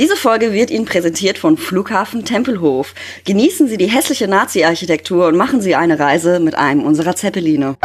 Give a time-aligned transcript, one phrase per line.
[0.00, 2.94] Diese Folge wird Ihnen präsentiert von Flughafen Tempelhof.
[3.26, 7.76] Genießen Sie die hässliche Nazi-Architektur und machen Sie eine Reise mit einem unserer Zeppeline.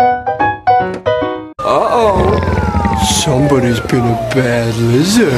[1.59, 2.39] Uh oh.
[3.03, 5.29] Somebody's been a bad lizard.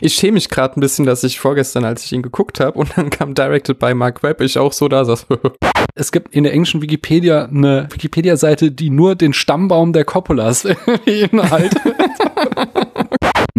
[0.00, 2.96] Ich schäme mich gerade ein bisschen, dass ich vorgestern, als ich ihn geguckt habe, und
[2.96, 5.26] dann kam Directed by Mark Webb, ich auch so da saß.
[5.96, 10.62] es gibt in der englischen Wikipedia eine Wikipedia-Seite, die nur den Stammbaum der Coppolas
[11.04, 11.82] beinhaltet.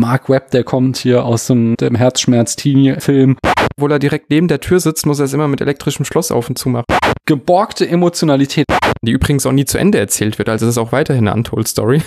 [0.02, 3.38] Mark Webb, der kommt hier aus dem, dem Herzschmerz-Teenie-Film.
[3.78, 6.50] Obwohl er direkt neben der Tür sitzt, muss er es immer mit elektrischem Schloss auf
[6.50, 6.86] und zu machen.
[7.28, 8.66] Geborgte Emotionalität.
[9.04, 11.68] Die übrigens auch nie zu Ende erzählt wird, also es ist auch weiterhin eine Untold
[11.68, 12.02] Story.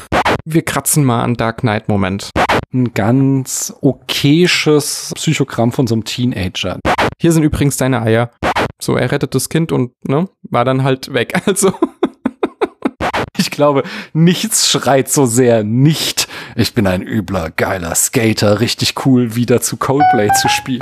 [0.44, 2.30] Wir kratzen mal an Dark Knight Moment.
[2.72, 6.80] Ein ganz okayes Psychogramm von so einem Teenager.
[7.20, 8.32] Hier sind übrigens deine Eier.
[8.82, 11.32] So, er rettet das Kind und ne, war dann halt weg.
[11.46, 11.72] Also.
[13.54, 16.26] Ich glaube, nichts schreit so sehr nicht.
[16.56, 20.80] Ich bin ein übler, geiler Skater, richtig cool, wieder zu Coldplay zu spielen.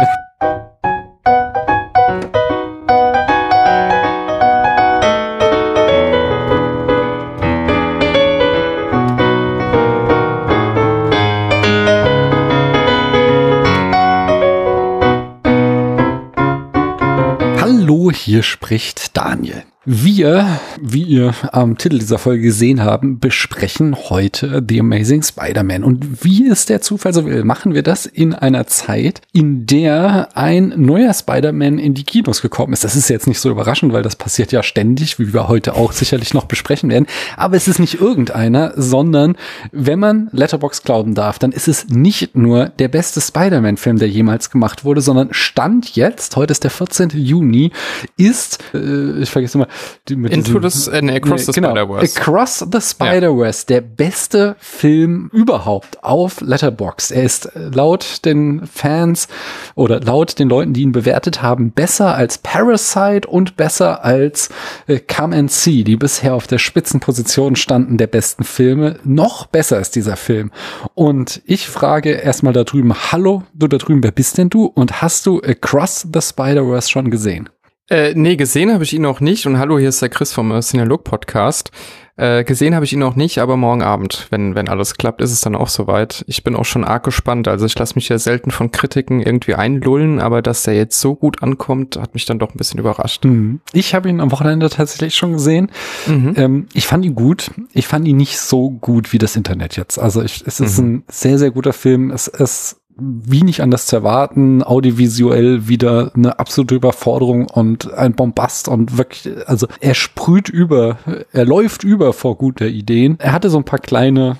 [17.60, 19.62] Hallo, hier spricht Daniel.
[19.84, 25.82] Wir, wie ihr am Titel dieser Folge gesehen haben, besprechen heute The Amazing Spider-Man.
[25.82, 30.28] Und wie es der Zufall so will, machen wir das in einer Zeit, in der
[30.34, 32.84] ein neuer Spider-Man in die Kinos gekommen ist.
[32.84, 35.90] Das ist jetzt nicht so überraschend, weil das passiert ja ständig, wie wir heute auch
[35.90, 37.08] sicherlich noch besprechen werden.
[37.36, 39.36] Aber es ist nicht irgendeiner, sondern
[39.72, 44.48] wenn man Letterbox glauben darf, dann ist es nicht nur der beste Spider-Man-Film, der jemals
[44.48, 47.10] gemacht wurde, sondern Stand jetzt, heute ist der 14.
[47.16, 47.72] Juni,
[48.16, 49.71] ist, äh, ich vergesse immer,
[50.08, 52.20] die, Into diesem, the, äh, Across the genau, Spider-Verse.
[52.20, 53.74] Across the Spider-Verse, ja.
[53.74, 57.10] der beste Film überhaupt auf Letterbox.
[57.10, 59.28] Er ist laut den Fans
[59.74, 64.50] oder laut den Leuten, die ihn bewertet haben, besser als Parasite und besser als
[64.86, 68.98] äh, Come and See, die bisher auf der Spitzenposition standen der besten Filme.
[69.04, 70.50] Noch besser ist dieser Film.
[70.94, 74.66] Und ich frage erstmal da drüben, hallo, du da drüben, wer bist denn du?
[74.66, 77.48] Und hast du Across the Spider-Verse schon gesehen?
[77.90, 79.46] Äh, nee, gesehen habe ich ihn noch nicht.
[79.46, 81.70] Und hallo, hier ist der Chris vom äh, Cinelog Podcast.
[82.16, 85.32] Äh, gesehen habe ich ihn noch nicht, aber morgen Abend, wenn, wenn alles klappt, ist
[85.32, 86.24] es dann auch soweit.
[86.28, 87.48] Ich bin auch schon arg gespannt.
[87.48, 91.16] Also ich lasse mich ja selten von Kritiken irgendwie einlullen, aber dass der jetzt so
[91.16, 93.24] gut ankommt, hat mich dann doch ein bisschen überrascht.
[93.24, 93.60] Mhm.
[93.72, 95.70] Ich habe ihn am Wochenende tatsächlich schon gesehen.
[96.06, 96.34] Mhm.
[96.36, 97.50] Ähm, ich fand ihn gut.
[97.72, 99.98] Ich fand ihn nicht so gut wie das Internet jetzt.
[99.98, 100.86] Also ich, es ist mhm.
[100.86, 102.10] ein sehr, sehr guter Film.
[102.10, 108.68] Es ist wie nicht anders zu erwarten, audiovisuell wieder eine absolute Überforderung und ein Bombast
[108.68, 110.98] und wirklich, also er sprüht über,
[111.32, 113.18] er läuft über vor guter Ideen.
[113.18, 114.36] Er hatte so ein paar kleine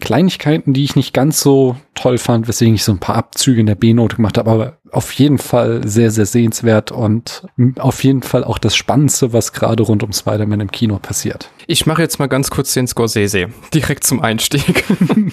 [0.00, 3.66] Kleinigkeiten, die ich nicht ganz so toll fand, weswegen ich so ein paar Abzüge in
[3.66, 7.44] der B-Note gemacht habe, aber auf jeden Fall sehr, sehr sehenswert und
[7.78, 11.50] auf jeden Fall auch das Spannendste, was gerade rund um Spider-Man im Kino passiert.
[11.66, 14.84] Ich mache jetzt mal ganz kurz den Scorsese, direkt zum Einstieg.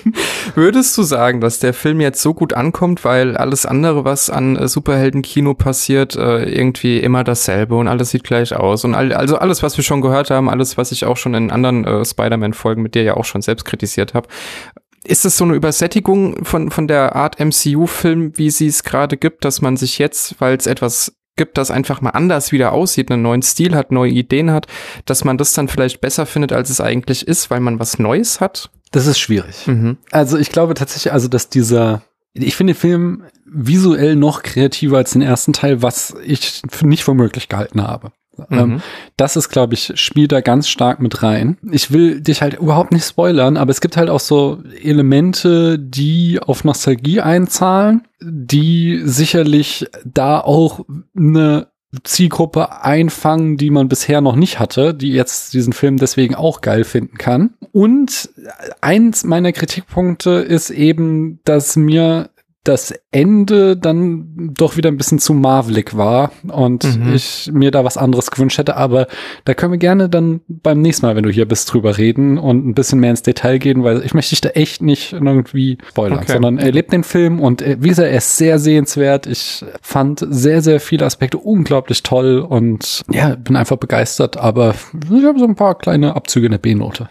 [0.56, 4.58] Würdest du sagen, dass der Film jetzt so gut ankommt, weil alles andere, was an
[4.58, 9.38] äh, Superhelden-Kino passiert, äh, irgendwie immer dasselbe und alles sieht gleich aus und all, also
[9.38, 12.82] alles, was wir schon gehört haben, alles, was ich auch schon in anderen äh, Spider-Man-Folgen
[12.82, 14.28] mit dir ja auch schon selbst kritisiert habe,
[15.08, 19.46] ist es so eine Übersättigung von, von der Art MCU-Film, wie sie es gerade gibt,
[19.46, 23.22] dass man sich jetzt, weil es etwas gibt, das einfach mal anders wieder aussieht, einen
[23.22, 24.68] neuen Stil hat, neue Ideen hat,
[25.06, 28.42] dass man das dann vielleicht besser findet, als es eigentlich ist, weil man was Neues
[28.42, 28.72] hat?
[28.92, 29.68] Das ist schwierig.
[29.68, 29.98] Mhm.
[30.12, 32.02] Also ich glaube tatsächlich, also dass dieser,
[32.34, 37.14] ich finde den Film visuell noch kreativer als den ersten Teil, was ich nicht für
[37.14, 38.12] möglich gehalten habe.
[38.50, 38.58] Mhm.
[38.58, 38.82] Ähm,
[39.16, 41.58] das ist, glaube ich, spielt da ganz stark mit rein.
[41.72, 46.40] Ich will dich halt überhaupt nicht spoilern, aber es gibt halt auch so Elemente, die
[46.40, 51.68] auf Nostalgie einzahlen, die sicherlich da auch eine
[52.04, 56.84] Zielgruppe einfangen, die man bisher noch nicht hatte, die jetzt diesen Film deswegen auch geil
[56.84, 57.54] finden kann.
[57.72, 58.30] Und
[58.82, 62.30] eins meiner Kritikpunkte ist eben, dass mir
[62.68, 67.14] das Ende dann doch wieder ein bisschen zu marvelig war und mhm.
[67.14, 68.76] ich mir da was anderes gewünscht hätte.
[68.76, 69.08] Aber
[69.46, 72.68] da können wir gerne dann beim nächsten Mal, wenn du hier bist, drüber reden und
[72.68, 76.20] ein bisschen mehr ins Detail gehen, weil ich möchte dich da echt nicht irgendwie spoilern,
[76.20, 76.34] okay.
[76.34, 79.28] sondern erlebt den Film und äh, wie gesagt, er ist sehr sehenswert.
[79.28, 84.76] Ich fand sehr, sehr viele Aspekte unglaublich toll und ja, bin einfach begeistert, aber
[85.10, 87.10] ich habe so ein paar kleine Abzüge in der B-Note.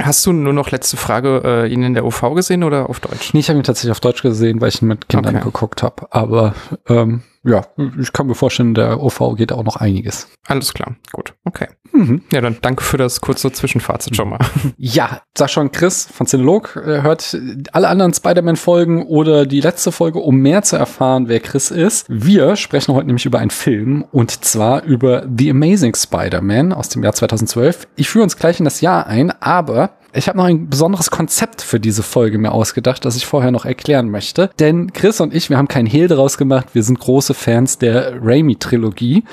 [0.00, 3.32] Hast du nur noch letzte Frage äh, ihn in der OV gesehen oder auf Deutsch?
[3.32, 5.44] Nee, ich habe ihn tatsächlich auf Deutsch gesehen, weil ich ihn mit Kindern okay.
[5.44, 6.08] geguckt habe.
[6.10, 6.54] Aber
[6.88, 7.66] ähm, ja,
[8.00, 10.28] ich kann mir vorstellen, der OV geht auch noch einiges.
[10.46, 11.68] Alles klar, gut, okay.
[11.94, 12.22] Mhm.
[12.32, 14.38] Ja, dann danke für das kurze Zwischenfazit schon mal.
[14.76, 17.36] Ja, sag schon Chris von Cinelog, äh, hört
[17.72, 22.06] alle anderen Spider-Man-Folgen oder die letzte Folge, um mehr zu erfahren, wer Chris ist.
[22.08, 27.02] Wir sprechen heute nämlich über einen Film und zwar über The Amazing Spider-Man aus dem
[27.02, 27.86] Jahr 2012.
[27.96, 31.60] Ich führe uns gleich in das Jahr ein, aber ich habe noch ein besonderes Konzept
[31.62, 34.50] für diese Folge mir ausgedacht, das ich vorher noch erklären möchte.
[34.58, 36.68] Denn Chris und ich, wir haben keinen Hehl daraus gemacht.
[36.72, 39.24] Wir sind große Fans der Raimi-Trilogie.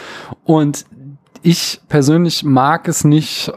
[0.43, 0.85] Und
[1.41, 3.51] ich persönlich mag es nicht,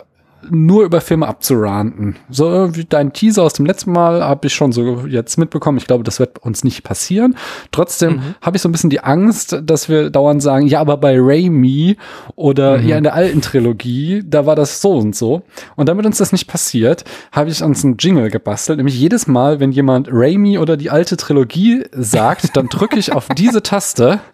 [0.51, 2.17] nur über Filme abzuranten.
[2.29, 5.79] So wie dein Teaser aus dem letzten Mal habe ich schon so jetzt mitbekommen.
[5.79, 7.37] Ich glaube, das wird uns nicht passieren.
[7.71, 8.35] Trotzdem mhm.
[8.41, 11.97] habe ich so ein bisschen die Angst, dass wir dauernd sagen, ja, aber bei Raimi
[12.37, 12.89] oder mhm.
[12.89, 15.43] ja in der alten Trilogie, da war das so und so.
[15.77, 18.79] Und damit uns das nicht passiert, habe ich uns einen Jingle gebastelt.
[18.79, 23.29] Nämlich jedes Mal, wenn jemand Raimi oder die alte Trilogie sagt, dann drücke ich auf
[23.37, 24.21] diese Taste.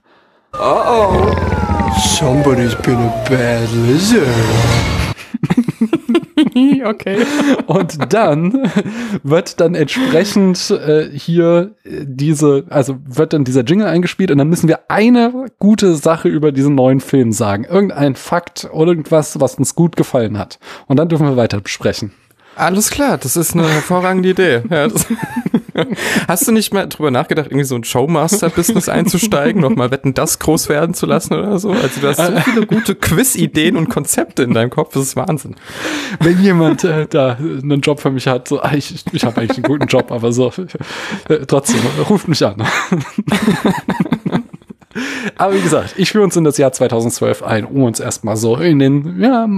[0.53, 1.70] Oh oh.
[1.99, 5.01] Somebody's been a bad lizard.
[6.85, 7.25] okay.
[7.67, 8.71] Und dann
[9.23, 14.69] wird dann entsprechend äh, hier diese, also wird dann dieser Jingle eingespielt und dann müssen
[14.69, 17.65] wir eine gute Sache über diesen neuen Film sagen.
[17.65, 20.59] Irgendein Fakt oder irgendwas, was uns gut gefallen hat.
[20.87, 22.13] Und dann dürfen wir weiter besprechen.
[22.57, 24.63] Alles klar, das ist eine hervorragende Idee.
[24.69, 24.89] Ja,
[26.29, 30.69] Hast du nicht mal drüber nachgedacht, irgendwie so ein Showmaster-Business einzusteigen, nochmal Wetten, das groß
[30.69, 31.71] werden zu lassen oder so?
[31.71, 35.57] Also du hast so viele gute Quiz-Ideen und Konzepte in deinem Kopf, das ist Wahnsinn.
[36.21, 39.59] Wenn jemand äh, da einen Job für mich hat, so, ah, ich, ich habe eigentlich
[39.59, 40.53] einen guten Job, aber so,
[41.29, 42.63] äh, trotzdem, ruft mich an.
[45.37, 48.57] Aber wie gesagt, ich führe uns in das Jahr 2012 ein, um uns erstmal so
[48.57, 49.49] in den, ja,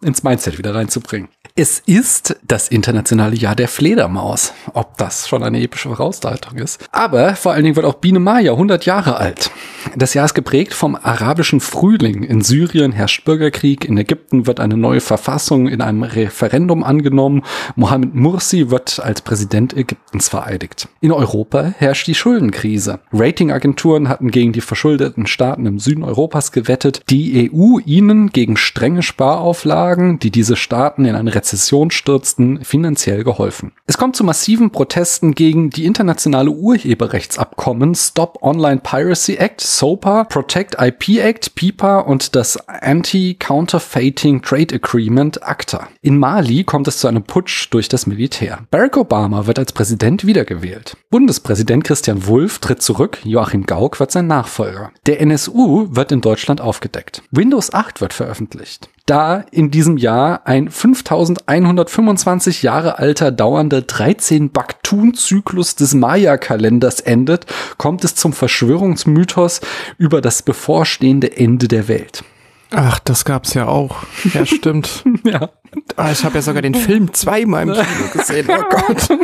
[0.00, 1.28] ins Mindset wieder reinzubringen.
[1.58, 4.52] Es ist das internationale Jahr der Fledermaus.
[4.74, 6.86] Ob das schon eine epische Vorausleitung ist.
[6.92, 9.50] Aber vor allen Dingen wird auch Biene Maya 100 Jahre alt.
[9.96, 12.24] Das Jahr ist geprägt vom arabischen Frühling.
[12.24, 13.86] In Syrien herrscht Bürgerkrieg.
[13.86, 17.42] In Ägypten wird eine neue Verfassung in einem Referendum angenommen.
[17.74, 20.88] Mohammed Mursi wird als Präsident Ägyptens vereidigt.
[21.00, 23.00] In Europa herrscht die Schuldenkrise.
[23.14, 27.00] Ratingagenturen hatten gegen die verschuldeten Staaten im Süden Europas gewettet.
[27.08, 33.70] Die EU ihnen gegen strenge Sparauflagen, die diese Staaten in eine Rezession stürzten, finanziell geholfen.
[33.86, 40.74] Es kommt zu massiven Protesten gegen die internationale Urheberrechtsabkommen Stop Online Piracy Act, SOPA, Protect
[40.80, 45.86] IP Act, PIPA und das Anti-Counterfeiting Trade Agreement, ACTA.
[46.02, 48.66] In Mali kommt es zu einem Putsch durch das Militär.
[48.72, 50.96] Barack Obama wird als Präsident wiedergewählt.
[51.10, 54.90] Bundespräsident Christian Wulff tritt zurück, Joachim Gauck wird sein Nachfolger.
[55.06, 57.22] Der NSU wird in Deutschland aufgedeckt.
[57.30, 65.76] Windows 8 wird veröffentlicht da in diesem Jahr ein 5125 Jahre alter dauernder 13 Baktun-Zyklus
[65.76, 67.46] des Maya-Kalenders endet,
[67.78, 69.60] kommt es zum Verschwörungsmythos
[69.96, 72.24] über das bevorstehende Ende der Welt.
[72.72, 73.98] Ach, das gab's ja auch.
[74.34, 75.04] Ja, stimmt.
[75.24, 75.50] ja.
[75.94, 78.48] Ah, ich habe ja sogar den Film zweimal im Kino gesehen.
[78.50, 79.08] Oh Gott.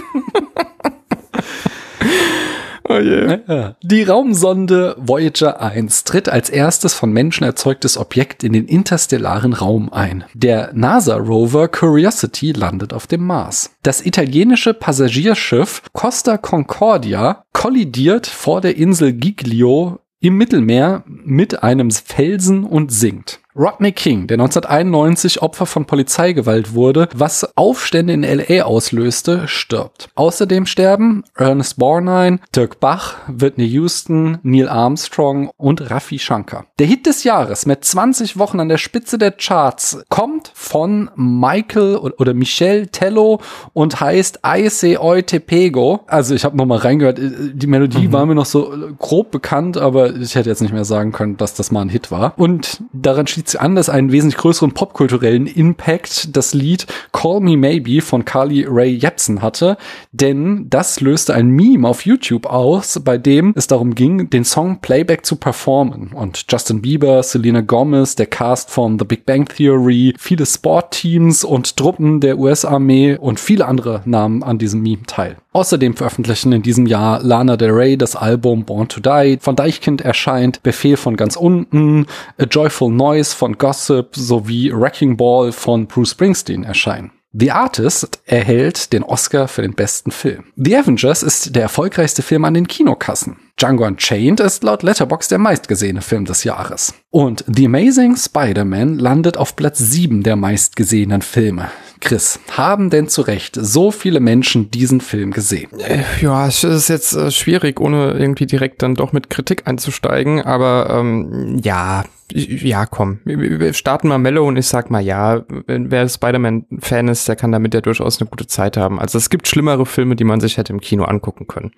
[2.93, 3.77] Oh yeah.
[3.83, 9.91] Die Raumsonde Voyager 1 tritt als erstes von Menschen erzeugtes Objekt in den interstellaren Raum
[9.91, 10.25] ein.
[10.35, 13.71] Der NASA-Rover Curiosity landet auf dem Mars.
[13.83, 22.65] Das italienische Passagierschiff Costa Concordia kollidiert vor der Insel Giglio im Mittelmeer mit einem Felsen
[22.65, 23.42] und sinkt.
[23.55, 30.09] Rodney King, der 1991 Opfer von Polizeigewalt wurde, was Aufstände in LA auslöste, stirbt.
[30.15, 36.65] Außerdem sterben Ernest Borgnine, Dirk Bach, Whitney Houston, Neil Armstrong und Rafi Shankar.
[36.79, 41.97] Der Hit des Jahres mit 20 Wochen an der Spitze der Charts kommt von Michael
[41.97, 43.41] oder Michel Tello
[43.75, 46.01] und heißt I Se Oi Te Pego.
[46.07, 48.13] Also ich habe noch mal reingehört, die Melodie mhm.
[48.13, 51.53] war mir noch so grob bekannt, aber ich hätte jetzt nicht mehr sagen können, dass
[51.53, 52.33] das mal ein Hit war.
[52.39, 57.57] Und daran schließt sich an, dass einen wesentlich größeren popkulturellen Impact das Lied Call Me
[57.57, 59.77] Maybe von Carly Ray Jepsen hatte,
[60.13, 64.81] denn das löste ein Meme auf YouTube aus, bei dem es darum ging, den Song
[64.81, 66.13] Playback zu performen.
[66.13, 71.77] Und Justin Bieber, Selena Gomez, der Cast von The Big Bang Theory, viele Sportteams und
[71.77, 75.37] Truppen der US-Armee und viele andere nahmen an diesem Meme teil.
[75.55, 80.01] Außerdem veröffentlichen in diesem Jahr Lana Del Rey das Album Born to Die, von Deichkind
[80.01, 82.07] erscheint Befehl von ganz unten,
[82.39, 87.13] A Joyful Noise von Gossip sowie Wrecking Ball von Bruce Springsteen erscheinen.
[87.35, 90.45] The Artist erhält den Oscar für den besten Film.
[90.57, 93.39] The Avengers ist der erfolgreichste Film an den Kinokassen.
[93.59, 96.93] Django Unchained ist laut Letterboxd der meistgesehene Film des Jahres.
[97.11, 101.71] Und The Amazing Spider-Man landet auf Platz 7 der meistgesehenen Filme.
[102.03, 105.71] Chris, haben denn zu Recht so viele Menschen diesen Film gesehen?
[105.79, 110.43] Äh, ja, es ist jetzt äh, schwierig, ohne irgendwie direkt dann doch mit Kritik einzusteigen,
[110.43, 112.05] aber ähm, ja,
[112.35, 117.37] ja, komm, wir starten mal mellow und ich sag mal ja, wer Spider-Man-Fan ist, der
[117.37, 118.99] kann damit ja durchaus eine gute Zeit haben.
[118.99, 121.73] Also es gibt schlimmere Filme, die man sich hätte im Kino angucken können.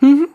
[0.00, 0.28] Mhm.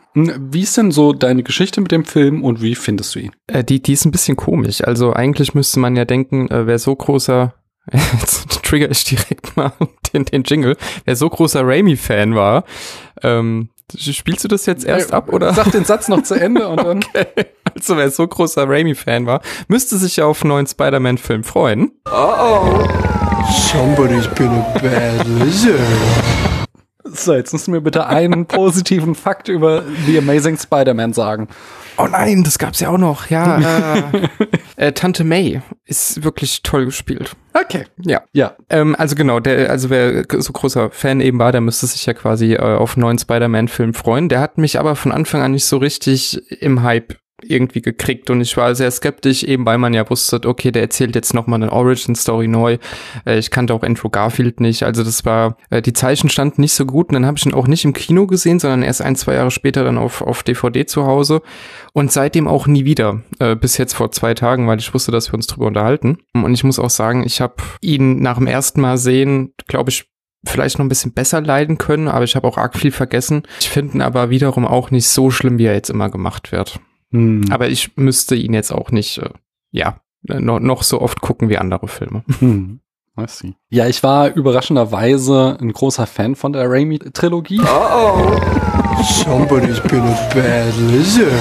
[0.52, 3.32] Wie ist denn so deine Geschichte mit dem Film und wie findest du ihn?
[3.48, 4.82] Äh, die, die ist ein bisschen komisch.
[4.82, 7.54] Also eigentlich müsste man ja denken, äh, wer so großer
[7.92, 9.72] Jetzt trigger ich direkt mal
[10.14, 10.78] den, den Jingle.
[11.06, 12.66] Wer so großer Raimi-Fan war,
[13.22, 15.54] ähm, spielst du das jetzt erst ab oder?
[15.54, 17.04] Sag den Satz noch zu Ende und dann.
[17.04, 17.46] Okay.
[17.76, 21.92] Also wer so großer Raimi-Fan war, müsste sich ja auf einen neuen Spider-Man-Film freuen.
[22.10, 22.88] Oh oh.
[23.72, 25.80] Somebody's been a bad lizard.
[27.04, 31.48] So, jetzt musst du mir bitte einen positiven Fakt über The Amazing Spider-Man sagen.
[31.98, 33.30] Oh nein, das gab's ja auch noch.
[33.30, 33.58] Ja,
[34.78, 37.36] äh, äh, Tante May ist wirklich toll gespielt.
[37.54, 37.86] Okay.
[38.04, 38.22] Ja.
[38.34, 38.56] Ja.
[38.70, 42.14] Ähm, also genau, der, also wer so großer Fan eben war, der müsste sich ja
[42.14, 44.30] quasi äh, auf einen neuen Spider-Man-Film freuen.
[44.30, 47.16] Der hat mich aber von Anfang an nicht so richtig im Hype
[47.50, 51.16] irgendwie gekriegt und ich war sehr skeptisch, eben weil man ja wusste, okay, der erzählt
[51.16, 52.78] jetzt nochmal eine Origin-Story neu.
[53.26, 56.74] Äh, ich kannte auch Andrew Garfield nicht, also das war, äh, die Zeichen standen nicht
[56.74, 59.16] so gut und dann habe ich ihn auch nicht im Kino gesehen, sondern erst ein,
[59.16, 61.42] zwei Jahre später dann auf, auf DVD zu Hause
[61.94, 65.32] und seitdem auch nie wieder, äh, bis jetzt vor zwei Tagen, weil ich wusste, dass
[65.32, 66.20] wir uns drüber unterhalten.
[66.34, 70.06] Und ich muss auch sagen, ich habe ihn nach dem ersten Mal sehen, glaube ich,
[70.48, 73.44] vielleicht noch ein bisschen besser leiden können, aber ich habe auch arg viel vergessen.
[73.60, 76.80] Ich finde ihn aber wiederum auch nicht so schlimm, wie er jetzt immer gemacht wird.
[77.12, 77.46] Hm.
[77.50, 79.30] Aber ich müsste ihn jetzt auch nicht, äh,
[79.72, 82.24] ja, noch, noch so oft gucken wie andere Filme.
[82.40, 82.80] Hm.
[83.70, 87.62] Ja, ich war überraschenderweise ein großer Fan von der Raimi-Trilogie.
[87.62, 89.04] Oh oh.
[89.04, 91.32] Somebody's been a bad lizard.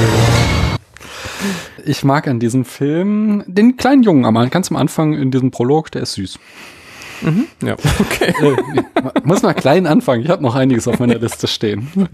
[1.85, 5.90] Ich mag an diesem Film den kleinen Jungen am ganz am Anfang in diesem Prolog,
[5.90, 6.38] der ist süß.
[7.25, 7.47] Mhm.
[7.62, 8.35] Ja, okay.
[8.40, 10.23] Äh, muss mal klein anfangen.
[10.23, 11.88] Ich habe noch einiges auf meiner Liste stehen.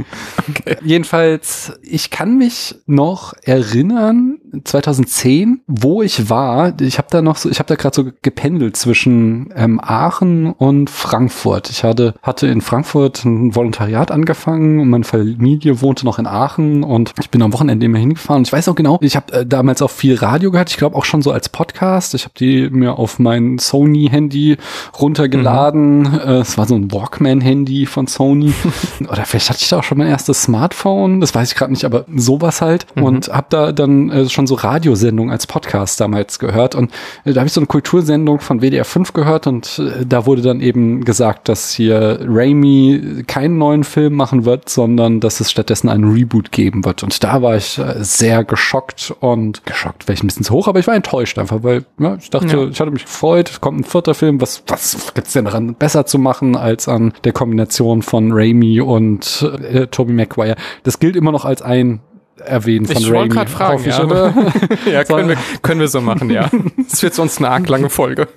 [0.49, 0.77] Okay.
[0.83, 6.81] Jedenfalls, ich kann mich noch erinnern, 2010, wo ich war.
[6.81, 10.91] Ich habe da noch so, ich habe da gerade so gependelt zwischen ähm, Aachen und
[10.91, 11.71] Frankfurt.
[11.71, 16.83] Ich hatte hatte in Frankfurt ein Volontariat angefangen und meine Familie wohnte noch in Aachen
[16.83, 18.43] und ich bin am Wochenende immer hingefahren.
[18.43, 20.71] Ich weiß auch genau, ich habe äh, damals auch viel Radio gehört.
[20.71, 22.15] Ich glaube auch schon so als Podcast.
[22.15, 24.57] Ich habe die mir auf mein Sony Handy
[24.99, 26.01] runtergeladen.
[26.01, 26.19] Mhm.
[26.19, 28.53] Äh, es war so ein Walkman-Handy von Sony.
[29.01, 31.21] Oder vielleicht hatte ich da auch schon mein erstes Smartphone.
[31.21, 32.87] Das weiß ich gerade nicht, aber sowas halt.
[32.95, 33.03] Mhm.
[33.03, 36.75] Und habe da dann äh, schon so Radiosendungen als Podcast damals gehört.
[36.75, 36.93] Und
[37.25, 40.43] äh, da habe ich so eine Kultursendung von WDR 5 gehört und äh, da wurde
[40.43, 45.89] dann eben gesagt, dass hier Raimi keinen neuen Film machen wird, sondern dass es stattdessen
[45.89, 47.03] einen Reboot geben wird.
[47.03, 50.69] Und da war ich äh, sehr geschockt und geschockt, wäre ich ein bisschen zu hoch,
[50.69, 52.65] aber ich war enttäuscht einfach, weil ja, ich dachte, ja.
[52.69, 55.75] ich hatte mich gefreut, es kommt ein vierter Film, was, was was gibt's denn daran
[55.75, 60.57] besser zu machen als an der Kombination von Raimi und äh, Tobey Maguire?
[60.83, 62.01] Das gilt immer noch als ein
[62.41, 63.35] erwähnen von ich Raimi.
[63.35, 64.05] Wollte fragen, ich, ja.
[64.05, 64.35] Oder?
[64.91, 66.51] ja, können wir, können wir so machen, ja.
[66.91, 68.29] Das wird sonst eine arg lange Folge.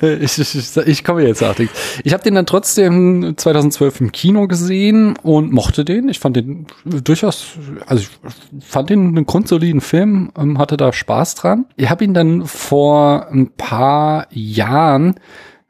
[0.00, 1.70] ich, ich, ich, ich komme jetzt artig.
[2.02, 6.08] Ich habe den dann trotzdem 2012 im Kino gesehen und mochte den.
[6.08, 7.46] Ich fand den durchaus,
[7.86, 11.66] also ich fand den einen grundsoliden Film, ähm, hatte da Spaß dran.
[11.76, 15.14] Ich habe ihn dann vor ein paar Jahren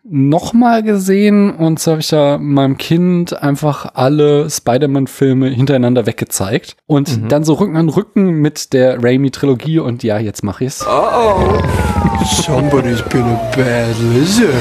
[0.04, 7.22] nochmal gesehen und so habe ich da meinem Kind einfach alle Spider-Man-Filme hintereinander weggezeigt und
[7.22, 7.28] mhm.
[7.28, 10.86] dann so Rücken an Rücken mit der Raimi-Trilogie und ja, jetzt mache ich's.
[10.86, 11.62] Oh oh.
[12.24, 14.54] Somebody's been a bad lizard.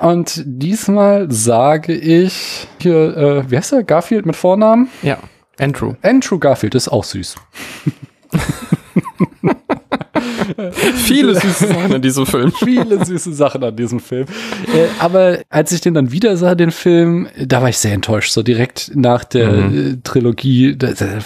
[0.00, 3.84] Und diesmal sage ich hier, äh, wie heißt er?
[3.84, 4.88] Garfield mit Vornamen?
[5.02, 5.18] Ja,
[5.58, 5.94] Andrew.
[6.02, 7.36] Andrew Garfield ist auch süß.
[10.94, 12.52] Viele süße Sachen an diesem Film.
[12.64, 14.26] Viele süße Sachen an diesem Film.
[14.74, 18.32] Äh, aber als ich den dann wieder sah, den Film, da war ich sehr enttäuscht.
[18.32, 19.92] So direkt nach der mhm.
[19.92, 20.76] Äh, Trilogie,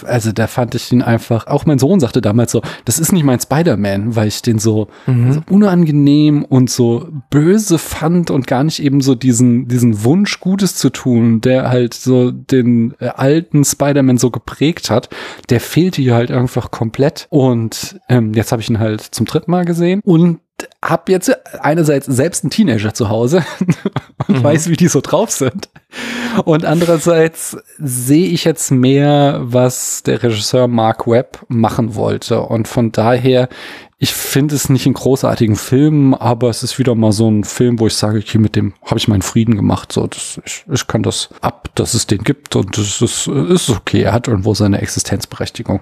[0.05, 3.25] also da fand ich ihn einfach, auch mein Sohn sagte damals so, das ist nicht
[3.25, 5.33] mein Spider-Man, weil ich den so, mhm.
[5.33, 10.77] so, unangenehm und so böse fand und gar nicht eben so diesen, diesen Wunsch, Gutes
[10.77, 15.09] zu tun, der halt so den äh, alten Spider-Man so geprägt hat,
[15.49, 17.27] der fehlte hier halt einfach komplett.
[17.31, 20.41] Und ähm, jetzt habe ich ihn halt zum dritten Mal gesehen und
[20.85, 23.45] habe jetzt einerseits selbst einen Teenager zu Hause
[24.27, 24.43] und mhm.
[24.43, 25.69] weiß, wie die so drauf sind.
[26.45, 32.41] Und andererseits sehe ich jetzt mehr, was der Regisseur Mark Webb machen wollte.
[32.41, 33.49] Und von daher
[34.01, 37.81] Ich finde es nicht einen großartigen Film, aber es ist wieder mal so ein Film,
[37.81, 39.91] wo ich sage, okay, mit dem habe ich meinen Frieden gemacht.
[39.91, 43.71] So, das, ich, ich kann das ab, dass es den gibt und es ist, ist
[43.71, 44.03] okay.
[44.03, 45.81] Er hat irgendwo seine Existenzberechtigung.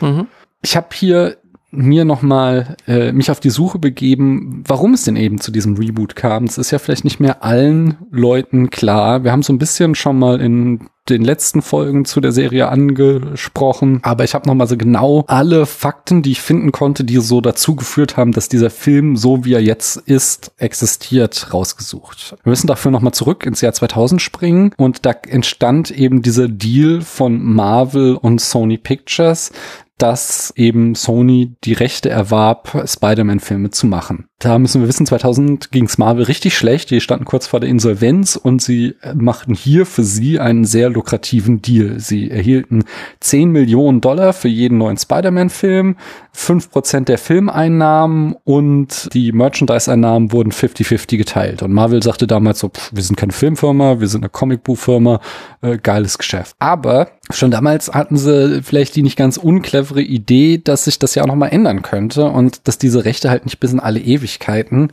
[0.00, 0.28] Mhm.
[0.62, 1.38] Ich habe hier
[1.70, 6.16] mir nochmal äh, mich auf die Suche begeben, warum es denn eben zu diesem Reboot
[6.16, 6.44] kam.
[6.44, 9.24] Es ist ja vielleicht nicht mehr allen Leuten klar.
[9.24, 14.00] Wir haben so ein bisschen schon mal in den letzten Folgen zu der Serie angesprochen,
[14.02, 17.40] aber ich habe noch mal so genau alle Fakten, die ich finden konnte, die so
[17.40, 22.36] dazu geführt haben, dass dieser Film so wie er jetzt ist existiert, rausgesucht.
[22.42, 26.48] Wir müssen dafür noch mal zurück ins Jahr 2000 springen und da entstand eben dieser
[26.48, 29.52] Deal von Marvel und Sony Pictures,
[29.98, 34.28] dass eben Sony die Rechte erwarb, Spider-Man-Filme zu machen.
[34.38, 36.90] Da müssen wir wissen, 2000 ging es Marvel richtig schlecht.
[36.90, 41.60] Die standen kurz vor der Insolvenz und sie machten hier für sie einen sehr lukrativen
[41.60, 41.98] Deal.
[41.98, 42.84] Sie erhielten
[43.18, 45.96] 10 Millionen Dollar für jeden neuen Spider-Man-Film,
[46.38, 51.62] 5% der Filmeinnahmen und die Merchandise-Einnahmen wurden 50-50 geteilt.
[51.62, 55.20] Und Marvel sagte damals so, pff, wir sind keine Filmfirma, wir sind eine Comicbuchfirma,
[55.62, 56.54] äh, geiles Geschäft.
[56.58, 61.24] Aber schon damals hatten sie vielleicht die nicht ganz unclevere Idee, dass sich das ja
[61.24, 64.92] auch nochmal ändern könnte und dass diese Rechte halt nicht bis in alle Ewigkeit Ewigkeiten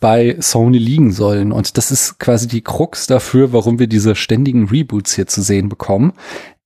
[0.00, 1.52] bei Sony liegen sollen.
[1.52, 5.68] Und das ist quasi die Krux dafür, warum wir diese ständigen Reboots hier zu sehen
[5.68, 6.12] bekommen.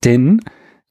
[0.04, 0.42] Denn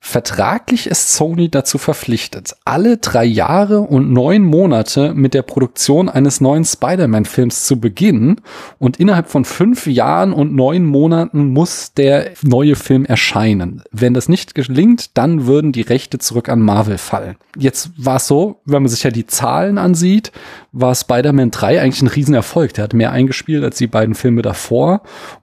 [0.01, 6.39] Vertraglich ist Sony dazu verpflichtet, alle drei Jahre und neun Monate mit der Produktion eines
[6.39, 8.41] neuen Spider-Man-Films zu beginnen
[8.79, 13.84] und innerhalb von fünf Jahren und neun Monaten muss der neue Film erscheinen.
[13.91, 17.36] Wenn das nicht gelingt, dann würden die Rechte zurück an Marvel fallen.
[17.58, 20.32] Jetzt war es so, wenn man sich ja die Zahlen ansieht,
[20.72, 22.74] war Spider-Man 3 eigentlich ein Riesenerfolg.
[22.74, 25.01] Der hat mehr eingespielt als die beiden Filme davor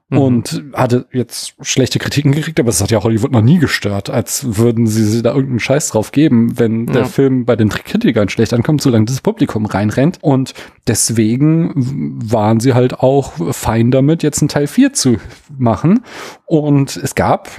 [0.09, 0.17] mhm.
[0.17, 4.57] und hatte jetzt schlechte Kritiken gekriegt, aber das hat ja Hollywood noch nie gestört, als
[4.57, 6.93] würden sie da irgendeinen Scheiß drauf geben, wenn ja.
[6.93, 10.19] der Film bei den Kritikern schlecht ankommt, solange das Publikum reinrennt.
[10.21, 10.53] Und
[10.87, 15.17] deswegen waren sie halt auch fein damit, jetzt einen Teil 4 zu
[15.57, 16.03] machen.
[16.45, 17.49] Und es gab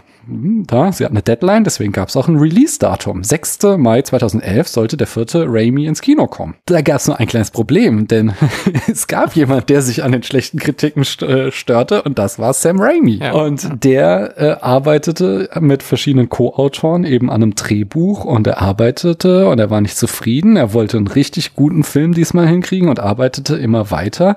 [0.66, 3.24] da, sie hat eine Deadline, deswegen gab es auch ein Release-Datum.
[3.24, 3.60] 6.
[3.78, 6.54] Mai 2011 sollte der vierte Raimi ins Kino kommen.
[6.66, 8.32] Da gab es nur ein kleines Problem, denn
[8.90, 12.80] es gab jemand, der sich an den schlechten Kritiken äh, störte und das war Sam
[12.80, 13.16] Raimi.
[13.16, 13.32] Ja.
[13.32, 19.58] Und der äh, arbeitete mit verschiedenen Co-Autoren eben an einem Drehbuch und er arbeitete und
[19.58, 20.56] er war nicht zufrieden.
[20.56, 24.36] Er wollte einen richtig guten Film diesmal hinkriegen und arbeitete immer weiter.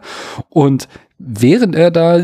[0.50, 0.88] Und
[1.24, 2.20] während er da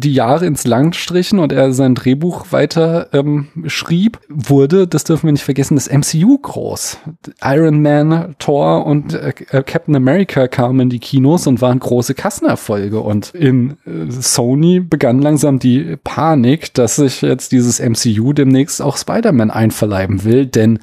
[0.00, 5.26] die Jahre ins Land strichen und er sein Drehbuch weiter ähm, schrieb, wurde, das dürfen
[5.26, 6.98] wir nicht vergessen, das MCU groß.
[7.42, 12.14] Iron Man, Thor und äh, äh, Captain America kamen in die Kinos und waren große
[12.14, 13.00] Kassenerfolge.
[13.00, 18.96] Und in äh, Sony begann langsam die Panik, dass sich jetzt dieses MCU demnächst auch
[18.96, 20.78] Spider-Man einverleiben will, denn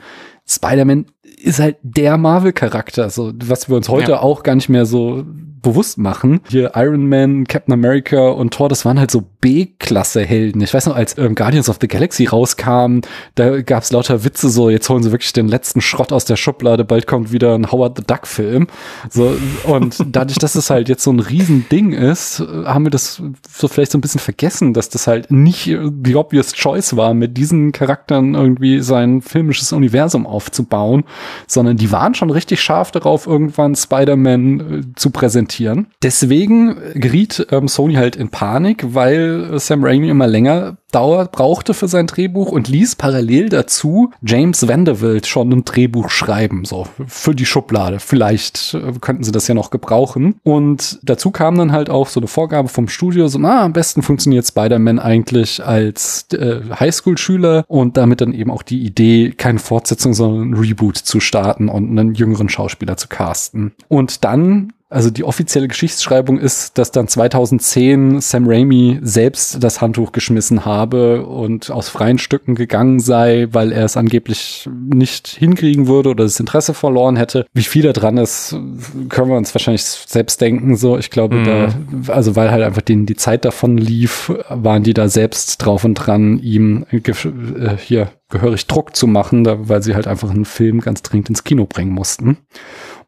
[0.48, 1.08] Spider-Man
[1.42, 4.20] ist halt der Marvel-Charakter, so was wir uns heute ja.
[4.22, 5.26] auch gar nicht mehr so
[5.62, 6.42] bewusst machen.
[6.50, 10.62] Hier Iron Man, Captain America und Thor, das waren halt so B-Klasse-Helden.
[10.62, 13.02] Ich weiß noch, als ähm, Guardians of the Galaxy rauskam,
[13.36, 16.86] da gab's lauter Witze so, jetzt holen sie wirklich den letzten Schrott aus der Schublade,
[16.86, 18.68] bald kommt wieder ein Howard the Duck-Film.
[19.10, 23.68] So, und dadurch, dass es halt jetzt so ein Riesending ist, haben wir das so
[23.68, 27.72] vielleicht so ein bisschen vergessen, dass das halt nicht die obvious choice war, mit diesen
[27.72, 31.04] Charakteren irgendwie sein filmisches Universum aufzubauen,
[31.48, 35.88] sondern die waren schon richtig scharf darauf, irgendwann Spider-Man äh, zu präsentieren präsentieren.
[36.04, 41.88] Deswegen geriet ähm, Sony halt in Panik, weil Sam Raimi immer länger dauert, brauchte für
[41.88, 47.46] sein Drehbuch und ließ parallel dazu James Vanderbilt schon ein Drehbuch schreiben, so für die
[47.46, 48.00] Schublade.
[48.00, 50.36] Vielleicht äh, könnten sie das ja noch gebrauchen.
[50.44, 54.02] Und dazu kam dann halt auch so eine Vorgabe vom Studio, so, na, am besten
[54.02, 60.14] funktioniert Spider-Man eigentlich als äh, Highschool-Schüler und damit dann eben auch die Idee, keine Fortsetzung,
[60.14, 63.74] sondern ein Reboot zu starten und einen jüngeren Schauspieler zu casten.
[63.90, 70.14] Und dann also die offizielle Geschichtsschreibung ist, dass dann 2010 Sam Raimi selbst das Handtuch
[70.14, 76.12] geschmissen habe und aus freien Stücken gegangen sei, weil er es angeblich nicht hinkriegen würde
[76.12, 77.46] oder das Interesse verloren hätte.
[77.54, 78.56] Wie viel da dran ist,
[79.10, 80.78] können wir uns wahrscheinlich selbst denken.
[80.78, 81.46] So, ich glaube, mhm.
[81.46, 85.84] da, also weil halt einfach denen die Zeit davon lief, waren die da selbst drauf
[85.84, 90.46] und dran, ihm äh, hier gehörig Druck zu machen, da, weil sie halt einfach einen
[90.46, 92.38] Film ganz dringend ins Kino bringen mussten.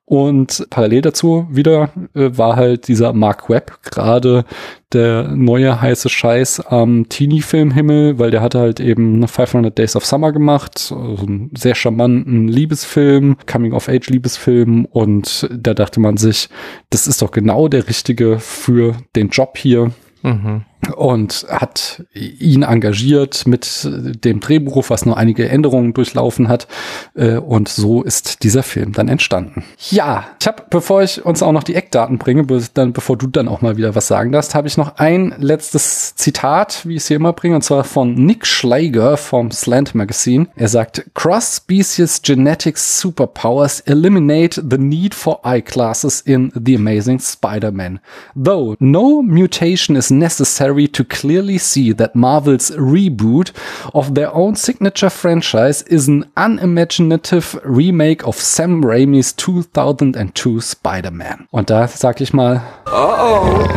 [0.09, 4.43] Und parallel dazu wieder äh, war halt dieser Mark Webb gerade
[4.91, 10.31] der neue heiße Scheiß am Teenie-Filmhimmel, weil der hatte halt eben 500 Days of Summer
[10.31, 16.49] gemacht, also einen sehr charmanten Liebesfilm, Coming-of-Age-Liebesfilm und da dachte man sich,
[16.89, 19.91] das ist doch genau der richtige für den Job hier.
[20.23, 20.65] Mhm.
[20.95, 23.87] Und hat ihn engagiert mit
[24.23, 26.67] dem Drehbuch, was nur einige Änderungen durchlaufen hat.
[27.15, 29.63] Äh, und so ist dieser Film dann entstanden.
[29.89, 33.47] Ja, ich habe, bevor ich uns auch noch die Eckdaten bringe, dann, bevor du dann
[33.47, 37.07] auch mal wieder was sagen darfst, habe ich noch ein letztes Zitat, wie ich es
[37.07, 40.47] hier immer bringe, und zwar von Nick Schleiger vom Slant Magazine.
[40.55, 47.99] Er sagt, Cross-Species Genetics Superpowers eliminate the need for eyeglasses in The Amazing Spider-Man.
[48.35, 53.51] Though no mutation is necessary to clearly see that Marvel's reboot
[53.93, 61.47] of their own signature franchise is an unimaginative remake of Sam Raimi's 2002 Spider-Man.
[61.51, 63.67] Und da sag ich mal, uh oh,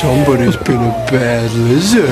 [0.00, 2.08] somebody's been a bad lizard.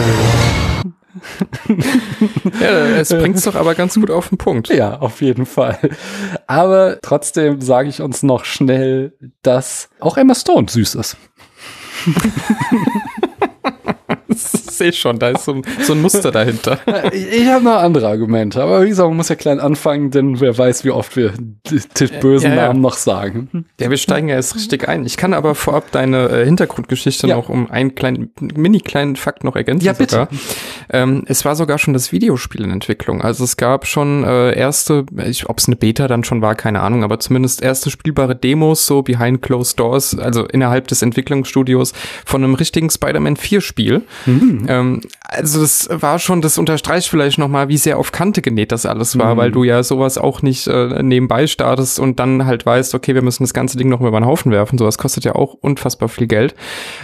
[2.61, 4.69] ja, es bringt es doch aber ganz gut auf den Punkt.
[4.69, 5.79] Ja, auf jeden Fall.
[6.47, 11.17] Aber trotzdem sage ich uns noch schnell, dass auch Emma Stone süß ist.
[14.77, 16.79] ich sehe schon, da ist so ein, so ein Muster dahinter.
[17.13, 20.41] Ich, ich habe noch andere Argumente, aber wie gesagt, man muss ja klein anfangen, denn
[20.41, 21.33] wer weiß, wie oft wir
[21.71, 22.67] die, die bösen ja, ja.
[22.69, 23.67] Namen noch sagen.
[23.81, 25.05] Ja, wir steigen ja erst richtig ein.
[25.07, 27.37] Ich kann aber vorab deine äh, Hintergrundgeschichte ja.
[27.37, 29.87] noch um einen kleinen, mini kleinen Fakt noch ergänzen.
[29.87, 30.29] Ja, bitte.
[30.91, 33.23] Ähm, es war sogar schon das Videospiel in Entwicklung.
[33.23, 35.05] Also es gab schon äh, erste,
[35.47, 39.03] ob es eine Beta dann schon war, keine Ahnung, aber zumindest erste spielbare Demos so
[39.03, 41.93] behind closed doors, also innerhalb des Entwicklungsstudios
[42.25, 44.03] von einem richtigen Spider-Man 4 Spiel.
[44.27, 44.66] Mhm.
[44.69, 48.87] Ähm, also das war schon, das unterstreicht vielleicht nochmal, wie sehr auf Kante genäht das
[48.87, 49.39] alles war, mhm.
[49.39, 53.23] weil du ja sowas auch nicht äh, nebenbei startest und dann halt weißt, okay, wir
[53.23, 54.79] müssen das ganze Ding noch über den Haufen werfen.
[54.79, 56.55] Sowas kostet ja auch unfassbar viel Geld.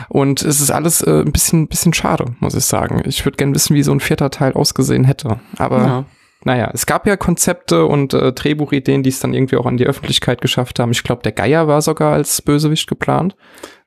[0.08, 3.02] Und es ist alles äh, ein bisschen, bisschen schade, muss ich sagen.
[3.06, 5.40] Ich würde gerne wissen, wie so ein vierter Teil ausgesehen hätte.
[5.58, 6.04] Aber ja
[6.44, 9.86] naja, es gab ja Konzepte und äh, Drehbuchideen, die es dann irgendwie auch an die
[9.86, 10.90] Öffentlichkeit geschafft haben.
[10.90, 13.36] Ich glaube, der Geier war sogar als Bösewicht geplant.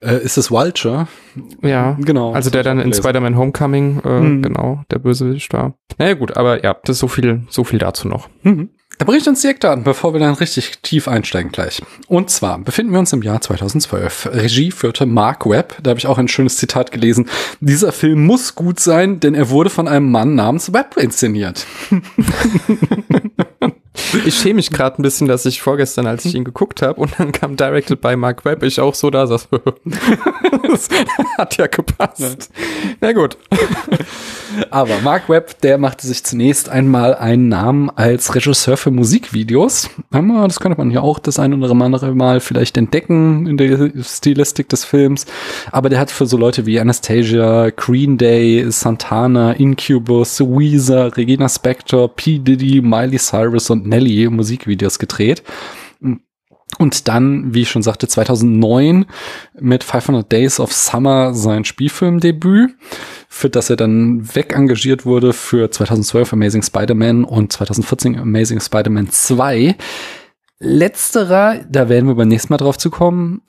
[0.02, 1.08] Äh, ist es Vulture?
[1.62, 2.34] Ja, genau.
[2.34, 4.42] Also der dann in Spider-Man Homecoming, äh, mhm.
[4.42, 5.74] genau, der Bösewicht war.
[5.98, 8.30] Naja gut, aber ja, das ist so viel, so viel dazu noch.
[8.44, 8.70] Mhm.
[8.98, 11.82] Bringe ich uns direkt an, bevor wir dann richtig tief einsteigen gleich.
[12.08, 14.30] Und zwar befinden wir uns im Jahr 2012.
[14.32, 15.78] Regie führte Mark Webb.
[15.84, 17.30] Da habe ich auch ein schönes Zitat gelesen.
[17.60, 21.66] Dieser Film muss gut sein, denn er wurde von einem Mann namens Webb inszeniert.
[24.26, 27.12] Ich schäme mich gerade ein bisschen, dass ich vorgestern, als ich ihn geguckt habe, und
[27.18, 29.48] dann kam Directed by Mark Webb, ich auch so da saß.
[30.70, 30.90] das
[31.38, 32.52] hat ja gepasst.
[33.02, 33.38] Na gut.
[34.70, 39.90] Aber Mark Webb, der machte sich zunächst einmal einen Namen als Regisseur für Musikvideos.
[40.12, 44.70] Das könnte man ja auch das ein oder andere Mal vielleicht entdecken in der Stilistik
[44.70, 45.26] des Films.
[45.72, 52.08] Aber der hat für so Leute wie Anastasia, Green Day, Santana, Incubus, Weezer, Regina Spektor,
[52.16, 52.40] P.
[52.40, 55.44] Diddy, Miley Cyrus und Nelly Musikvideos gedreht.
[56.78, 59.06] Und dann, wie ich schon sagte, 2009
[59.60, 62.76] mit 500 Days of Summer sein Spielfilmdebüt,
[63.30, 69.76] für das er dann wegengagiert wurde für 2012 Amazing Spider-Man und 2014 Amazing Spider-Man 2.
[70.60, 73.42] Letzterer, da werden wir beim nächsten Mal drauf zu kommen,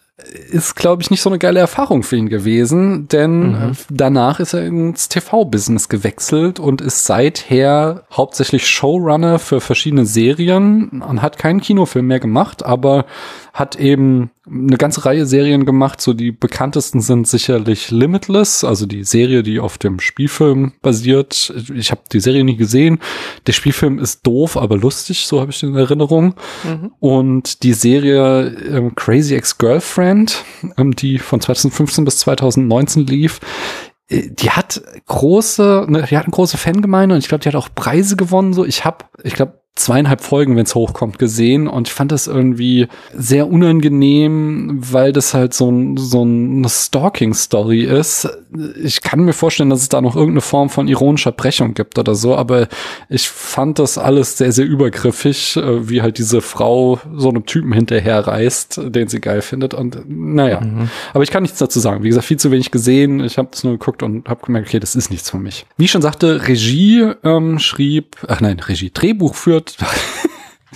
[0.51, 3.77] ist, glaube ich, nicht so eine geile Erfahrung für ihn gewesen, denn mhm.
[3.91, 11.21] danach ist er ins TV-Business gewechselt und ist seither hauptsächlich Showrunner für verschiedene Serien und
[11.21, 13.05] hat keinen Kinofilm mehr gemacht, aber
[13.53, 16.01] hat eben eine ganze Reihe Serien gemacht.
[16.01, 21.53] So die bekanntesten sind sicherlich Limitless, also die Serie, die auf dem Spielfilm basiert.
[21.75, 23.01] Ich habe die Serie nie gesehen.
[23.47, 26.35] Der Spielfilm ist doof, aber lustig, so habe ich den in Erinnerung.
[26.65, 26.93] Mhm.
[27.01, 30.45] Und die Serie ähm, Crazy Ex-Girlfriend,
[30.77, 33.41] ähm, die von 2015 bis 2019 lief,
[34.09, 37.57] äh, die hat große, ne, die hat eine große Fangemeinde und ich glaube, die hat
[37.57, 38.53] auch Preise gewonnen.
[38.53, 42.27] So, ich habe, ich glaube, zweieinhalb Folgen, wenn es hochkommt, gesehen und ich fand das
[42.27, 48.29] irgendwie sehr unangenehm, weil das halt so, ein, so eine Stalking-Story ist.
[48.83, 52.15] Ich kann mir vorstellen, dass es da noch irgendeine Form von ironischer Brechung gibt oder
[52.15, 52.69] so, aber
[53.11, 57.73] ich fand das alles sehr, sehr übergriffig, äh, wie halt diese Frau so einem Typen
[57.73, 60.63] hinterherreist, den sie geil findet und naja.
[60.63, 60.89] Mhm.
[61.13, 62.03] Aber ich kann nichts dazu sagen.
[62.03, 63.23] Wie gesagt, viel zu wenig gesehen.
[63.23, 65.67] Ich habe es nur geguckt und habe gemerkt, okay, das ist nichts für mich.
[65.77, 69.66] Wie ich schon sagte, Regie ähm, schrieb, ach nein, Regie, Drehbuch führt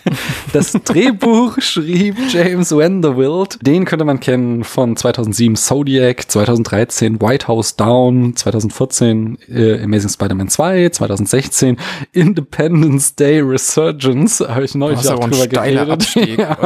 [0.53, 3.59] das Drehbuch schrieb James Vanderbilt.
[3.63, 10.49] Den könnte man kennen von 2007 Zodiac, 2013 White House Down, 2014 äh, Amazing Spider-Man
[10.49, 11.77] 2, 2016
[12.13, 14.41] Independence Day Resurgence.
[14.41, 16.15] Habe ich neulich auch drüber geredet.
[16.39, 16.57] ja,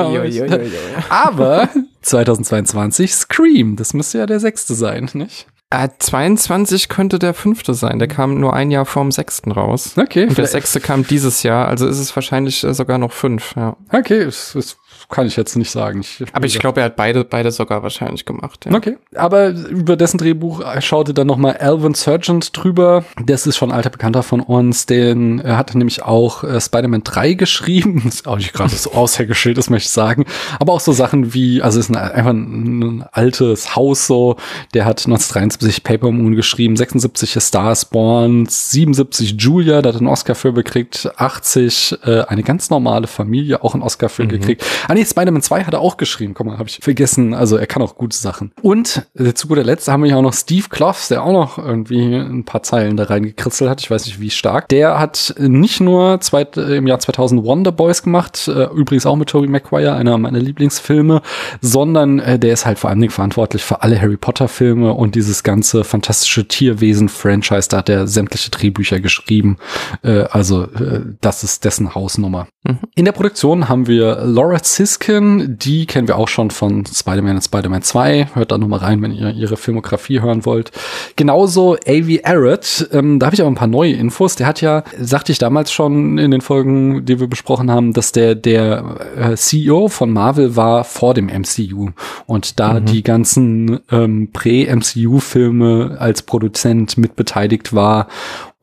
[1.09, 1.69] aber
[2.03, 3.77] 2022 Scream.
[3.77, 5.47] Das müsste ja der sechste sein, nicht?
[5.75, 7.99] Äh, 22 könnte der fünfte sein.
[7.99, 9.95] Der kam nur ein Jahr vorm sechsten raus.
[9.97, 10.29] Okay.
[10.29, 13.77] Und der sechste kam dieses Jahr, also ist es wahrscheinlich äh, sogar noch fünf, ja.
[13.93, 14.77] Okay, das, das
[15.09, 16.01] kann ich jetzt nicht sagen.
[16.01, 18.75] Ich, Aber ich glaube, er hat beide, beide sogar wahrscheinlich gemacht, ja.
[18.75, 23.05] Okay, aber über dessen Drehbuch schaute dann nochmal Alvin Sergeant drüber.
[23.25, 24.87] Das ist schon ein alter Bekannter von uns.
[24.87, 28.03] Den er hat nämlich auch äh, Spider-Man 3 geschrieben.
[28.05, 30.25] Das ist auch nicht gerade so Aushängeschild, das möchte ich sagen.
[30.59, 34.37] Aber auch so Sachen wie, also es ist ein, einfach ein, ein altes Haus so.
[34.73, 40.07] Der hat 1973 Paper Moon geschrieben, 76 A Star Born, 77 Julia, da hat einen
[40.07, 44.65] Oscar für bekriegt, 80 äh, eine ganz normale Familie, auch einen Oscar für gekriegt.
[44.95, 46.35] Ah nee, Spider-Man 2 hat er auch geschrieben.
[46.35, 47.35] Guck mal, habe ich vergessen.
[47.35, 48.53] Also er kann auch gute Sachen.
[48.63, 51.59] Und äh, zu guter Letzt haben wir ja auch noch Steve Kloffs, der auch noch
[51.59, 53.81] irgendwie ein paar Zeilen da reingekritzelt hat.
[53.81, 54.69] Ich weiß nicht, wie stark.
[54.69, 59.17] Der hat nicht nur zweit, äh, im Jahr 2000 Wonder Boys gemacht, äh, übrigens auch
[59.17, 61.23] mit Tobey Maguire, einer meiner Lieblingsfilme,
[61.61, 65.17] sondern äh, der ist halt vor allen Dingen verantwortlich für alle Harry Potter Filme und
[65.17, 67.69] dieses ganze fantastische Tierwesen-Franchise.
[67.69, 69.57] Da hat er sämtliche Drehbücher geschrieben.
[70.05, 72.47] Äh, also äh, das ist dessen Hausnummer.
[72.95, 77.43] In der Produktion haben wir Laura Siskin, die kennen wir auch schon von Spider-Man und
[77.43, 78.29] Spider-Man 2.
[78.33, 80.71] Hört da nochmal rein, wenn ihr ihre Filmografie hören wollt.
[81.17, 82.25] Genauso A.V.
[82.25, 84.37] Arrett, ähm, da habe ich auch ein paar neue Infos.
[84.37, 88.13] Der hat ja, sagte ich damals schon in den Folgen, die wir besprochen haben, dass
[88.13, 91.91] der der äh, CEO von Marvel war vor dem MCU
[92.25, 98.09] und da die ganzen ähm, Prä-MCU-Filme als Produzent mitbeteiligt war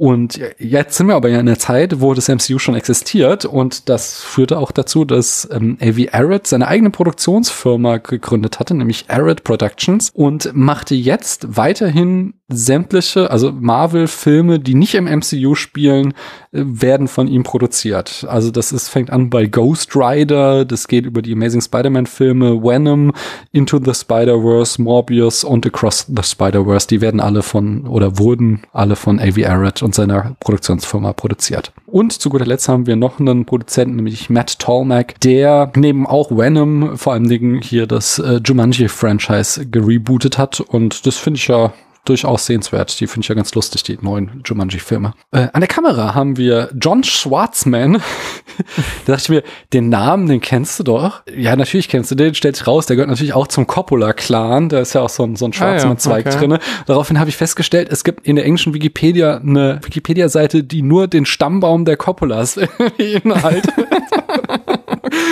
[0.02, 3.88] und jetzt sind wir aber ja in der Zeit, wo das MCU schon existiert und
[3.88, 6.12] das führte auch dazu, dass ähm, A.V.
[6.12, 13.52] Arrett seine eigene Produktionsfirma gegründet hatte, nämlich Arrett Productions und machte jetzt weiterhin sämtliche, also
[13.52, 16.14] Marvel-Filme, die nicht im MCU spielen,
[16.52, 18.26] äh, werden von ihm produziert.
[18.28, 23.14] Also das ist, fängt an bei Ghost Rider, das geht über die Amazing Spider-Man-Filme, Venom,
[23.52, 26.88] Into the Spider-Verse, Morbius und Across the Spider-Verse.
[26.88, 29.46] Die werden alle von, oder wurden alle von A.V.
[29.46, 31.72] Arrett und seiner Produktionsfirma produziert.
[31.88, 36.32] Und zu guter Letzt haben wir noch einen Produzenten, nämlich Matt Tolmack, der neben auch
[36.32, 40.60] Venom vor allen Dingen hier das äh, Jumanji-Franchise gerebootet hat.
[40.60, 41.74] Und das finde ich ja
[42.06, 43.00] durchaus sehenswert.
[43.00, 45.14] Die finde ich ja ganz lustig, die neuen Jumanji-Filme.
[45.32, 47.94] Äh, an der Kamera haben wir John Schwartzman.
[49.06, 51.22] da dachte ich mir, den Namen, den kennst du doch.
[51.36, 54.70] Ja, natürlich kennst du den, stellt sich raus, der gehört natürlich auch zum Coppola-Clan.
[54.70, 56.40] Da ist ja auch so ein, so ein Schwarzmann-Zweig Ah, ja, okay.
[56.40, 56.60] drinne.
[56.88, 61.26] Daraufhin habe ich festgestellt, es gibt in der englischen Wikipedia eine Wikipedia-Seite, die nur den
[61.26, 62.60] Stammbaum der Coppolas
[62.98, 63.74] beinhaltet.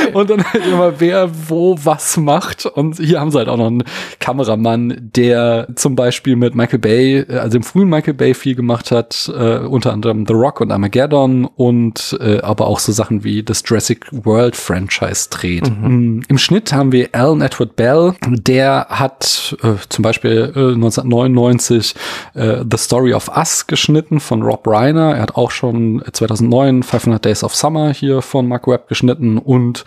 [0.14, 2.66] Und dann halt immer, wer wo was macht.
[2.66, 3.84] Und hier haben sie halt auch noch einen
[4.20, 9.32] Kameramann, der zum Beispiel mit Michael Bay, also im frühen Michael Bay viel gemacht hat,
[9.36, 13.64] äh, unter anderem The Rock und Armageddon und äh, aber auch so Sachen wie das
[13.66, 15.70] Jurassic World Franchise dreht.
[15.70, 21.96] Mm, Im Schnitt haben wir Alan Edward Bell, der hat äh, zum Beispiel äh, 1999
[22.34, 25.16] äh, The Story of Us geschnitten von Rob Reiner.
[25.16, 29.86] Er hat auch schon 2009 500 Days of Summer hier von Mark Webb geschnitten und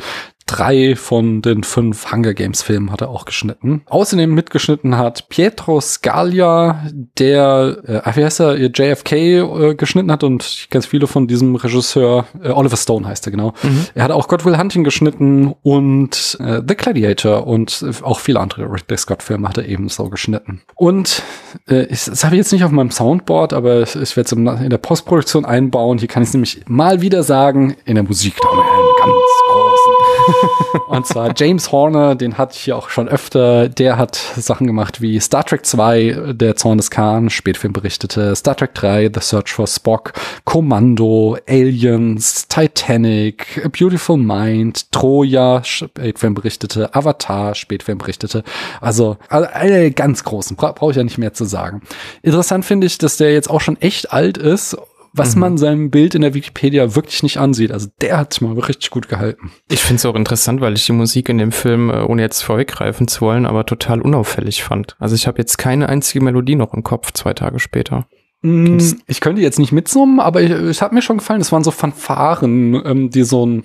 [0.53, 3.83] drei von den fünf Hunger Games Filmen hat er auch geschnitten.
[3.87, 6.85] Außerdem mitgeschnitten hat Pietro Scalia,
[7.19, 12.27] der, äh, wie heißt er, JFK äh, geschnitten hat und ganz viele von diesem Regisseur,
[12.43, 13.55] äh, Oliver Stone heißt er genau.
[13.95, 18.71] Er hat auch God Will Hunting geschnitten und äh, The Gladiator und auch viele andere
[18.71, 20.61] Ridley Scott Filme hat er ebenso geschnitten.
[20.75, 21.23] Und
[21.69, 24.71] äh, ich, das habe ich jetzt nicht auf meinem Soundboard, aber ich werde es in
[24.71, 25.99] der Postproduktion einbauen.
[25.99, 28.97] Hier kann ich es nämlich mal wieder sagen, in der Musik da haben wir einen
[28.99, 29.92] ganz großen.
[30.89, 33.69] Und zwar James Horner, den hatte ich hier auch schon öfter.
[33.69, 38.57] Der hat Sachen gemacht wie Star Trek 2, Der Zorn des Khan, Spätfilm berichtete, Star
[38.57, 40.13] Trek 3, The Search for Spock,
[40.45, 48.43] Kommando, Aliens, Titanic, A Beautiful Mind, Troja, Spätfilm berichtete, Avatar, Spätfilm berichtete.
[48.81, 51.83] Also, alle ganz großen, bra brauche ich ja nicht mehr zu sagen.
[52.23, 54.77] Interessant finde ich, dass der jetzt auch schon echt alt ist
[55.15, 57.71] was man seinem Bild in der Wikipedia wirklich nicht ansieht.
[57.73, 59.53] Also der hat mal richtig gut gehalten.
[59.71, 62.43] Ich finde es auch interessant, weil ich die Musik in dem Film, äh, ohne jetzt
[62.43, 64.97] vorweggreifen zu wollen, aber total unauffällig fand.
[64.99, 68.07] Also ich habe jetzt keine einzige Melodie noch im Kopf, zwei Tage später.
[68.43, 71.41] Mm, Ich könnte jetzt nicht mitsummen, aber ich- es hat mir schon gefallen.
[71.41, 73.65] Es waren so Fanfaren, ähm, die so ein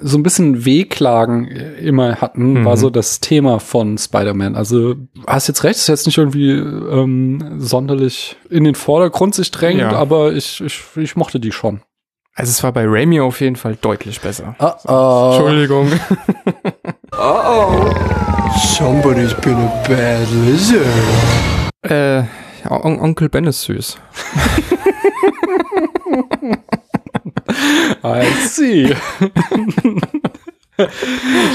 [0.00, 2.64] so ein bisschen Wehklagen äh, immer hatten, Mhm.
[2.64, 4.54] war so das Thema von Spider-Man.
[4.56, 4.94] Also
[5.26, 9.92] hast jetzt recht, ist jetzt nicht irgendwie ähm, sonderlich in den Vordergrund sich drängt, Ja.
[9.92, 11.80] aber ich, ich, ich mochte die schon.
[12.34, 14.54] Also es war bei Raimi auf jeden Fall deutlich besser.
[14.60, 15.30] Oh, oh.
[15.34, 15.90] Entschuldigung.
[18.76, 20.86] Somebody's been a bad lizard.
[21.82, 22.22] äh,
[22.70, 23.98] On Onkel Ben ist süß.
[28.04, 28.92] I see.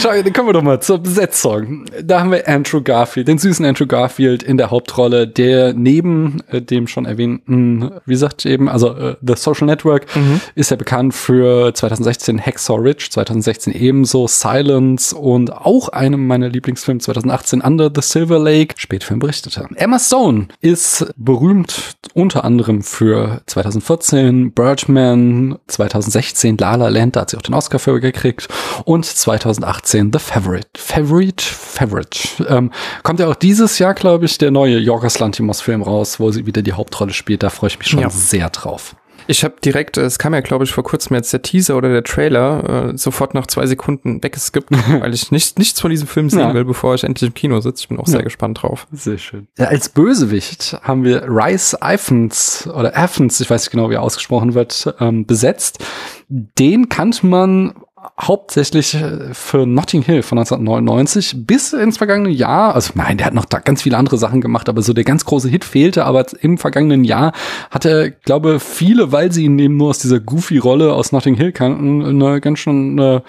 [0.01, 1.85] Schau, dann kommen wir doch mal zur Besetzung.
[2.03, 6.61] Da haben wir Andrew Garfield, den süßen Andrew Garfield in der Hauptrolle, der neben äh,
[6.61, 10.41] dem schon erwähnten, wie sagt eben, also äh, The Social Network, mhm.
[10.55, 16.99] ist er bekannt für 2016 Hacksaw Ridge, 2016 ebenso Silence und auch einem meiner Lieblingsfilme
[16.99, 19.67] 2018 Under the Silver Lake, Spätfilm berichtete.
[19.75, 27.29] Emma Stone ist berühmt unter anderem für 2014 Birdman, 2016 La La Land, da hat
[27.29, 28.49] sie auch den Oscar für gekriegt
[28.85, 30.69] und 2018 The Favorite.
[30.75, 32.45] Favorite, Favorite.
[32.47, 32.71] Ähm,
[33.03, 36.61] kommt ja auch dieses Jahr, glaube ich, der neue Yorgos Lantimos-Film raus, wo sie wieder
[36.61, 37.43] die Hauptrolle spielt.
[37.43, 38.09] Da freue ich mich schon ja.
[38.09, 38.95] sehr drauf.
[39.27, 42.03] Ich habe direkt, es kam ja, glaube ich, vor kurzem jetzt der Teaser oder der
[42.03, 46.39] Trailer, äh, sofort nach zwei Sekunden weggeskippt, weil ich nicht, nichts von diesem Film sehen
[46.39, 46.53] ja.
[46.53, 47.83] will, bevor ich endlich im Kino sitze.
[47.83, 48.13] Ich bin auch ja.
[48.13, 48.87] sehr gespannt drauf.
[48.91, 49.47] Sehr schön.
[49.57, 54.01] Ja, als Bösewicht haben wir Rice Iphens oder Athens, ich weiß nicht genau, wie er
[54.01, 55.83] ausgesprochen wird, ähm, besetzt.
[56.27, 57.73] Den kannte man
[58.19, 63.33] hauptsächlich äh, für Notting Hill von 1999 bis ins vergangene Jahr, also nein, der hat
[63.33, 66.25] noch da ganz viele andere Sachen gemacht, aber so der ganz große Hit fehlte, aber
[66.41, 67.33] im vergangenen Jahr
[67.71, 71.51] hatte er, glaube viele, weil sie ihn eben nur aus dieser Goofy-Rolle aus Notting Hill
[71.51, 73.23] kannten, eine ganz schön eine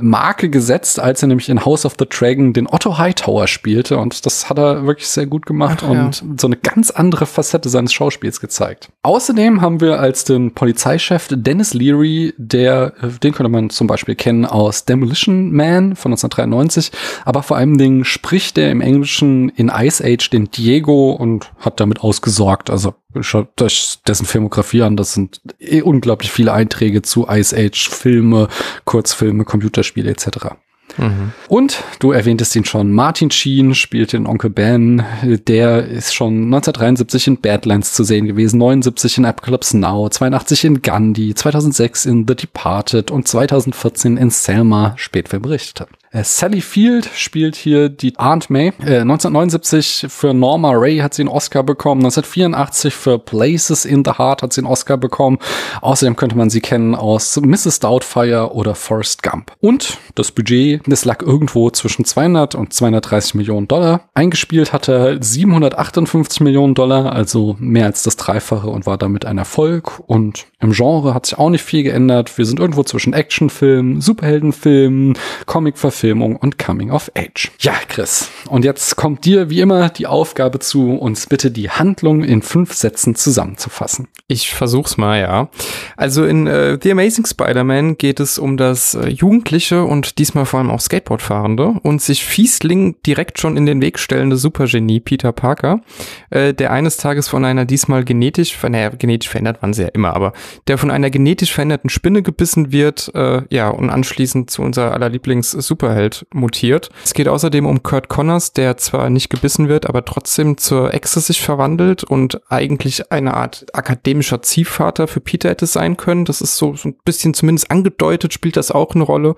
[0.00, 3.98] Marke gesetzt, als er nämlich in House of the Dragon den Otto Hightower spielte.
[3.98, 6.28] Und das hat er wirklich sehr gut gemacht Ach, und ja.
[6.38, 8.90] so eine ganz andere Facette seines Schauspiels gezeigt.
[9.02, 14.44] Außerdem haben wir als den Polizeichef Dennis Leary, der, den könnte man zum Beispiel kennen
[14.44, 16.92] aus Demolition Man von 1993,
[17.24, 21.80] aber vor allen Dingen spricht er im Englischen in Ice Age den Diego und hat
[21.80, 22.70] damit ausgesorgt.
[22.70, 24.96] Also schaut euch dessen Filmografie an.
[24.96, 28.48] Das sind eh unglaublich viele Einträge zu Ice Age, Filme,
[28.84, 30.56] Kurzfilme, Computerspiele etc.
[30.98, 31.32] Mhm.
[31.48, 35.04] Und du erwähntest ihn schon, Martin Sheen spielt den Onkel Ben.
[35.22, 40.82] Der ist schon 1973 in Badlands zu sehen gewesen, 79 in Apocalypse Now, 82 in
[40.82, 45.86] Gandhi, 2006 in The Departed und 2014 in Selma, Spätfilm berichtete.
[46.12, 48.72] Äh, Sally Field spielt hier die Aunt May.
[48.80, 52.00] Äh, 1979 für Norma Ray hat sie einen Oscar bekommen.
[52.00, 55.38] 1984 für Places in the Heart hat sie einen Oscar bekommen.
[55.80, 57.78] Außerdem könnte man sie kennen aus Mrs.
[57.78, 59.52] Doubtfire oder Forrest Gump.
[59.60, 64.08] Und das Budget, das lag irgendwo zwischen 200 und 230 Millionen Dollar.
[64.12, 70.00] Eingespielt hatte 758 Millionen Dollar, also mehr als das Dreifache und war damit ein Erfolg.
[70.08, 72.36] Und im Genre hat sich auch nicht viel geändert.
[72.36, 77.50] Wir sind irgendwo zwischen Actionfilmen, Superheldenfilmen, Comicverfilmungen Verfilmung und Coming of Age.
[77.60, 78.30] Ja, Chris.
[78.48, 82.72] Und jetzt kommt dir wie immer die Aufgabe zu, uns bitte die Handlung in fünf
[82.72, 84.08] Sätzen zusammenzufassen.
[84.26, 85.50] Ich versuch's mal, ja.
[85.98, 90.60] Also in äh, The Amazing Spider-Man geht es um das äh, Jugendliche und diesmal vor
[90.60, 95.82] allem auch Skateboardfahrende und sich Fiesling direkt schon in den Weg stellende Supergenie Peter Parker,
[96.30, 100.14] äh, der eines Tages von einer diesmal genetisch, naja, genetisch verändert waren sie ja immer,
[100.14, 100.32] aber
[100.66, 105.10] der von einer genetisch veränderten Spinne gebissen wird, äh, ja, und anschließend zu unser aller
[105.10, 106.90] Lieblings-Super Superheld mutiert.
[107.04, 111.20] Es geht außerdem um Kurt Connors, der zwar nicht gebissen wird, aber trotzdem zur Echse
[111.20, 116.24] sich verwandelt und eigentlich eine Art akademischer Ziehvater für Peter hätte sein können.
[116.24, 119.34] Das ist so, so ein bisschen zumindest angedeutet, spielt das auch eine Rolle.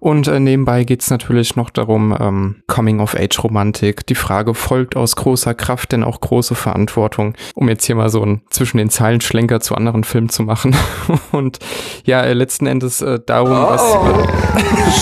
[0.00, 4.06] Und äh, nebenbei geht's natürlich noch darum, ähm, Coming-of-Age-Romantik.
[4.06, 8.22] Die Frage folgt aus großer Kraft, denn auch große Verantwortung, um jetzt hier mal so
[8.22, 10.74] ein zwischen den Zeilen Schlenker zu anderen Filmen zu machen.
[11.32, 11.58] Und
[12.04, 13.70] ja, äh, letzten Endes äh, darum, oh.
[13.70, 13.96] was...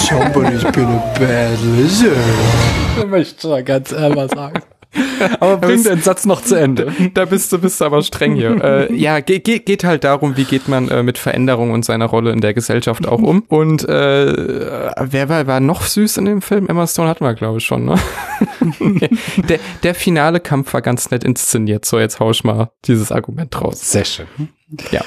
[0.09, 2.17] Somebody's been a bad lizard.
[2.97, 4.61] Das möchte ich ganz ehrlich sagen.
[5.41, 6.93] Aber bring den Satz noch zu Ende.
[7.15, 8.63] Da bist du, bist du aber streng hier.
[8.63, 12.07] äh, ja, ge ge geht halt darum, wie geht man äh, mit Veränderungen und seiner
[12.07, 13.41] Rolle in der Gesellschaft auch um.
[13.49, 16.69] Und äh, wer war, war noch süß in dem Film?
[16.69, 17.97] Emma Stone hatten wir, glaube ich, schon, ne?
[19.49, 21.85] der, der finale Kampf war ganz nett inszeniert.
[21.85, 23.91] So, jetzt hau ich mal dieses Argument raus.
[23.91, 24.27] Sehr schön.
[24.91, 25.03] Ja.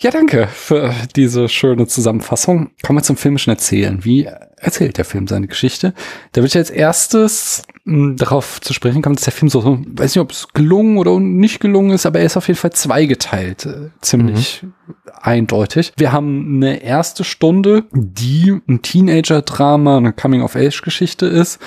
[0.00, 2.70] Ja, danke für diese schöne Zusammenfassung.
[2.86, 4.04] Kommen wir zum filmischen Erzählen.
[4.04, 5.92] Wie erzählt der Film seine Geschichte?
[6.30, 9.80] Da wird ich als erstes hm, darauf zu sprechen kommen, dass der Film so, so,
[9.84, 12.72] weiß nicht, ob es gelungen oder nicht gelungen ist, aber er ist auf jeden Fall
[12.72, 13.66] zweigeteilt.
[13.66, 14.72] Äh, ziemlich mhm.
[15.20, 15.92] eindeutig.
[15.96, 21.58] Wir haben eine erste Stunde, die ein Teenager-Drama, eine Coming-of-Age-Geschichte ist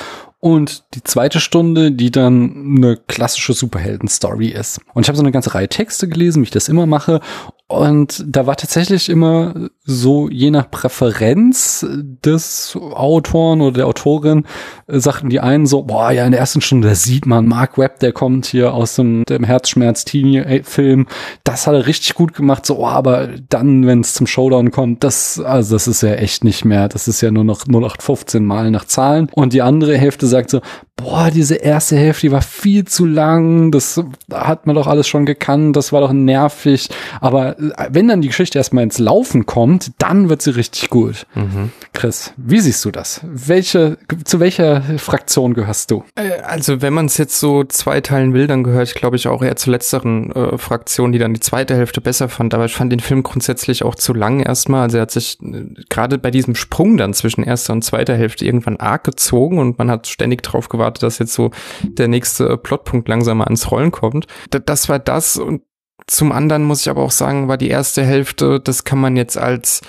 [0.41, 4.81] und die zweite Stunde, die dann eine klassische Superhelden-Story ist.
[4.93, 7.21] Und ich habe so eine ganze Reihe Texte gelesen, wie ich das immer mache.
[7.71, 14.45] Und da war tatsächlich immer so, je nach Präferenz des Autoren oder der Autorin,
[14.87, 17.77] äh, sagten die einen so, boah, ja, in der ersten Stunde, da sieht man Mark
[17.77, 21.07] Webb, der kommt hier aus dem, dem Herzschmerz-Teenie-Film.
[21.43, 25.03] Das hat er richtig gut gemacht, so, oh, aber dann, wenn es zum Showdown kommt,
[25.03, 28.69] das, also das ist ja echt nicht mehr, das ist ja nur noch 0815 Mal
[28.69, 29.29] nach Zahlen.
[29.33, 30.61] Und die andere Hälfte sagt so,
[30.97, 34.01] boah, diese erste Hälfte, die war viel zu lang, das
[34.31, 36.89] hat man doch alles schon gekannt, das war doch nervig.
[37.19, 41.25] Aber äh, wenn dann die Geschichte erstmal ins Laufen kommt, dann wird sie richtig gut.
[41.35, 41.71] Mhm.
[41.93, 43.21] Chris, wie siehst du das?
[43.23, 46.03] Welche, zu welcher Fraktion gehörst du?
[46.15, 49.41] Äh, also wenn man es jetzt so zweiteilen will, dann gehöre ich, glaube ich, auch
[49.41, 52.53] eher zur letzteren äh, Fraktion, die dann die zweite Hälfte besser fand.
[52.53, 54.83] Aber ich fand den Film grundsätzlich auch zu lang erstmal.
[54.83, 58.45] Also er hat sich äh, gerade bei diesem Sprung dann zwischen erster und zweiter Hälfte
[58.45, 61.51] irgendwann arg gezogen und man hat ständig drauf gewartet, dass jetzt so
[61.83, 64.27] der nächste Plotpunkt langsam ans Rollen kommt.
[64.49, 65.61] das war das und
[66.07, 69.37] zum anderen muss ich aber auch sagen, war die erste Hälfte, das kann man jetzt
[69.37, 69.81] als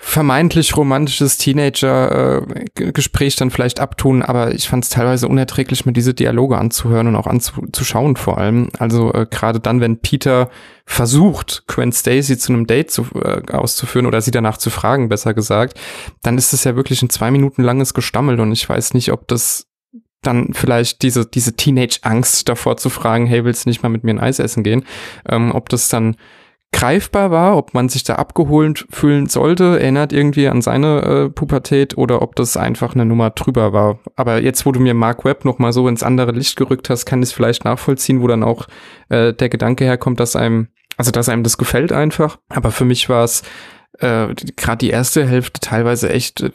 [0.00, 6.56] vermeintlich romantisches Teenager-Gespräch dann vielleicht abtun, aber ich fand es teilweise unerträglich, mir diese Dialoge
[6.56, 8.68] anzuhören und auch anzuschauen vor allem.
[8.78, 10.50] Also äh, gerade dann, wenn Peter
[10.86, 15.34] versucht, Gwen Stacy zu einem Date zu, äh, auszuführen oder sie danach zu fragen, besser
[15.34, 15.80] gesagt,
[16.22, 19.26] dann ist es ja wirklich ein zwei Minuten langes Gestammel und ich weiß nicht, ob
[19.26, 19.67] das
[20.22, 24.12] dann vielleicht diese, diese Teenage-Angst davor zu fragen, hey, willst du nicht mal mit mir
[24.12, 24.84] ein Eis essen gehen?
[25.28, 26.16] Ähm, ob das dann
[26.72, 31.96] greifbar war, ob man sich da abgeholt fühlen sollte, erinnert irgendwie an seine äh, Pubertät
[31.96, 34.00] oder ob das einfach eine Nummer drüber war.
[34.16, 37.06] Aber jetzt, wo du mir Mark Webb noch mal so ins andere Licht gerückt hast,
[37.06, 38.66] kann ich es vielleicht nachvollziehen, wo dann auch
[39.08, 42.38] äh, der Gedanke herkommt, dass einem, also dass einem das gefällt einfach.
[42.50, 43.42] Aber für mich war es
[44.00, 46.50] äh, gerade die erste Hälfte teilweise echt, äh,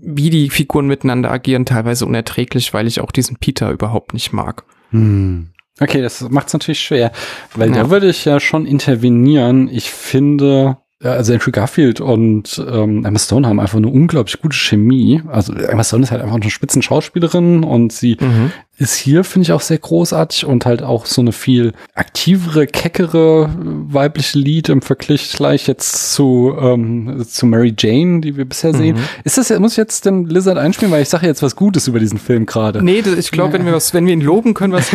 [0.00, 4.64] wie die Figuren miteinander agieren, teilweise unerträglich, weil ich auch diesen Peter überhaupt nicht mag.
[4.90, 5.48] Hm.
[5.80, 7.12] Okay, das macht es natürlich schwer,
[7.54, 7.82] weil ja.
[7.82, 9.68] da würde ich ja schon intervenieren.
[9.68, 15.22] Ich finde, also Andrew Garfield und ähm, Emma Stone haben einfach eine unglaublich gute Chemie.
[15.28, 19.52] Also Emma Stone ist halt einfach eine Spitzenschauspielerin und sie mhm ist hier, finde ich,
[19.52, 25.32] auch sehr großartig und halt auch so eine viel aktivere, keckere weibliche Lied im Vergleich
[25.32, 28.96] gleich jetzt zu, ähm, zu Mary Jane, die wir bisher sehen.
[28.96, 29.02] Mhm.
[29.24, 31.98] Ist das, muss ich jetzt den Lizard einspielen, weil ich sage jetzt was Gutes über
[31.98, 32.80] diesen Film gerade.
[32.80, 34.92] Nee, ich glaube, wenn wir was, wenn wir ihn loben können, was,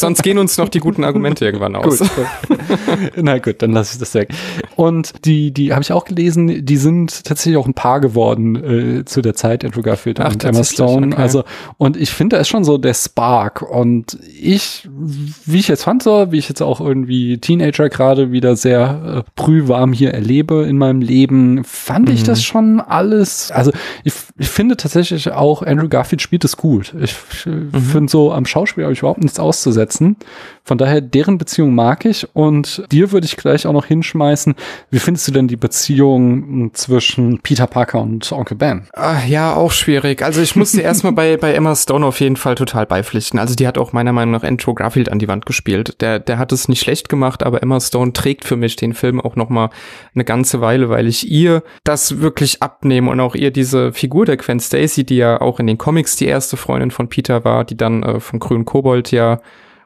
[0.00, 2.00] sonst gehen uns noch die guten Argumente irgendwann aus.
[2.00, 2.10] Gut.
[3.16, 4.30] Na gut, dann lasse ich das weg.
[4.74, 8.56] Und die, die habe ich auch gelesen, die sind tatsächlich auch ein Paar geworden
[9.00, 11.08] äh, zu der Zeit, Andrew Garfield Ach, und Emma Stone.
[11.08, 11.16] Okay.
[11.16, 11.44] Also,
[11.78, 13.60] und ich finde, da ist schon so der Sp Spark.
[13.60, 18.56] Und ich, wie ich jetzt fand, so, wie ich jetzt auch irgendwie Teenager gerade wieder
[18.56, 22.14] sehr äh, brühwarm hier erlebe in meinem Leben, fand mhm.
[22.14, 23.50] ich das schon alles.
[23.50, 23.72] Also
[24.04, 26.94] ich, ich finde tatsächlich auch Andrew Garfield spielt es gut.
[26.98, 27.72] Ich, ich mhm.
[27.72, 30.16] finde so am Schauspiel habe ich überhaupt nichts auszusetzen.
[30.64, 34.54] Von daher, deren Beziehung mag ich und dir würde ich gleich auch noch hinschmeißen.
[34.90, 38.86] Wie findest du denn die Beziehung zwischen Peter Parker und Onkel Ben?
[38.92, 40.22] Ach, ja, auch schwierig.
[40.22, 43.38] Also ich musste erstmal bei, bei Emma Stone auf jeden Fall total beipflichten.
[43.38, 46.00] Also die hat auch meiner Meinung nach Andrew Garfield an die Wand gespielt.
[46.00, 49.20] Der, der hat es nicht schlecht gemacht, aber Emma Stone trägt für mich den Film
[49.20, 49.70] auch noch mal
[50.14, 54.36] eine ganze Weile, weil ich ihr das wirklich abnehme und auch ihr diese Figur der
[54.36, 57.76] Gwen Stacy, die ja auch in den Comics die erste Freundin von Peter war, die
[57.76, 59.40] dann äh, vom grünen Kobold ja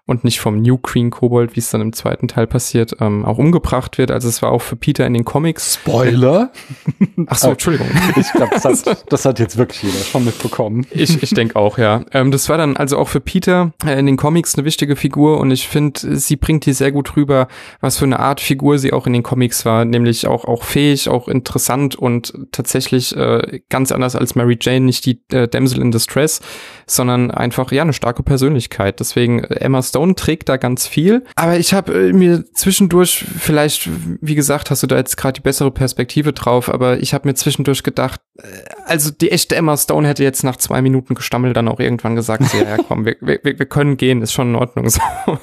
[0.07, 3.39] und nicht vom New Queen Kobold, wie es dann im zweiten Teil passiert, ähm, auch
[3.39, 4.11] umgebracht wird.
[4.11, 5.75] Also es war auch für Peter in den Comics.
[5.75, 6.53] Spoiler?
[7.27, 7.89] Ach so, Entschuldigung.
[8.17, 10.87] ich glaube, das hat, das hat jetzt wirklich jeder schon mitbekommen.
[10.91, 12.05] Ich, ich denke auch, ja.
[12.13, 15.41] Ähm, das war dann also auch für Peter äh, in den Comics eine wichtige Figur
[15.41, 17.49] und ich finde, sie bringt hier sehr gut rüber,
[17.81, 21.09] was für eine Art Figur sie auch in den Comics war, nämlich auch, auch fähig,
[21.09, 25.93] auch interessant und tatsächlich äh, ganz anders als Mary Jane, nicht die äh, Damsel in
[25.93, 26.41] Distress,
[26.87, 29.01] sondern einfach, ja, eine starke Persönlichkeit.
[29.01, 31.23] Deswegen äh, Emma Stone trägt da ganz viel.
[31.37, 33.89] Aber ich habe äh, mir zwischendurch, vielleicht,
[34.21, 37.35] wie gesagt, hast du da jetzt gerade die bessere Perspektive drauf, aber ich habe mir
[37.35, 38.43] zwischendurch gedacht, äh,
[38.87, 42.43] also die echte Emma Stone hätte jetzt nach zwei Minuten gestammelt dann auch irgendwann gesagt,
[42.45, 44.89] so, ja, komm, wir, wir, wir können gehen, ist schon in Ordnung.
[44.95, 45.39] So.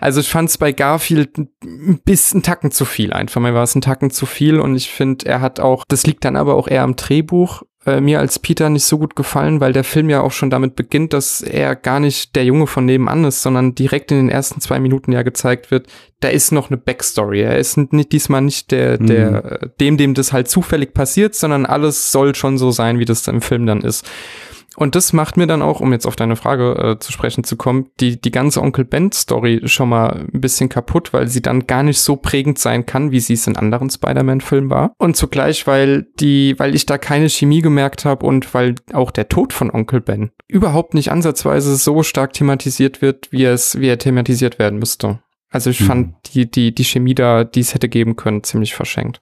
[0.00, 3.40] Also ich fand es bei Garfield ein bisschen Tacken zu viel einfach.
[3.40, 6.24] Mir war es ein Tacken zu viel und ich finde, er hat auch, das liegt
[6.24, 9.72] dann aber auch eher am Drehbuch, äh, mir als Peter nicht so gut gefallen, weil
[9.72, 13.24] der Film ja auch schon damit beginnt, dass er gar nicht der Junge von nebenan
[13.24, 15.88] ist, sondern direkt in den ersten zwei Minuten ja gezeigt wird,
[16.20, 17.40] da ist noch eine Backstory.
[17.40, 19.30] Er ist nicht, diesmal nicht der, der,
[19.62, 19.70] mhm.
[19.80, 23.40] dem, dem das halt zufällig passiert, sondern alles soll schon so sein, wie das im
[23.40, 24.08] Film dann ist.
[24.76, 27.56] Und das macht mir dann auch, um jetzt auf deine Frage äh, zu sprechen zu
[27.56, 31.82] kommen, die, die ganze Onkel Ben-Story schon mal ein bisschen kaputt, weil sie dann gar
[31.82, 34.92] nicht so prägend sein kann, wie sie es in anderen Spider-Man-Filmen war.
[34.98, 39.28] Und zugleich, weil die, weil ich da keine Chemie gemerkt habe und weil auch der
[39.28, 43.98] Tod von Onkel Ben überhaupt nicht ansatzweise so stark thematisiert wird, wie es, wie er
[43.98, 45.20] thematisiert werden müsste.
[45.50, 45.84] Also ich mhm.
[45.84, 49.20] fand die, die, die Chemie da, die es hätte geben können, ziemlich verschenkt.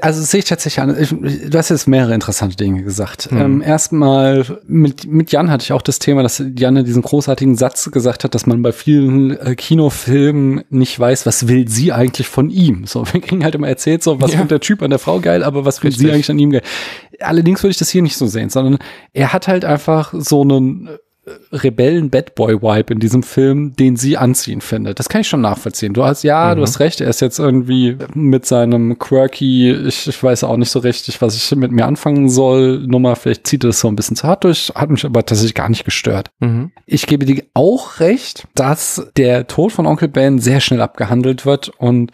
[0.00, 0.96] Also sehe ich tatsächlich an.
[1.00, 3.32] Ich, du hast jetzt mehrere interessante Dinge gesagt.
[3.32, 3.40] Mhm.
[3.40, 7.90] Ähm, erstmal mit, mit Jan hatte ich auch das Thema, dass Janne diesen großartigen Satz
[7.90, 12.50] gesagt hat, dass man bei vielen äh, Kinofilmen nicht weiß, was will sie eigentlich von
[12.50, 12.86] ihm.
[12.86, 14.38] So, wir kriegen halt immer erzählt, so was ja.
[14.38, 16.62] findet der Typ an der Frau geil, aber was will sie eigentlich an ihm geil.
[17.18, 18.78] Allerdings würde ich das hier nicht so sehen, sondern
[19.12, 20.88] er hat halt einfach so einen
[21.52, 24.98] Rebellen-Bad-Boy-Vibe in diesem Film, den sie anziehen findet.
[24.98, 25.94] Das kann ich schon nachvollziehen.
[25.94, 26.56] Du hast, ja, mhm.
[26.56, 30.70] du hast recht, er ist jetzt irgendwie mit seinem quirky, ich, ich weiß auch nicht
[30.70, 33.96] so richtig, was ich mit mir anfangen soll, Nummer, vielleicht zieht er das so ein
[33.96, 36.30] bisschen zu hart durch, hat mich aber tatsächlich gar nicht gestört.
[36.40, 36.72] Mhm.
[36.86, 41.70] Ich gebe dir auch recht, dass der Tod von Onkel Ben sehr schnell abgehandelt wird
[41.78, 42.12] und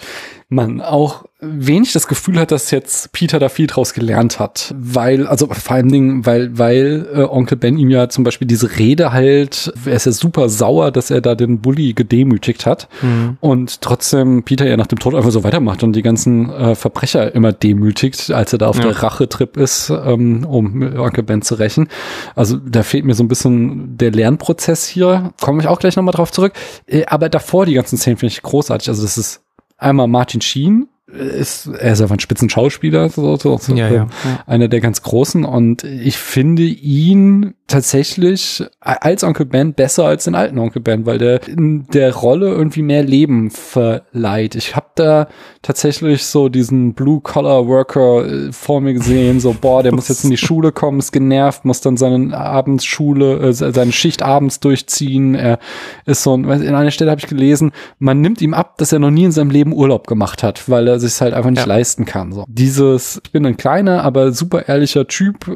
[0.50, 4.74] man auch wenig das Gefühl hat, dass jetzt Peter da viel draus gelernt hat.
[4.76, 8.78] Weil, also vor allen Dingen, weil, weil äh, Onkel Ben ihm ja zum Beispiel diese
[8.78, 12.88] Rede halt, er ist ja super sauer, dass er da den Bully gedemütigt hat.
[13.00, 13.38] Mhm.
[13.40, 17.34] Und trotzdem Peter ja nach dem Tod einfach so weitermacht und die ganzen äh, Verbrecher
[17.34, 18.82] immer demütigt, als er da auf ja.
[18.82, 21.88] der Rachetrip ist, ähm, um Onkel Ben zu rächen.
[22.34, 25.32] Also da fehlt mir so ein bisschen der Lernprozess hier.
[25.40, 26.52] Komme ich auch gleich nochmal drauf zurück.
[26.86, 28.88] Äh, aber davor die ganzen Szenen finde ich großartig.
[28.88, 29.42] Also das ist
[29.80, 34.08] einmal Martin Sheen, ist, er ist einfach ein Spitzenschauspieler, so, so, so ja, ja.
[34.46, 35.44] einer der ganz großen.
[35.44, 41.18] Und ich finde ihn tatsächlich als Onkel Ben besser als den alten Onkel Ben, weil
[41.18, 44.56] der in der Rolle irgendwie mehr Leben verleiht.
[44.56, 45.28] Ich habe da
[45.62, 50.36] tatsächlich so diesen Blue-Collar-Worker äh, vor mir gesehen, so, boah, der muss jetzt in die
[50.38, 55.34] Schule kommen, ist genervt, muss dann seine Abendsschule, äh, seine Schicht abends durchziehen.
[55.34, 55.58] Er
[56.06, 59.10] ist so, in einer Stelle habe ich gelesen, man nimmt ihm ab, dass er noch
[59.10, 61.66] nie in seinem Leben Urlaub gemacht hat, weil er sich halt einfach nicht ja.
[61.66, 62.32] leisten kann.
[62.32, 62.44] So.
[62.48, 65.50] Dieses, ich bin ein kleiner, aber super ehrlicher Typ,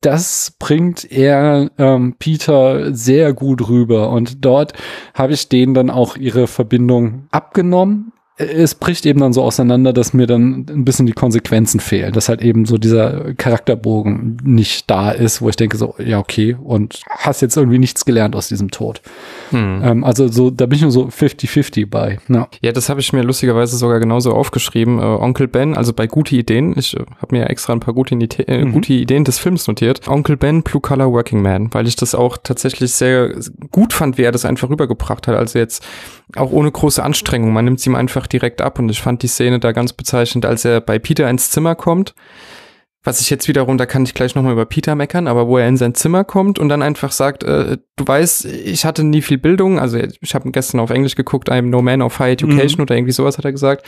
[0.00, 4.10] das bringt er ähm, Peter sehr gut rüber.
[4.10, 4.72] Und dort
[5.14, 10.14] habe ich denen dann auch ihre Verbindung abgenommen es bricht eben dann so auseinander, dass
[10.14, 15.10] mir dann ein bisschen die Konsequenzen fehlen, dass halt eben so dieser Charakterbogen nicht da
[15.10, 18.70] ist, wo ich denke so, ja, okay, und hast jetzt irgendwie nichts gelernt aus diesem
[18.70, 19.02] Tod.
[19.50, 19.82] Hm.
[19.84, 22.18] Ähm, also so, da bin ich nur so 50-50 bei.
[22.28, 24.98] Ja, ja das habe ich mir lustigerweise sogar genauso aufgeschrieben.
[24.98, 28.14] Äh, Onkel Ben, also bei gute Ideen, ich äh, habe mir extra ein paar gute,
[28.14, 28.72] äh, mhm.
[28.72, 30.08] gute Ideen des Films notiert.
[30.08, 33.34] Onkel Ben, Blue Collar Working Man, weil ich das auch tatsächlich sehr
[33.70, 35.36] gut fand, wie er das einfach rübergebracht hat.
[35.36, 35.84] Also jetzt
[36.36, 37.52] auch ohne große Anstrengung.
[37.52, 40.46] Man nimmt es ihm einfach direkt ab und ich fand die Szene da ganz bezeichnend,
[40.46, 42.14] als er bei Peter ins Zimmer kommt.
[43.02, 45.66] Was ich jetzt wiederum, da kann ich gleich nochmal über Peter meckern, aber wo er
[45.66, 49.38] in sein Zimmer kommt und dann einfach sagt, äh, du weißt, ich hatte nie viel
[49.38, 52.82] Bildung, also ich habe gestern auf Englisch geguckt, I'm no man of high education mhm.
[52.82, 53.86] oder irgendwie sowas hat er gesagt.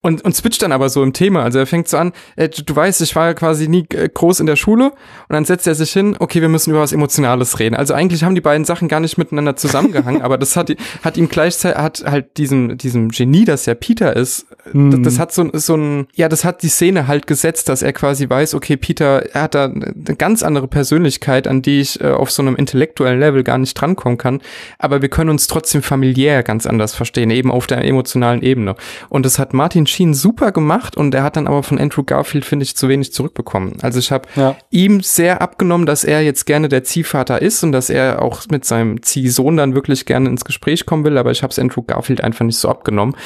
[0.00, 1.42] Und, und switcht dann aber so im Thema.
[1.42, 4.38] Also er fängt so an, äh, du weißt, ich war ja quasi nie äh, groß
[4.38, 4.92] in der Schule.
[4.92, 7.74] Und dann setzt er sich hin, okay, wir müssen über was Emotionales reden.
[7.74, 10.72] Also eigentlich haben die beiden Sachen gar nicht miteinander zusammengehangen, aber das hat,
[11.02, 14.92] hat ihm gleichzeitig, hat halt diesem, diesem Genie, das ja Peter ist, mhm.
[14.92, 17.92] das, das, hat so, so ein, ja, das hat die Szene halt gesetzt, dass er
[17.92, 22.12] quasi weiß, okay, Peter, er hat da eine ganz andere Persönlichkeit, an die ich äh,
[22.12, 24.42] auf so einem intellektuellen Level gar nicht drankommen kann.
[24.78, 28.76] Aber wir können uns trotzdem familiär ganz anders verstehen, eben auf der emotionalen Ebene.
[29.08, 32.44] Und das hat Martin Sheen super gemacht und er hat dann aber von Andrew Garfield,
[32.44, 33.74] finde ich, zu wenig zurückbekommen.
[33.82, 34.56] Also ich habe ja.
[34.70, 38.64] ihm sehr abgenommen, dass er jetzt gerne der Ziehvater ist und dass er auch mit
[38.64, 42.22] seinem Ziehsohn dann wirklich gerne ins Gespräch kommen will, aber ich habe es Andrew Garfield
[42.22, 43.16] einfach nicht so abgenommen.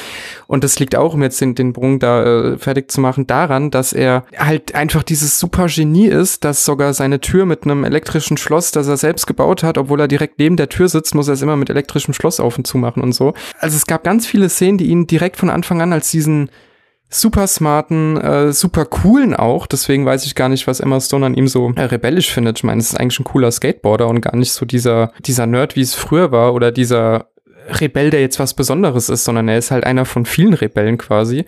[0.47, 3.71] Und das liegt auch, um jetzt den, den Brunnen da äh, fertig zu machen, daran,
[3.71, 8.37] dass er halt einfach dieses super Genie ist, dass sogar seine Tür mit einem elektrischen
[8.37, 11.33] Schloss, das er selbst gebaut hat, obwohl er direkt neben der Tür sitzt, muss er
[11.33, 13.33] es immer mit elektrischem Schloss auf und zu machen und so.
[13.59, 16.49] Also es gab ganz viele Szenen, die ihn direkt von Anfang an als diesen
[17.13, 19.67] super smarten, äh, super coolen auch.
[19.67, 22.59] Deswegen weiß ich gar nicht, was Emma Stone an ihm so äh, rebellisch findet.
[22.59, 25.75] Ich meine, es ist eigentlich ein cooler Skateboarder und gar nicht so dieser, dieser Nerd,
[25.75, 27.27] wie es früher war oder dieser
[27.67, 31.45] Rebell, der jetzt was Besonderes ist, sondern er ist halt einer von vielen Rebellen quasi.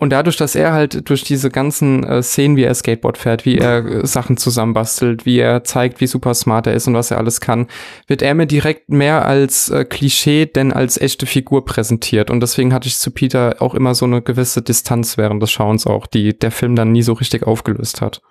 [0.00, 3.58] Und dadurch, dass er halt durch diese ganzen äh, Szenen, wie er Skateboard fährt, wie
[3.58, 7.18] er äh, Sachen zusammenbastelt, wie er zeigt, wie super smart er ist und was er
[7.18, 7.66] alles kann,
[8.06, 12.30] wird er mir direkt mehr als äh, Klischee denn als echte Figur präsentiert.
[12.30, 15.84] Und deswegen hatte ich zu Peter auch immer so eine gewisse Distanz während des Schauens
[15.84, 18.22] auch, die der Film dann nie so richtig aufgelöst hat.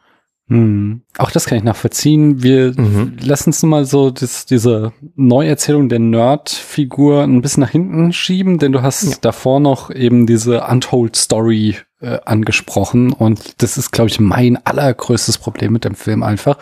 [0.50, 1.02] Hm.
[1.18, 2.42] Auch das kann ich nachvollziehen.
[2.42, 3.18] Wir mhm.
[3.20, 8.72] lassen uns mal so das, diese Neuerzählung der Nerd-Figur ein bisschen nach hinten schieben, denn
[8.72, 9.16] du hast ja.
[9.20, 15.38] davor noch eben diese Untold Story äh, angesprochen und das ist, glaube ich, mein allergrößtes
[15.38, 16.58] Problem mit dem Film einfach.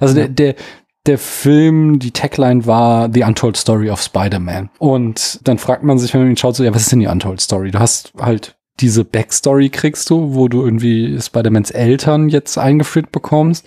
[0.00, 0.26] Also ja.
[0.26, 0.64] der, der,
[1.06, 4.68] der Film, die Tagline war The Untold Story of Spider-Man.
[4.78, 7.06] Und dann fragt man sich, wenn man ihn schaut, so, ja, was ist denn die
[7.06, 7.70] Untold Story?
[7.70, 13.66] Du hast halt diese Backstory kriegst du, wo du irgendwie Spider-Mans Eltern jetzt eingeführt bekommst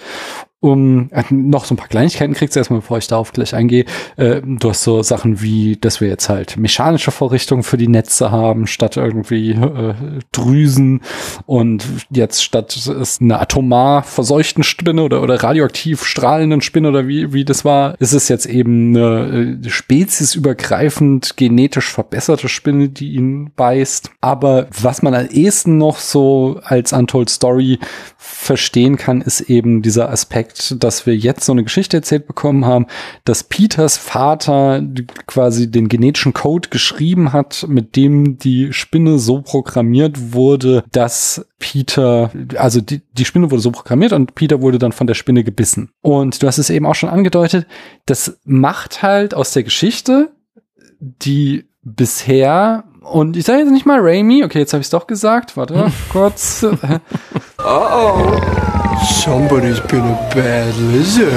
[0.64, 3.84] um äh, noch so ein paar Kleinigkeiten kriegst du erstmal, bevor ich darauf gleich eingehe.
[4.16, 8.32] Äh, du hast so Sachen wie, dass wir jetzt halt mechanische Vorrichtungen für die Netze
[8.32, 9.94] haben, statt irgendwie äh,
[10.32, 11.02] Drüsen
[11.46, 17.34] und jetzt statt es eine atomar verseuchten Spinne oder, oder radioaktiv strahlenden Spinne oder wie,
[17.34, 23.52] wie das war, ist es jetzt eben eine äh, speziesübergreifend genetisch verbesserte Spinne, die ihn
[23.58, 24.12] beißt.
[24.22, 27.80] Aber was man am ehesten noch so als Untold Story
[28.18, 32.66] verstehen kann, ist eben dieser Aspekt, Fakt, dass wir jetzt so eine Geschichte erzählt bekommen
[32.66, 32.88] haben,
[33.26, 34.84] dass Peters Vater
[35.26, 42.32] quasi den genetischen Code geschrieben hat, mit dem die Spinne so programmiert wurde, dass Peter,
[42.56, 45.90] also die, die Spinne wurde so programmiert und Peter wurde dann von der Spinne gebissen.
[46.02, 47.66] Und du hast es eben auch schon angedeutet,
[48.06, 50.32] das macht halt aus der Geschichte,
[51.00, 55.08] die bisher und ich sage jetzt nicht mal Raimi, okay, jetzt habe ich es doch
[55.08, 56.66] gesagt, warte kurz.
[57.58, 58.72] Oh.
[59.02, 61.34] Somebody's been a bad lizard.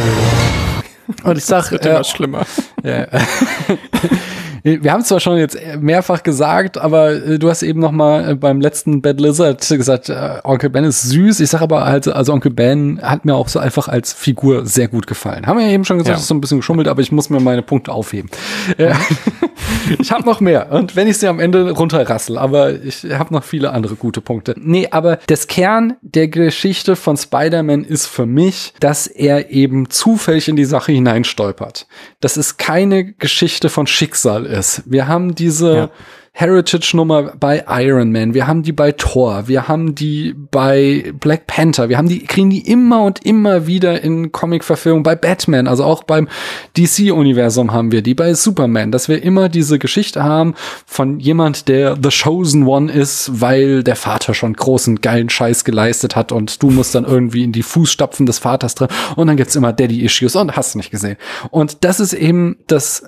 [1.24, 2.46] Und ich sag, Wird immer äh, schlimmer.
[2.82, 3.07] ja.
[4.68, 8.30] Wir haben es zwar schon jetzt mehrfach gesagt, aber äh, du hast eben noch mal
[8.30, 11.38] äh, beim letzten Bad Lizard gesagt, äh, Onkel Ben ist süß.
[11.38, 14.88] Ich sage aber halt, also Onkel Ben hat mir auch so einfach als Figur sehr
[14.88, 15.46] gut gefallen.
[15.46, 16.20] Haben wir ja eben schon gesagt, Ja.
[16.20, 18.28] ist so ein bisschen geschummelt, aber ich muss mir meine Punkte aufheben.
[18.76, 18.98] Ja.
[20.00, 23.44] ich habe noch mehr und wenn ich sie am Ende runterrassel, aber ich habe noch
[23.44, 24.56] viele andere gute Punkte.
[24.58, 30.48] Nee, aber das Kern der Geschichte von Spider-Man ist für mich, dass er eben zufällig
[30.48, 31.86] in die Sache hineinstolpert.
[32.18, 34.55] Das ist keine Geschichte von Schicksal ist.
[34.86, 35.90] Wir haben diese Ja.
[36.39, 41.89] Heritage-Nummer bei Iron Man, wir haben die bei Thor, wir haben die bei Black Panther,
[41.89, 45.03] wir haben die, kriegen die immer und immer wieder in Comic-Verfilmung.
[45.03, 46.28] Bei Batman, also auch beim
[46.76, 48.12] DC-Universum haben wir die.
[48.12, 53.41] Bei Superman, dass wir immer diese Geschichte haben von jemand, der The Chosen One ist,
[53.41, 57.53] weil der Vater schon großen, geilen Scheiß geleistet hat und du musst dann irgendwie in
[57.53, 58.89] die Fußstapfen des Vaters drin.
[59.16, 61.16] Und dann gibt's immer Daddy-Issues und hast nicht gesehen.
[61.51, 63.05] Und das ist eben das,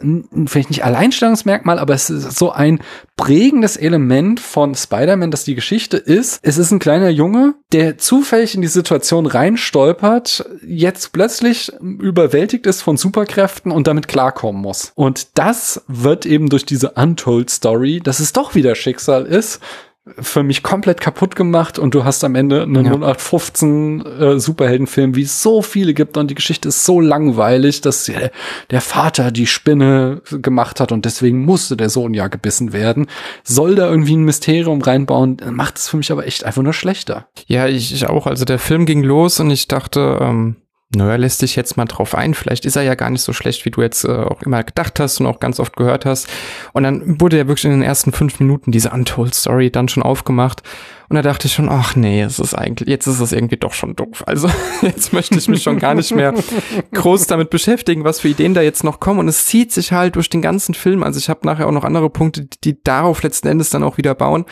[0.47, 2.81] vielleicht nicht Alleinstellungsmerkmal, aber es ist so ein
[3.19, 8.55] prägendes Element von Spider-Man, dass die Geschichte ist, es ist ein kleiner Junge, der zufällig
[8.55, 14.93] in die Situation reinstolpert, jetzt plötzlich überwältigt ist von Superkräften und damit klarkommen muss.
[14.95, 19.61] Und das wird eben durch diese Untold Story, dass es doch wieder Schicksal ist,
[20.19, 22.93] für mich komplett kaputt gemacht und du hast am Ende einen Ja.
[22.93, 28.05] 0815 äh, Superheldenfilm, wie es so viele gibt und die Geschichte ist so langweilig, dass
[28.05, 28.31] der,
[28.71, 33.07] der Vater die Spinne gemacht hat und deswegen musste der Sohn ja gebissen werden.
[33.45, 37.27] Soll da irgendwie ein Mysterium reinbauen, macht es für mich aber echt einfach nur schlechter.
[37.47, 38.27] Ja, ich, ich auch.
[38.27, 40.57] Also der Film ging los und ich dachte, ähm,
[40.95, 42.33] naja, lässt dich jetzt mal drauf ein.
[42.33, 44.99] Vielleicht ist er ja gar nicht so schlecht, wie du jetzt äh, auch immer gedacht
[44.99, 46.29] hast und auch ganz oft gehört hast.
[46.73, 50.03] Und dann wurde ja wirklich in den ersten fünf Minuten diese Untold Story dann schon
[50.03, 50.63] aufgemacht.
[51.11, 53.75] Und da dachte ich schon, ach nee, es ist eigentlich, jetzt ist es irgendwie doch
[53.75, 54.25] schon doof.
[54.27, 54.49] Also
[54.83, 56.33] jetzt möchte ich mich schon gar nicht mehr
[56.95, 59.21] groß damit beschäftigen, was für Ideen da jetzt noch kommen.
[59.21, 61.03] Und es zieht sich halt durch den ganzen Film.
[61.03, 63.99] Also ich habe nachher auch noch andere Punkte, die- die darauf letzten Endes dann auch
[63.99, 64.47] wieder bauen.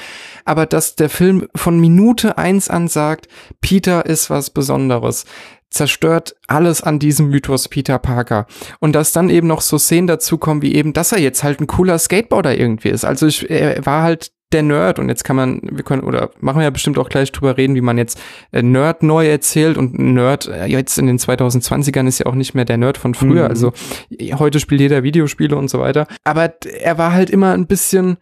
[0.45, 3.29] Aber dass der Film von Minute eins an sagt,
[3.63, 5.25] Peter ist was Besonderes
[5.71, 8.47] zerstört alles an diesem Mythos Peter Parker.
[8.81, 11.61] Und dass dann eben noch so Szenen dazu kommen, wie eben, dass er jetzt halt
[11.61, 13.05] ein cooler Skateboarder irgendwie ist.
[13.05, 16.59] Also ich, er war halt der Nerd und jetzt kann man, wir können, oder machen
[16.59, 18.21] wir ja bestimmt auch gleich drüber reden, wie man jetzt
[18.53, 22.55] äh, Nerd neu erzählt und Nerd äh, jetzt in den 2020ern ist ja auch nicht
[22.55, 23.45] mehr der Nerd von früher.
[23.45, 23.51] Mhm.
[23.51, 23.73] Also
[24.35, 26.07] heute spielt jeder Videospiele und so weiter.
[26.23, 28.19] Aber er war halt immer ein bisschen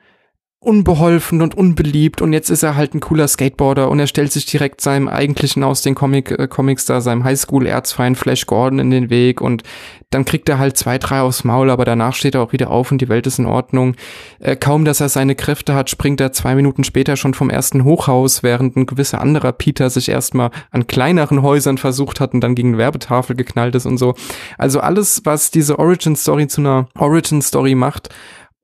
[0.65, 4.47] unbeholfen und unbeliebt und jetzt ist er halt ein cooler Skateboarder und er stellt sich
[4.47, 9.11] direkt seinem eigentlichen aus den Comic, äh, Comics da, seinem Highschool-Erzfeind Flash Gordon in den
[9.11, 9.63] Weg und
[10.15, 12.93] dann kriegt er halt zwei, drei aufs Maul, aber danach steht er auch wieder auf
[12.93, 13.97] und die Welt ist in Ordnung.
[14.39, 17.83] Äh, kaum, dass er seine Kräfte hat, springt er zwei Minuten später schon vom ersten
[17.83, 22.55] Hochhaus, während ein gewisser anderer Peter sich erstmal an kleineren Häusern versucht hat und dann
[22.55, 24.15] gegen Werbetafel geknallt ist und so.
[24.57, 28.11] Also alles, was diese Origin-Story zu einer Origin-Story macht,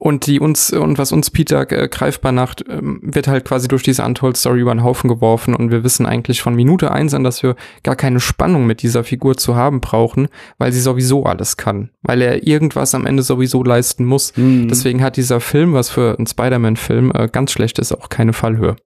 [0.00, 3.82] und die uns und was uns Peter äh, greifbar macht, ähm, wird halt quasi durch
[3.82, 7.22] diese Untold Story über den Haufen geworfen und wir wissen eigentlich von Minute eins an,
[7.22, 11.58] dass wir gar keine Spannung mit dieser Figur zu haben brauchen, weil sie sowieso alles
[11.58, 14.32] kann, weil er irgendwas am Ende sowieso leisten muss.
[14.36, 18.76] Deswegen hat dieser Film, was für einen Spider-Man-Film äh, ganz schlecht ist, auch keine Fallhöhe.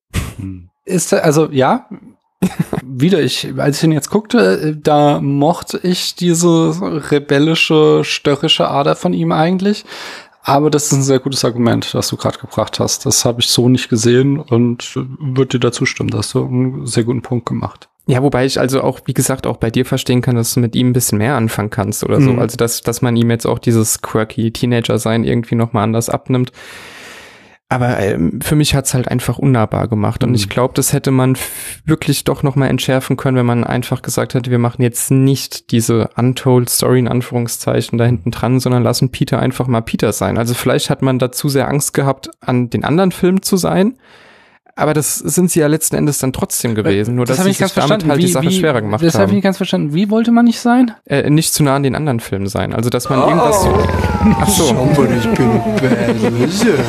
[0.85, 1.89] Ist also ja.
[2.83, 6.75] Wieder, ich, als ich ihn jetzt guckte, äh, da mochte ich diese
[7.11, 9.85] rebellische, störrische Ader von ihm eigentlich.
[10.47, 13.07] Aber das ist ein sehr gutes Argument, das du gerade gebracht hast.
[13.07, 16.11] Das habe ich so nicht gesehen und würde dir dazu stimmen.
[16.11, 17.88] Da hast du einen sehr guten Punkt gemacht.
[18.07, 20.76] Ja, wobei ich also auch, wie gesagt, auch bei dir verstehen kann, dass du mit
[20.76, 22.32] ihm ein bisschen mehr anfangen kannst oder so.
[22.32, 22.38] Mhm.
[22.38, 26.53] Also, dass, dass man ihm jetzt auch dieses quirky Teenager-Sein irgendwie nochmal anders abnimmt.
[27.71, 30.23] Aber ähm, für mich hat's halt einfach unnahbar gemacht.
[30.23, 30.35] Und Mhm.
[30.37, 31.37] ich glaube, das hätte man
[31.85, 36.11] wirklich doch nochmal entschärfen können, wenn man einfach gesagt hätte, wir machen jetzt nicht diese
[36.17, 40.37] Untold Story in Anführungszeichen da hinten dran, sondern lassen Peter einfach mal Peter sein.
[40.39, 43.95] Also vielleicht hat man da zu sehr Angst gehabt, an den anderen Film zu sein.
[44.77, 47.15] Aber das sind sie ja letzten Endes dann trotzdem gewesen.
[47.15, 49.25] Nur dass hab sie ich nicht sich damit halt die Sache schwerer gemacht Das habe
[49.25, 49.35] ich haben.
[49.37, 49.95] nicht ganz verstanden.
[49.95, 50.91] Wie wollte man nicht sein?
[51.07, 52.75] Äh, nicht zu nah an den anderen Filmen sein.
[52.75, 53.73] Also dass man irgendwas so.
[54.41, 54.65] Ach so.
[54.65, 56.81] Somebody's been a bad lizard.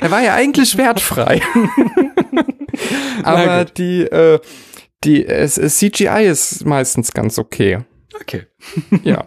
[0.00, 1.40] Er war ja eigentlich wertfrei.
[3.22, 4.40] Aber die, äh,
[5.04, 7.78] Die, es, es, CGI ist meistens ganz okay.
[8.20, 8.46] Okay.
[9.02, 9.24] Ja.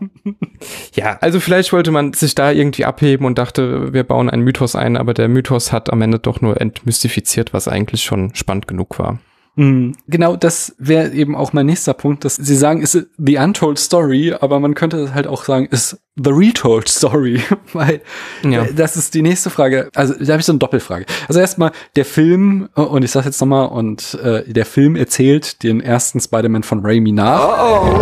[0.96, 4.76] ja, also vielleicht wollte man sich da irgendwie abheben und dachte, wir bauen einen Mythos
[4.76, 9.00] ein, aber der Mythos hat am Ende doch nur entmystifiziert, was eigentlich schon spannend genug
[9.00, 9.20] war.
[9.56, 9.96] Mhm.
[10.08, 14.34] Genau, das wäre eben auch mein nächster Punkt, dass Sie sagen, ist the untold story,
[14.40, 17.40] aber man könnte halt auch sagen, ist the retold story,
[17.74, 18.02] weil
[18.44, 18.64] Ja.
[18.64, 19.90] äh, das ist die nächste Frage.
[19.94, 21.06] Also da habe ich so eine Doppelfrage.
[21.28, 25.62] Also erstmal der Film äh, und ich sage jetzt nochmal und äh, der Film erzählt
[25.64, 27.94] den ersten Spider-Man von Raimi nach.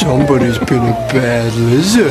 [0.00, 2.10] Somebody's been a bad lizard.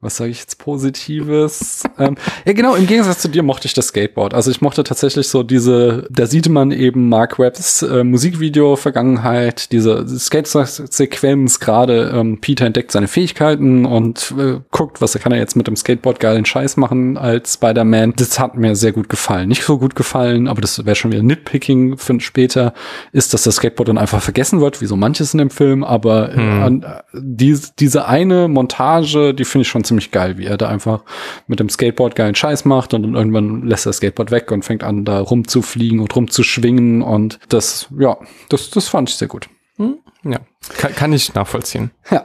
[0.00, 1.82] Was sage ich jetzt Positives?
[1.98, 4.32] ähm, ja, genau, im Gegensatz zu dir mochte ich das Skateboard.
[4.32, 10.06] Also ich mochte tatsächlich so diese, da sieht man eben Mark Webbs äh, Musikvideo-Vergangenheit, diese
[10.06, 15.66] Skate-Sequenz gerade, ähm, Peter entdeckt seine Fähigkeiten und äh, guckt, was kann er jetzt mit
[15.66, 18.12] dem Skateboard geilen Scheiß machen als Spider-Man.
[18.16, 19.48] Das hat mir sehr gut gefallen.
[19.48, 22.72] Nicht so gut gefallen, aber das wäre schon wieder Nitpicking für später,
[23.12, 26.34] ist, dass das Skateboard dann einfach vergessen wird, wie so manches in dem Film, aber
[26.34, 30.56] äh, an, äh, die, diese eine Montage, die finde ich schon ziemlich geil, wie er
[30.56, 31.02] da einfach
[31.46, 34.64] mit dem Skateboard geilen Scheiß macht und dann irgendwann lässt er das Skateboard weg und
[34.64, 38.16] fängt an, da rumzufliegen und rumzuschwingen und das, ja,
[38.48, 39.48] das, das fand ich sehr gut.
[40.24, 40.40] Ja,
[40.76, 41.90] kann, kann ich nachvollziehen.
[42.10, 42.24] Ja,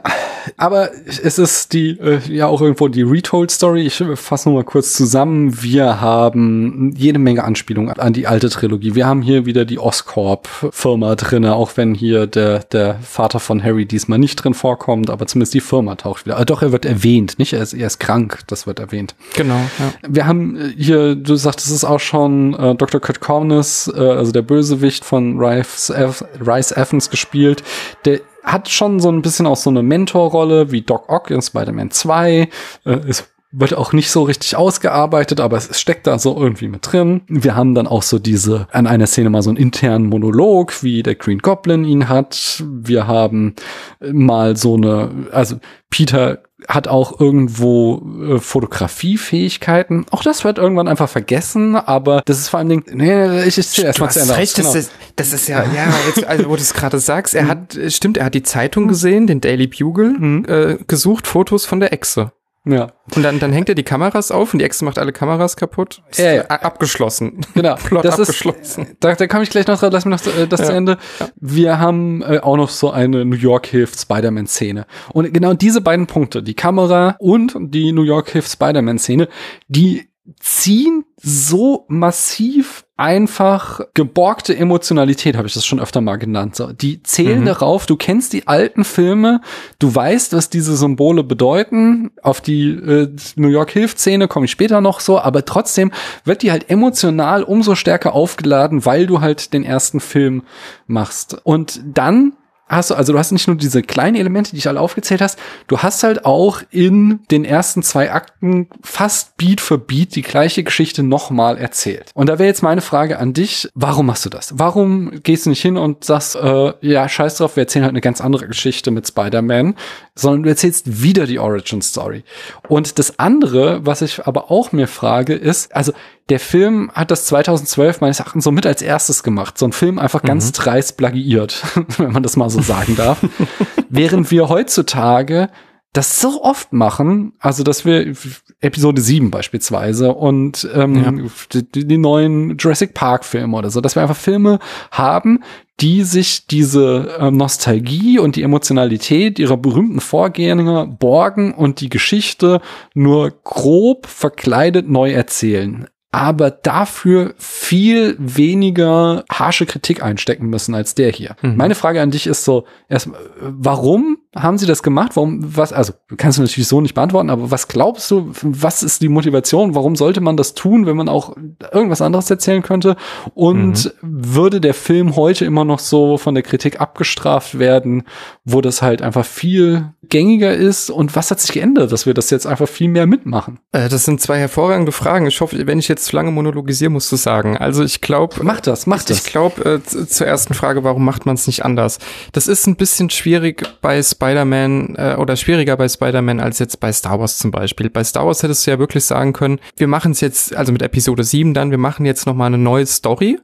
[0.56, 3.82] aber es ist die, äh, ja auch irgendwo die Retold Story.
[3.82, 5.62] Ich fasse nur mal kurz zusammen.
[5.62, 8.94] Wir haben jede Menge Anspielungen an die alte Trilogie.
[8.94, 13.86] Wir haben hier wieder die Oscorp-Firma drinne, auch wenn hier der, der Vater von Harry
[13.86, 16.38] diesmal nicht drin vorkommt, aber zumindest die Firma taucht wieder.
[16.38, 17.52] Ah, doch, er wird erwähnt, nicht?
[17.52, 19.14] Er ist, er ist krank, das wird erwähnt.
[19.34, 19.92] Genau, ja.
[20.08, 23.00] Wir haben äh, hier, du sagtest es auch schon, äh, Dr.
[23.00, 25.92] Kurt Cornus, äh, also der Bösewicht von Rice,
[26.40, 27.62] Rice Evans gespielt.
[28.04, 31.90] Der hat schon so ein bisschen auch so eine Mentorrolle wie Doc Ock in Spider-Man
[31.90, 32.48] 2.
[32.84, 36.90] Äh, es wird auch nicht so richtig ausgearbeitet, aber es steckt da so irgendwie mit
[36.90, 37.22] drin.
[37.28, 41.02] Wir haben dann auch so diese, an einer Szene mal so einen internen Monolog, wie
[41.02, 42.62] der Green Goblin ihn hat.
[42.66, 43.54] Wir haben
[44.00, 45.56] äh, mal so eine, also
[45.88, 48.02] Peter hat auch irgendwo
[48.36, 50.06] äh, Fotografiefähigkeiten.
[50.10, 53.84] Auch das wird irgendwann einfach vergessen, aber das ist vor allen Dingen, nee, ich erzähl
[53.84, 54.36] erst Du mal zu Ende.
[54.36, 54.72] recht, Genau.
[54.72, 57.76] das, ist, das ist ja, ja, jetzt, also, wo du es gerade sagst, er hat,
[57.76, 61.92] äh, stimmt, er hat die Zeitung gesehen, den Daily Bugle, äh, gesucht, Fotos von der
[61.92, 62.32] Echse.
[62.64, 62.92] Ja.
[63.14, 66.02] Und dann, dann hängt er die Kameras auf und die Echse macht alle Kameras kaputt.
[66.10, 66.42] Ist Ja, ja.
[66.48, 67.40] a- Abgeschlossen.
[67.54, 68.84] Genau, Plot das abgeschlossen.
[68.84, 70.66] ist, da, da komme ich gleich noch drauf, lass mir noch äh, das Ja.
[70.66, 70.98] zu Ende.
[71.36, 74.86] Wir haben äh, auch noch so eine New York hilft Spider-Man Szene.
[75.12, 79.28] Und genau diese beiden Punkte, die Kamera und die New York hilft Spider-Man Szene,
[79.68, 80.08] die
[80.40, 86.54] ziehen so massiv einfach geborgte Emotionalität, habe ich das schon öfter mal genannt.
[86.54, 87.46] So, die zählen Mhm.
[87.46, 89.40] darauf, du kennst die alten Filme,
[89.80, 92.12] du weißt, was diese Symbole bedeuten.
[92.22, 95.90] Auf die äh, New York Hilf-Szene komme ich später noch so, aber trotzdem
[96.24, 100.42] wird die halt emotional umso stärker aufgeladen, weil du halt den ersten Film
[100.86, 101.36] machst.
[101.42, 102.34] Und dann
[102.66, 105.38] hast du, also du hast nicht nur diese kleinen Elemente, die ich alle aufgezählt hast,
[105.66, 110.64] du hast halt auch in den ersten zwei Akten fast Beat für Beat die gleiche
[110.64, 112.10] Geschichte nochmal erzählt.
[112.14, 114.54] Und da wäre jetzt meine Frage an dich, warum machst du das?
[114.56, 118.00] Warum gehst du nicht hin und sagst, äh, ja, scheiß drauf, wir erzählen halt eine
[118.00, 119.74] ganz andere Geschichte mit Spider-Man,
[120.14, 122.24] sondern du erzählst wieder die Origin Story.
[122.68, 125.92] Und das andere, was ich aber auch mir frage, ist, also
[126.30, 129.58] der Film hat das 2012 meines Erachtens so mit als erstes gemacht.
[129.58, 131.62] So ein Film einfach ganz dreist plagiiert,
[131.98, 133.18] wenn man das mal so sagen darf.
[133.90, 135.48] Während wir heutzutage
[135.92, 138.14] das so oft machen, also dass wir
[138.60, 144.02] Episode 7 beispielsweise und ähm, die, die neuen Jurassic Park Filme oder so, dass wir
[144.02, 144.58] einfach Filme
[144.90, 145.44] haben,
[145.78, 152.60] die sich diese ähm, Nostalgie und die Emotionalität ihrer berühmten Vorgänger borgen und die Geschichte
[152.94, 161.10] nur grob verkleidet neu erzählen aber dafür viel weniger harsche Kritik einstecken müssen als der
[161.10, 161.34] hier.
[161.56, 165.16] Meine Frage an dich ist so, erstmal, warum haben sie das gemacht?
[165.16, 169.02] Warum, was, also, kannst du natürlich so nicht beantworten, aber was glaubst du, was ist
[169.02, 169.74] die Motivation?
[169.74, 171.36] Warum sollte man das tun, wenn man auch
[171.72, 172.94] irgendwas anderes erzählen könnte?
[173.34, 178.04] Und würde der Film heute immer noch so von der Kritik abgestraft werden,
[178.44, 180.90] wo das halt einfach viel gängiger ist?
[180.90, 183.58] Und was hat sich geändert, dass wir das jetzt einfach viel mehr mitmachen?
[183.72, 185.26] Äh, das sind zwei hervorragende Fragen.
[185.26, 187.56] Ich hoffe, wenn ich jetzt zu lange monologisiere, musst du sagen.
[187.56, 189.24] Also ich glaube, Mach das, mach ich das.
[189.24, 191.98] glaube, äh, zu- zur ersten Frage, warum macht man es nicht anders?
[192.32, 196.92] Das ist ein bisschen schwierig bei Spider-Man äh, oder schwieriger bei Spider-Man als jetzt bei
[196.92, 197.90] Star Wars zum Beispiel.
[197.90, 200.82] Bei Star Wars hättest du ja wirklich sagen können, wir machen es jetzt, also mit
[200.82, 203.38] Episode 7 dann, wir machen jetzt noch mal eine neue Story.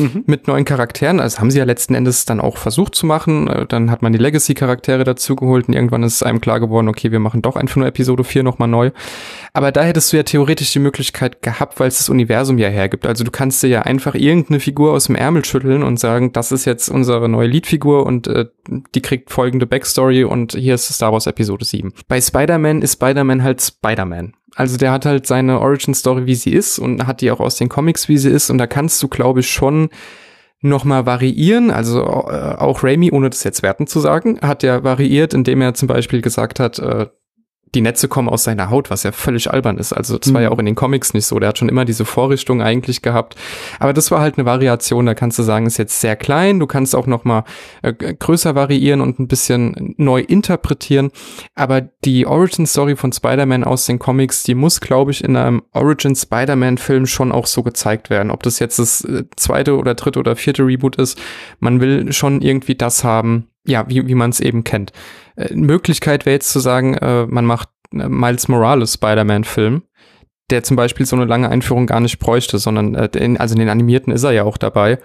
[0.00, 0.24] Mhm.
[0.26, 1.20] mit neuen Charakteren.
[1.20, 3.48] Also haben sie ja letzten Endes dann auch versucht zu machen.
[3.48, 7.20] Äh, dann hat man die Legacy-Charaktere dazugeholt und irgendwann ist einem klar geworden, okay, wir
[7.20, 8.90] machen doch einfach nur Episode 4 nochmal neu.
[9.52, 13.06] Aber da hättest du ja theoretisch die Möglichkeit gehabt, weil es das Universum ja hergibt.
[13.06, 16.52] Also du kannst dir ja einfach irgendeine Figur aus dem Ärmel schütteln und sagen, das
[16.52, 18.46] ist jetzt unsere neue Leadfigur und äh,
[18.94, 21.92] die kriegt folgende Backstory und hier ist Star Wars Episode 7.
[22.06, 24.34] Bei Spider-Man ist Spider-Man halt Spider-Man.
[24.58, 27.68] Also der hat halt seine Origin-Story, wie sie ist und hat die auch aus den
[27.68, 28.50] Comics, wie sie ist.
[28.50, 29.88] Und da kannst du, glaube ich, schon
[30.60, 31.70] nochmal variieren.
[31.70, 35.74] Also äh, auch Raimi, ohne das jetzt werten zu sagen, hat ja variiert, indem er
[35.74, 37.06] zum Beispiel gesagt hat, äh,
[37.74, 39.92] die Netze kommen aus seiner Haut, was ja völlig albern ist.
[39.92, 40.54] Also das war ja mhm.
[40.54, 41.38] auch in den Comics nicht so.
[41.38, 43.36] Der hat schon immer diese Vorrichtung eigentlich gehabt.
[43.78, 45.06] Aber das war halt eine Variation.
[45.06, 46.60] Da kannst du sagen, ist jetzt sehr klein.
[46.60, 47.44] Du kannst auch noch mal
[47.82, 51.10] äh, größer variieren und ein bisschen neu interpretieren.
[51.54, 55.62] Aber die Origin Story von Spider-Man aus den Comics, die muss, glaube ich, in einem
[55.72, 58.30] Origin Spider-Man Film schon auch so gezeigt werden.
[58.30, 61.18] Ob das jetzt das äh, zweite oder dritte oder vierte Reboot ist.
[61.60, 64.92] Man will schon irgendwie das haben, ja, wie, wie man es eben kennt.
[65.36, 69.82] Äh, Möglichkeit wäre jetzt zu sagen, äh, man macht äh, Miles Morales Spider-Man-Film,
[70.50, 73.60] der zum Beispiel so eine lange Einführung gar nicht bräuchte, sondern äh, in, also in
[73.60, 74.98] den animierten ist er ja auch dabei.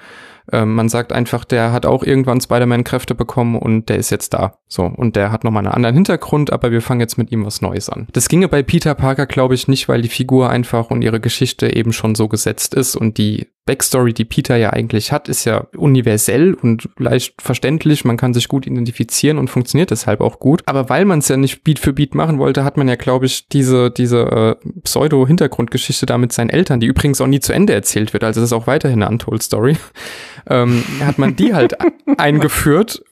[0.52, 4.58] Ähm, man sagt einfach, der hat auch irgendwann Spider-Man-Kräfte bekommen und der ist jetzt da.
[4.68, 7.62] So, und der hat nochmal einen anderen Hintergrund, aber wir fangen jetzt mit ihm was
[7.62, 8.08] Neues an.
[8.12, 11.74] Das ginge bei Peter Parker, glaube ich, nicht, weil die Figur einfach und ihre Geschichte
[11.74, 15.68] eben schon so gesetzt ist und die Backstory, die Peter ja eigentlich hat, ist ja
[15.76, 18.04] universell und leicht verständlich.
[18.04, 20.64] Man kann sich gut identifizieren und funktioniert deshalb auch gut.
[20.66, 23.26] Aber weil man es ja nicht Beat für Beat machen wollte, hat man ja, glaube
[23.26, 27.74] ich, diese, diese äh, Pseudo-Hintergrundgeschichte da mit seinen Eltern, die übrigens auch nie zu Ende
[27.74, 28.24] erzählt wird.
[28.24, 29.78] Also das ist auch weiterhin eine Untold Story
[30.50, 31.78] ähm, hat man die halt
[32.18, 33.04] eingeführt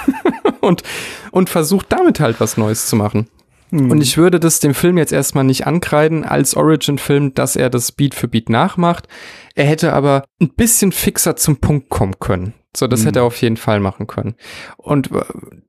[0.60, 0.82] und,
[1.30, 3.28] und versucht damit halt was Neues zu machen.
[3.70, 3.90] Mhm.
[3.90, 7.92] Und ich würde das dem Film jetzt erstmal nicht ankreiden als Origin-Film, dass er das
[7.92, 9.08] Beat für Beat nachmacht.
[9.54, 12.54] Er hätte aber ein bisschen fixer zum Punkt kommen können.
[12.76, 13.06] So, das mhm.
[13.06, 14.34] hätte er auf jeden Fall machen können.
[14.76, 15.22] Und äh,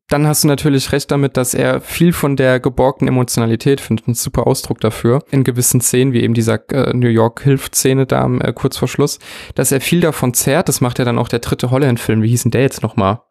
[0.09, 4.15] dann hast du natürlich recht damit, dass er viel von der geborgten Emotionalität, findet ein
[4.15, 8.77] super Ausdruck dafür, in gewissen Szenen, wie eben dieser äh, New York-Hilf-Szene da äh, kurz
[8.77, 9.19] vor Schluss,
[9.55, 10.67] dass er viel davon zehrt.
[10.67, 12.21] Das macht ja dann auch der dritte Holland-Film.
[12.21, 13.21] Wie hieß denn der jetzt nochmal?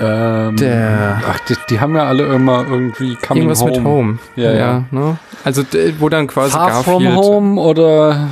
[0.00, 3.72] Ähm, der, ach, die, die, haben ja alle immer irgendwie Coming Irgendwas Home.
[3.72, 4.18] mit Home.
[4.36, 4.56] Ja, ja.
[4.58, 5.18] ja ne?
[5.44, 5.62] Also,
[5.98, 6.84] wo dann quasi Far Garfield.
[6.84, 8.28] From Home oder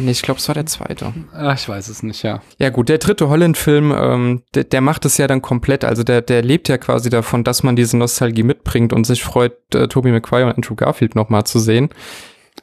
[0.00, 1.12] Nee, ich glaube, es war der zweite.
[1.34, 2.40] Ach, ich weiß es nicht, ja.
[2.58, 5.84] Ja gut, der dritte Holland-Film, ähm, der, der macht es ja dann komplett.
[5.84, 9.52] Also der, der lebt ja quasi davon, dass man diese Nostalgie mitbringt und sich freut,
[9.74, 11.90] äh, Tobey Maguire und Andrew Garfield nochmal zu sehen.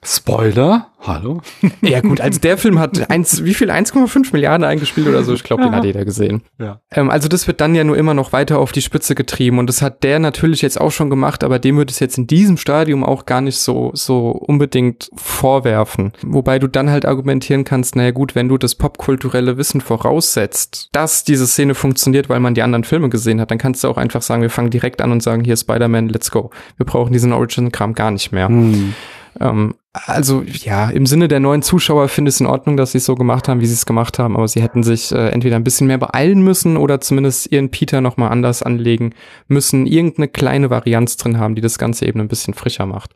[0.04, 0.92] Spoiler?
[1.00, 1.42] Hallo?
[1.82, 3.72] Ja gut, also der Film hat eins, wie viel?
[3.72, 5.34] 1,5 Milliarden eingespielt oder so.
[5.34, 6.42] Ich glaube, den hat jeder gesehen.
[6.60, 6.82] Ja.
[6.92, 9.68] Ähm, also das wird dann ja nur immer noch weiter auf die Spitze getrieben und
[9.68, 12.58] das hat der natürlich jetzt auch schon gemacht, aber dem wird es jetzt in diesem
[12.58, 16.14] Stadium auch gar nicht so, so unbedingt vorwerfen.
[16.24, 21.24] Wobei du dann halt argumentieren kannst, naja gut, wenn du das popkulturelle Wissen voraussetzt, dass
[21.24, 24.22] diese Szene funktioniert, weil man die anderen Filme gesehen hat, dann kannst du auch einfach
[24.22, 26.50] sagen, wir fangen direkt an und sagen, hier Spider-Man, let's go.
[26.78, 28.48] Wir brauchen diesen Origin-Kram gar nicht mehr.
[28.48, 28.94] Hm.
[29.40, 33.00] Ähm, also ja, im Sinne der neuen Zuschauer finde ich es in Ordnung, dass sie
[33.00, 35.56] es so gemacht haben, wie sie es gemacht haben, aber sie hätten sich äh, entweder
[35.56, 39.14] ein bisschen mehr beeilen müssen oder zumindest ihren Peter nochmal anders anlegen
[39.48, 43.14] müssen, irgendeine kleine Varianz drin haben, die das Ganze eben ein bisschen frischer macht.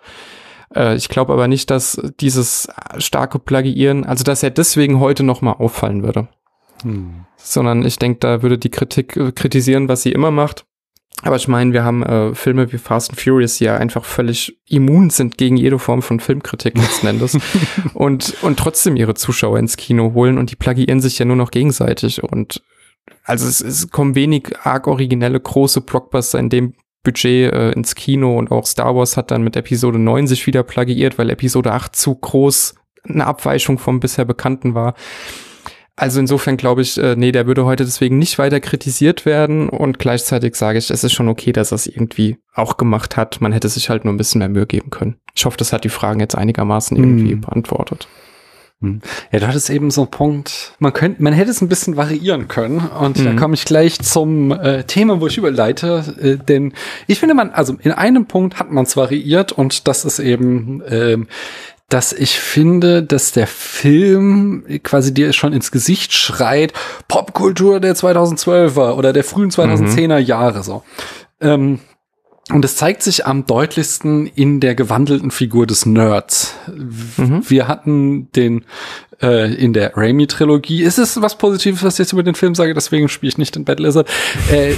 [0.76, 2.68] Äh, ich glaube aber nicht, dass dieses
[2.98, 6.28] starke Plagiieren, also dass er deswegen heute nochmal auffallen würde.
[6.84, 7.26] Hm.
[7.38, 10.66] Sondern ich denke, da würde die Kritik äh, kritisieren, was sie immer macht
[11.24, 14.60] aber ich meine, wir haben äh, Filme wie Fast and Furious, die ja einfach völlig
[14.68, 17.38] immun sind gegen jede Form von Filmkritik letzten Endes
[17.94, 21.52] und, und trotzdem ihre Zuschauer ins Kino holen und die plagiieren sich ja nur noch
[21.52, 22.62] gegenseitig und
[23.24, 28.38] also es, es kommen wenig arg originelle große Blockbuster in dem Budget äh, ins Kino
[28.38, 31.96] und auch Star Wars hat dann mit Episode 9 sich wieder plagiiert, weil Episode 8
[31.96, 34.94] zu groß eine Abweichung vom bisher Bekannten war.
[35.96, 40.00] Also insofern glaube ich, äh, nee, der würde heute deswegen nicht weiter kritisiert werden und
[40.00, 43.42] gleichzeitig sage ich, es ist schon okay, dass er es irgendwie auch gemacht hat.
[43.42, 45.18] Man hätte sich halt nur ein bisschen mehr Mühe geben können.
[45.36, 47.42] Ich hoffe, das hat die Fragen jetzt einigermaßen irgendwie mm.
[47.42, 48.08] beantwortet.
[48.82, 49.00] Hm.
[49.32, 52.48] Ja, du hattest eben so einen Punkt, man könnte, man hätte es ein bisschen variieren
[52.48, 52.80] können.
[52.80, 53.26] Und mhm.
[53.26, 56.04] da komme ich gleich zum äh, Thema, wo ich überleite.
[56.20, 56.74] Äh, denn
[57.06, 60.82] ich finde, man, also in einem Punkt hat man es variiert und das ist eben
[60.90, 61.28] ähm,
[61.92, 66.72] dass ich finde, dass der Film quasi dir schon ins Gesicht schreit,
[67.10, 70.26] Popkultur der 2012er oder der frühen 2010er mhm.
[70.26, 70.84] Jahre so.
[71.42, 71.80] Ähm,
[72.50, 76.56] und es zeigt sich am deutlichsten in der gewandelten Figur des Nerds.
[77.18, 77.44] Mhm.
[77.50, 78.66] Wir hatten den
[79.22, 80.84] äh, in der Raimi-Trilogie.
[80.84, 82.74] Ist es was Positives, was ich jetzt über den Film sage?
[82.74, 84.08] Deswegen spiele ich nicht in Bad Lizard.
[84.52, 84.76] äh,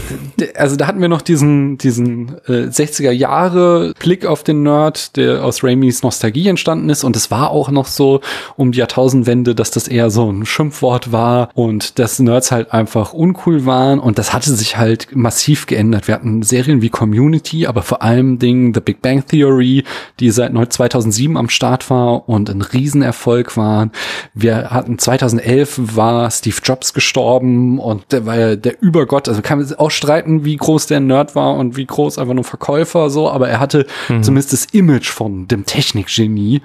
[0.56, 5.44] also da hatten wir noch diesen, diesen äh, 60er Jahre Blick auf den Nerd, der
[5.44, 7.04] aus Raimis Nostalgie entstanden ist.
[7.04, 8.22] Und es war auch noch so
[8.58, 13.14] um die Jahrtausendwende, dass das eher so ein Schimpfwort war und dass Nerds halt einfach
[13.14, 14.00] uncool waren.
[14.00, 16.08] Und das hatte sich halt massiv geändert.
[16.08, 19.84] Wir hatten Serien wie Community, aber vor allem Dingen The Big Bang Theory,
[20.20, 23.92] die seit 2007 am Start war und ein Riesenerfolg waren.
[24.36, 29.30] Wir hatten 2011 war Steve Jobs gestorben und der war ja der Übergott.
[29.30, 32.44] Also kann man auch streiten, wie groß der Nerd war und wie groß einfach nur
[32.44, 34.24] Verkäufer so, aber er hatte mhm.
[34.24, 36.62] zumindest das Image von dem Technikgenie.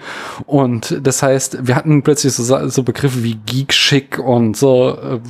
[0.46, 5.20] Und das heißt, wir hatten plötzlich so, so Begriffe wie Geek-Schick und so, äh,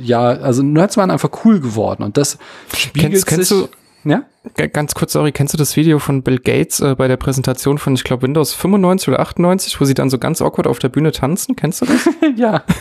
[0.00, 2.38] ja, also Nerds waren einfach cool geworden und das
[2.76, 3.58] spiegelt kennst, kennst sich.
[3.58, 3.68] Du
[4.04, 4.24] ja?
[4.72, 7.94] Ganz kurz, sorry, kennst du das Video von Bill Gates äh, bei der Präsentation von,
[7.94, 11.12] ich glaube, Windows 95 oder 98, wo sie dann so ganz awkward auf der Bühne
[11.12, 11.56] tanzen?
[11.56, 12.08] Kennst du das?
[12.36, 12.64] ja.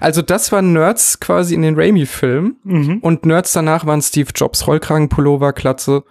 [0.00, 2.98] Also das waren Nerds quasi in den Raimi-Filmen mhm.
[3.02, 6.02] und Nerds danach waren Steve Jobs, Rollkragenpullover, Klatze,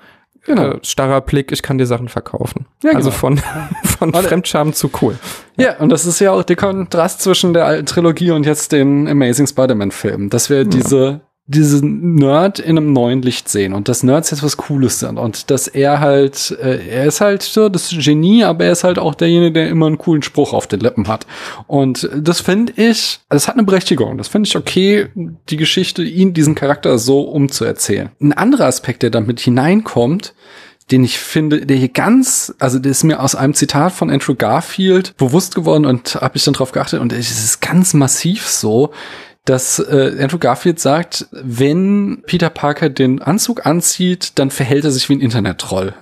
[0.46, 0.72] genau.
[0.72, 2.68] äh, starrer Blick, ich kann dir Sachen verkaufen.
[2.84, 3.20] Ja, also genau.
[3.20, 3.42] von,
[3.84, 5.20] von Fremdscham zu cool.
[5.58, 9.10] Ja, und das ist ja auch der Kontrast zwischen der alten Trilogie und jetzt den
[9.10, 11.20] Amazing Spider-Man-Filmen, dass wir diese
[11.50, 15.50] diesen Nerd in einem neuen Licht sehen und dass Nerds jetzt was Cooles sind und
[15.50, 19.16] dass er halt, äh, er ist halt so das Genie, aber er ist halt auch
[19.16, 21.26] derjenige, der immer einen coolen Spruch auf den Lippen hat.
[21.66, 24.20] Und das finde ich, das hat eine Berechtigung.
[24.20, 28.12] Das finde ich okay, die Geschichte, ihn, diesen Charakter so umzuerzählen.
[28.22, 30.36] Ein anderer Aspekt, der damit hineinkommt,
[30.91, 34.36] den ich finde, der hier ganz, also der ist mir aus einem Zitat von Andrew
[34.36, 38.91] Garfield bewusst geworden und habe ich dann drauf geachtet und es ist ganz massiv so,
[39.46, 45.10] dass äh, Andrew Garfield sagt, wenn Peter Parker den Anzug anzieht, dann verhält er sich
[45.10, 45.94] wie ein Internet-Troll.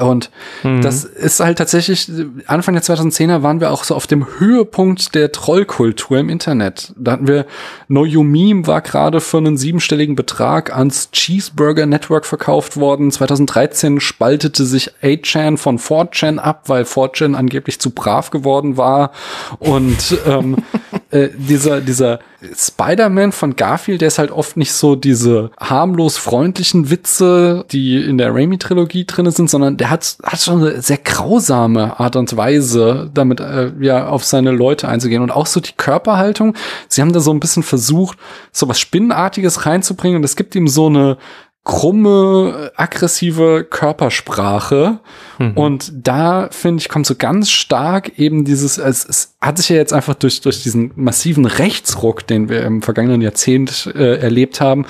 [0.00, 0.30] Und
[0.62, 0.80] mhm.
[0.80, 2.10] das ist halt tatsächlich,
[2.46, 6.92] Anfang der 2010er waren wir auch so auf dem Höhepunkt der Trollkultur im Internet.
[6.96, 7.46] Da hatten wir,
[7.88, 13.12] No You Meme war gerade für einen siebenstelligen Betrag ans Cheeseburger Network verkauft worden.
[13.12, 19.12] 2013 spaltete sich 8chan von 4chan ab, weil 4chan angeblich zu brav geworden war.
[19.58, 20.56] Und ähm,
[21.14, 26.90] äh, dieser, dieser Spider-Man von Garfield, der ist halt oft nicht so diese harmlos freundlichen
[26.90, 32.00] Witze, die in der Raimi-Trilogie drin sind, sondern der hat, hat schon eine sehr grausame
[32.00, 35.22] Art und Weise, damit äh, ja auf seine Leute einzugehen.
[35.22, 36.56] Und auch so die Körperhaltung.
[36.88, 38.18] Sie haben da so ein bisschen versucht,
[38.50, 41.16] so was Spinnenartiges reinzubringen und es gibt ihm so eine
[41.64, 45.00] krumme, aggressive Körpersprache.
[45.38, 45.52] Mhm.
[45.52, 49.76] Und da, finde ich, kommt so ganz stark eben dieses, es, es hat sich ja
[49.76, 54.84] jetzt einfach durch, durch diesen massiven Rechtsruck, den wir im vergangenen Jahrzehnt äh, erlebt haben,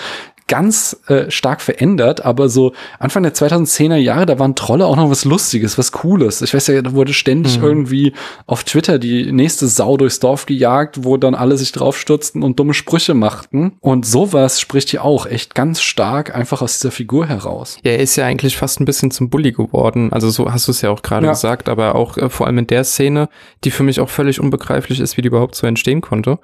[0.46, 5.10] ganz äh, stark verändert, aber so Anfang der 2010er Jahre, da waren Trolle auch noch
[5.10, 6.42] was Lustiges, was Cooles.
[6.42, 7.64] Ich weiß ja, da wurde ständig mhm.
[7.64, 8.12] irgendwie
[8.46, 12.74] auf Twitter die nächste Sau durchs Dorf gejagt, wo dann alle sich draufstürzten und dumme
[12.74, 13.72] Sprüche machten.
[13.80, 17.78] Und sowas spricht hier auch echt ganz stark einfach aus dieser Figur heraus.
[17.82, 20.12] Ja, er ist ja eigentlich fast ein bisschen zum Bully geworden.
[20.12, 21.32] Also so hast du es ja auch gerade ja.
[21.32, 23.28] gesagt, aber auch äh, vor allem in der Szene,
[23.64, 26.38] die für mich auch völlig unbegreiflich ist, wie die überhaupt so entstehen konnte,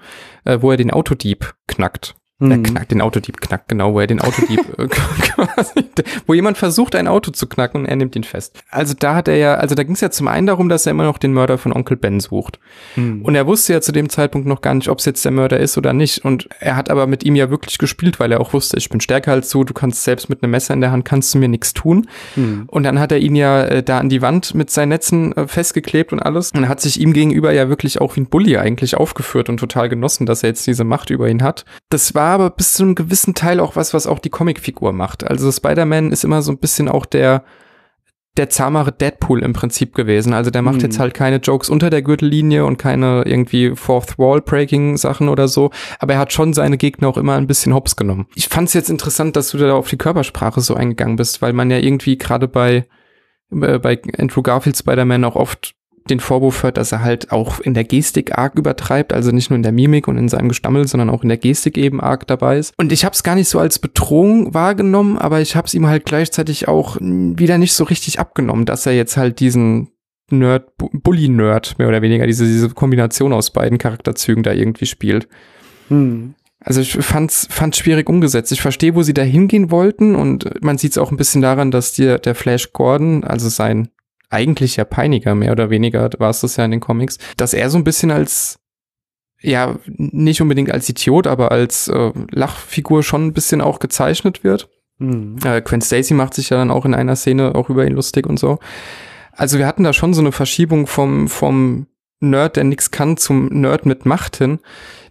[0.44, 2.14] äh, wo er den Autodieb knackt.
[2.40, 2.62] Er hm.
[2.62, 5.84] knackt den Autodieb, knackt genau, wo er den Autodieb äh, quasi,
[6.26, 8.62] wo jemand versucht, ein Auto zu knacken und er nimmt ihn fest.
[8.70, 10.92] Also da hat er ja, also da ging es ja zum einen darum, dass er
[10.92, 12.58] immer noch den Mörder von Onkel Ben sucht.
[12.94, 13.22] Hm.
[13.22, 15.60] Und er wusste ja zu dem Zeitpunkt noch gar nicht, ob es jetzt der Mörder
[15.60, 16.24] ist oder nicht.
[16.24, 19.02] Und er hat aber mit ihm ja wirklich gespielt, weil er auch wusste, ich bin
[19.02, 21.48] stärker als du, du kannst selbst mit einem Messer in der Hand, kannst du mir
[21.48, 22.08] nichts tun.
[22.36, 22.64] Hm.
[22.68, 25.46] Und dann hat er ihn ja äh, da an die Wand mit seinen Netzen äh,
[25.46, 26.52] festgeklebt und alles.
[26.52, 29.90] Und hat sich ihm gegenüber ja wirklich auch wie ein Bully eigentlich aufgeführt und total
[29.90, 31.66] genossen, dass er jetzt diese Macht über ihn hat.
[31.90, 35.28] Das war aber bis zu einem gewissen Teil auch was, was auch die Comicfigur macht.
[35.28, 37.44] Also Spider-Man ist immer so ein bisschen auch der,
[38.36, 40.32] der zahmere Deadpool im Prinzip gewesen.
[40.32, 40.82] Also der macht mhm.
[40.82, 45.48] jetzt halt keine Jokes unter der Gürtellinie und keine irgendwie Fourth Wall Breaking Sachen oder
[45.48, 45.70] so.
[45.98, 48.26] Aber er hat schon seine Gegner auch immer ein bisschen hops genommen.
[48.34, 51.52] Ich fand es jetzt interessant, dass du da auf die Körpersprache so eingegangen bist, weil
[51.52, 52.86] man ja irgendwie gerade bei
[53.50, 55.74] äh, bei Andrew Garfield Spider-Man auch oft
[56.08, 59.56] den Vorwurf hört, dass er halt auch in der Gestik arg übertreibt, also nicht nur
[59.56, 62.58] in der Mimik und in seinem Gestammel, sondern auch in der Gestik eben arg dabei
[62.58, 62.72] ist.
[62.78, 65.86] Und ich habe es gar nicht so als Bedrohung wahrgenommen, aber ich habe es ihm
[65.86, 69.90] halt gleichzeitig auch wieder nicht so richtig abgenommen, dass er jetzt halt diesen
[70.30, 75.28] Nerd, Bully-Nerd, mehr oder weniger, diese, diese Kombination aus beiden Charakterzügen da irgendwie spielt.
[75.88, 76.34] Hm.
[76.60, 78.52] Also ich fand's, fand's schwierig umgesetzt.
[78.52, 81.70] Ich verstehe, wo sie da hingehen wollten und man sieht es auch ein bisschen daran,
[81.70, 83.88] dass dir der Flash Gordon, also sein
[84.30, 87.78] eigentlicher Peiniger, mehr oder weniger war es das ja in den Comics, dass er so
[87.78, 88.58] ein bisschen als
[89.42, 94.68] ja, nicht unbedingt als Idiot, aber als äh, Lachfigur schon ein bisschen auch gezeichnet wird.
[94.98, 95.38] Mhm.
[95.44, 98.26] Äh, Gwen Stacy macht sich ja dann auch in einer Szene auch über ihn lustig
[98.26, 98.58] und so.
[99.32, 101.86] Also wir hatten da schon so eine Verschiebung vom, vom
[102.20, 104.60] Nerd, der nix kann, zum Nerd mit Macht hin.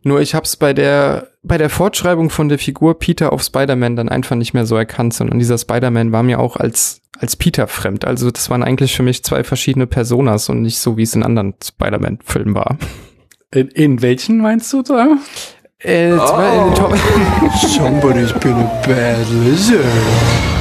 [0.03, 4.09] Nur ich hab's bei der bei der Fortschreibung von der Figur Peter auf Spider-Man dann
[4.09, 8.05] einfach nicht mehr so erkannt, sondern dieser Spider-Man war mir auch als als Peter fremd.
[8.05, 11.23] Also das waren eigentlich für mich zwei verschiedene Personas und nicht so wie es in
[11.23, 12.77] anderen Spider-Man-Filmen war.
[13.51, 15.17] In, in welchen meinst du da?
[15.79, 16.95] Äh, zwei, Oh.
[17.67, 19.85] Somebody's been a bad lizard.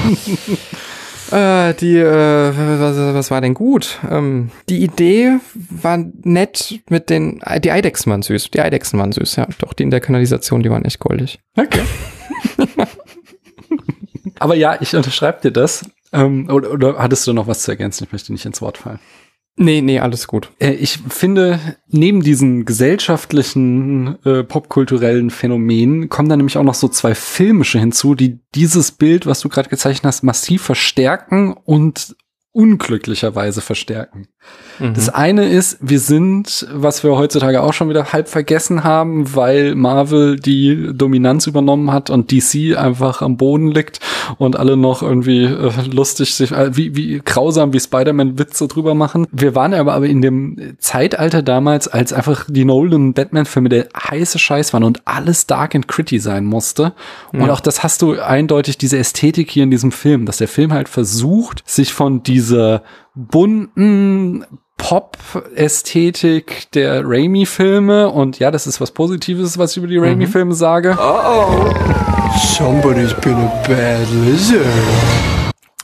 [1.30, 3.98] Äh, die, äh, was, was war denn gut?
[4.10, 8.50] Ähm, die Idee war nett mit den, die Eidechsen waren süß.
[8.50, 9.46] Die Eidechsen waren süß, ja.
[9.58, 11.40] Doch, die in der Kanalisation, die waren echt goldig.
[11.56, 11.82] Okay.
[14.38, 15.84] Aber ja, ich unterschreibe dir das.
[16.12, 18.04] Ähm, oder, oder hattest du noch was zu ergänzen?
[18.04, 19.00] Ich möchte nicht ins Wort fallen.
[19.60, 20.52] Nee, nee, alles gut.
[20.60, 26.86] Äh, ich finde, neben diesen gesellschaftlichen, äh, popkulturellen Phänomenen kommen dann nämlich auch noch so
[26.86, 32.14] zwei filmische hinzu, die dieses Bild, was du gerade gezeichnet hast, massiv verstärken und
[32.52, 34.28] unglücklicherweise verstärken.
[34.78, 34.94] Mhm.
[34.94, 39.74] Das eine ist, wir sind, was wir heutzutage auch schon wieder halb vergessen haben, weil
[39.74, 44.00] Marvel die Dominanz übernommen hat und DC einfach am Boden liegt
[44.38, 48.94] und alle noch irgendwie äh, lustig sich, äh, wie, wie grausam wie Spider-Man Witze drüber
[48.94, 49.26] machen.
[49.32, 54.38] Wir waren aber, aber in dem Zeitalter damals, als einfach die Nolan Batman-Filme der heiße
[54.38, 56.92] Scheiß waren und alles dark and gritty sein musste.
[57.32, 57.52] Und Ja.
[57.52, 60.88] auch das hast du eindeutig, diese Ästhetik hier in diesem Film, dass der Film halt
[60.88, 62.82] versucht, sich von dieser
[63.14, 64.44] bunten
[64.78, 70.96] Pop-Ästhetik der Raimi-Filme und ja, das ist was Positives, was ich über die Raimi-Filme sage.
[72.56, 74.64] Somebody's been a bad lizard.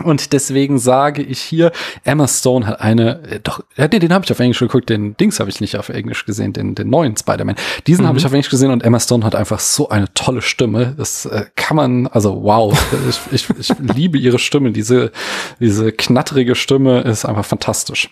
[0.03, 1.71] Und deswegen sage ich hier,
[2.03, 5.17] Emma Stone hat eine, äh, doch, ja, den, den habe ich auf Englisch geguckt, den
[5.17, 7.55] Dings habe ich nicht auf Englisch gesehen, den, den neuen Spider-Man.
[7.87, 10.95] Diesen habe ich auf Englisch gesehen und Emma Stone hat einfach so eine tolle Stimme.
[10.97, 12.77] Das äh, kann man, also wow,
[13.09, 14.73] ich, ich, ich liebe ihre Stimme.
[14.73, 15.13] Diese,
[15.61, 18.11] diese knatterige Stimme ist einfach fantastisch.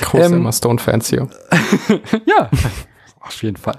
[0.00, 1.28] Große Ähm, Emma Stone-Fans hier.
[2.26, 2.50] Ja,
[3.20, 3.76] auf jeden Fall.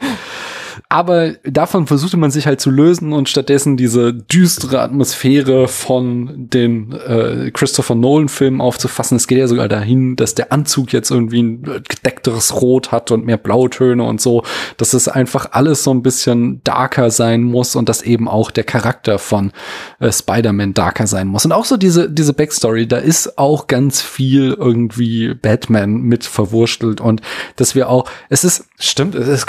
[0.90, 6.92] Aber davon versuchte man sich halt zu lösen und stattdessen diese düstere Atmosphäre von den
[6.94, 9.18] äh, Christopher Nolan-Filmen aufzufassen.
[9.18, 13.26] Es geht ja sogar dahin, dass der Anzug jetzt irgendwie ein gedeckteres Rot hat und
[13.26, 14.44] mehr Blautöne und so,
[14.78, 18.64] dass es einfach alles so ein bisschen darker sein muss und dass eben auch der
[18.64, 19.52] Charakter von
[20.00, 21.46] äh, Spider-Man darker sein muss.
[21.46, 27.02] Und auch so diese, diese Backstory, da ist auch ganz viel irgendwie Batman mit verwurstelt
[27.02, 27.22] und
[27.56, 29.48] dass wir auch, es ist, stimmt, es ist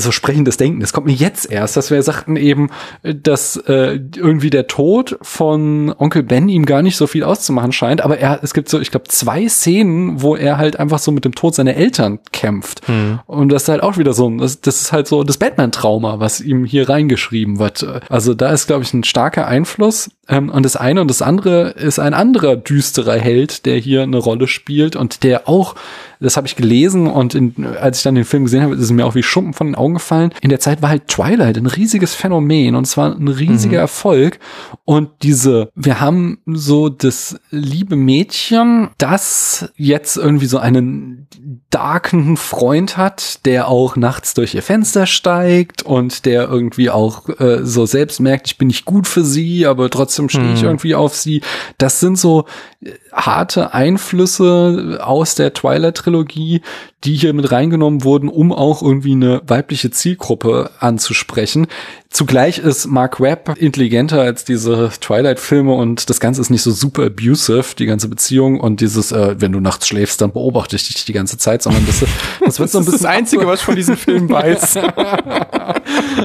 [0.00, 0.82] so sprechendes Denken.
[0.82, 2.70] Es kommt mir jetzt erst, dass wir sagten eben,
[3.02, 8.00] dass äh, irgendwie der Tod von Onkel Ben ihm gar nicht so viel auszumachen scheint,
[8.02, 11.24] aber er, es gibt so, ich glaube, zwei Szenen, wo er halt einfach so mit
[11.24, 12.82] dem Tod seiner Eltern kämpft.
[13.26, 16.20] Und das ist halt auch wieder so, ein- das, das ist halt so das Batman-Trauma,
[16.20, 17.86] was ihm hier reingeschrieben wird.
[18.08, 20.10] Also da ist, glaube ich, ein starker Einfluss.
[20.28, 24.18] Ähm, und das eine und das andere ist ein anderer düsterer Held, der hier eine
[24.18, 25.74] Rolle spielt und der auch,
[26.20, 28.92] das habe ich gelesen und in, als ich dann den Film gesehen habe, ist es
[28.92, 30.32] mir auch wie Schuppen von den Augen gefallen.
[30.40, 34.38] In der Zeit war halt Twilight ein riesiges Phänomen und es war ein riesiger Erfolg.
[34.84, 41.26] Und diese, wir haben so das liebe Mädchen, das jetzt irgendwie so einen
[41.70, 47.64] darken Freund hat, der auch nachts durch ihr Fenster steigt und der irgendwie auch äh,
[47.64, 51.14] so selbst merkt, ich bin nicht gut für sie, aber trotzdem stehe ich irgendwie auf
[51.14, 51.42] sie.
[51.78, 52.46] Das sind so
[52.84, 56.62] äh, harte Einflüsse aus der Twilight-Trilogie,
[57.04, 61.66] die hier mit reingenommen wurden, um auch irgendwie eine weibliche Zielgruppe anzusprechen.
[62.10, 67.06] Zugleich ist Mark Webb intelligenter als diese Twilight-Filme und das Ganze ist nicht so super
[67.06, 71.04] abusive, die ganze Beziehung und dieses, äh, wenn du nachts schläfst, dann beobachte ich dich
[71.04, 72.04] die ganze Zeit, sondern das,
[72.44, 74.76] das wird so ein bisschen das Einzige, was ich von diesem Film weiß.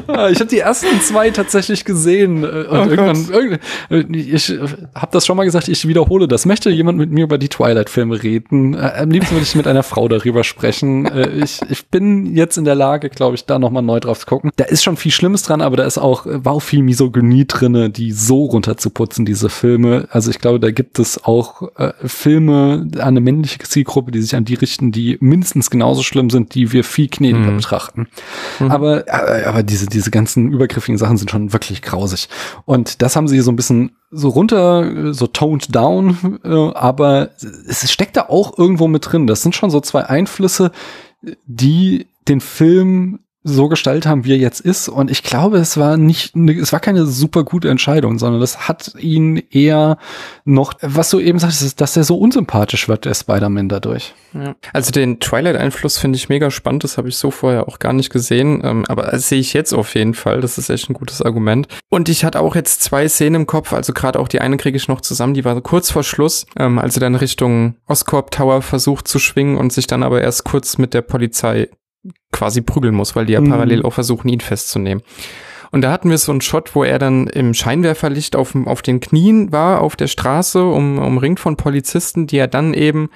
[0.07, 3.59] Ah, ich habe die ersten zwei tatsächlich gesehen äh, und irgendwann, irgend-
[3.89, 4.49] äh, ich
[4.93, 6.45] habe das schon mal gesagt, ich wiederhole das.
[6.45, 8.73] Möchte jemand mit mir über die Twilight-Filme reden?
[8.73, 11.05] Äh, am liebsten würde ich mit einer Frau darüber sprechen.
[11.05, 14.25] Äh, ich, ich bin jetzt in der Lage, glaube ich, da nochmal neu drauf zu
[14.25, 14.51] gucken.
[14.55, 17.89] Da ist schon viel Schlimmes dran, aber da ist auch, war auch viel Misogynie drinne,
[17.89, 20.07] die so runterzuputzen, diese Filme.
[20.11, 24.35] Also ich glaube, da gibt es auch äh, Filme an eine männliche Zielgruppe, die sich
[24.35, 28.07] an die richten, die mindestens genauso schlimm sind, die wir viel gnädiger betrachten.
[28.59, 32.29] Aber, äh, aber diese, diese ganzen übergriffigen Sachen sind schon wirklich grausig.
[32.65, 37.31] Und das haben sie so ein bisschen so runter, so toned down, äh, aber
[37.67, 39.27] es steckt da auch irgendwo mit drin.
[39.27, 40.71] Das sind schon so zwei Einflüsse,
[41.45, 44.89] die den Film so gestaltet haben, wie er jetzt ist.
[44.89, 48.67] Und ich glaube, es war nicht, ne, es war keine super gute Entscheidung, sondern das
[48.67, 49.97] hat ihn eher
[50.45, 54.13] noch, was du eben sagst, dass er so unsympathisch wird, der Spider-Man dadurch.
[54.33, 54.55] Ja.
[54.73, 58.11] Also den Twilight-Einfluss finde ich mega spannend, das habe ich so vorher auch gar nicht
[58.11, 61.21] gesehen, ähm, aber das sehe ich jetzt auf jeden Fall, das ist echt ein gutes
[61.21, 61.67] Argument.
[61.89, 64.77] Und ich hatte auch jetzt zwei Szenen im Kopf, also gerade auch die eine kriege
[64.77, 68.61] ich noch zusammen, die war kurz vor Schluss, ähm, als er dann Richtung Oscorp Tower
[68.61, 71.69] versucht zu schwingen und sich dann aber erst kurz mit der Polizei
[72.31, 73.49] quasi prügeln muss, weil die ja mhm.
[73.49, 75.03] parallel auch versuchen, ihn festzunehmen.
[75.71, 78.99] Und da hatten wir so einen Shot, wo er dann im Scheinwerferlicht auf, auf den
[78.99, 83.09] Knien war, auf der Straße, um, umringt von Polizisten, die er dann eben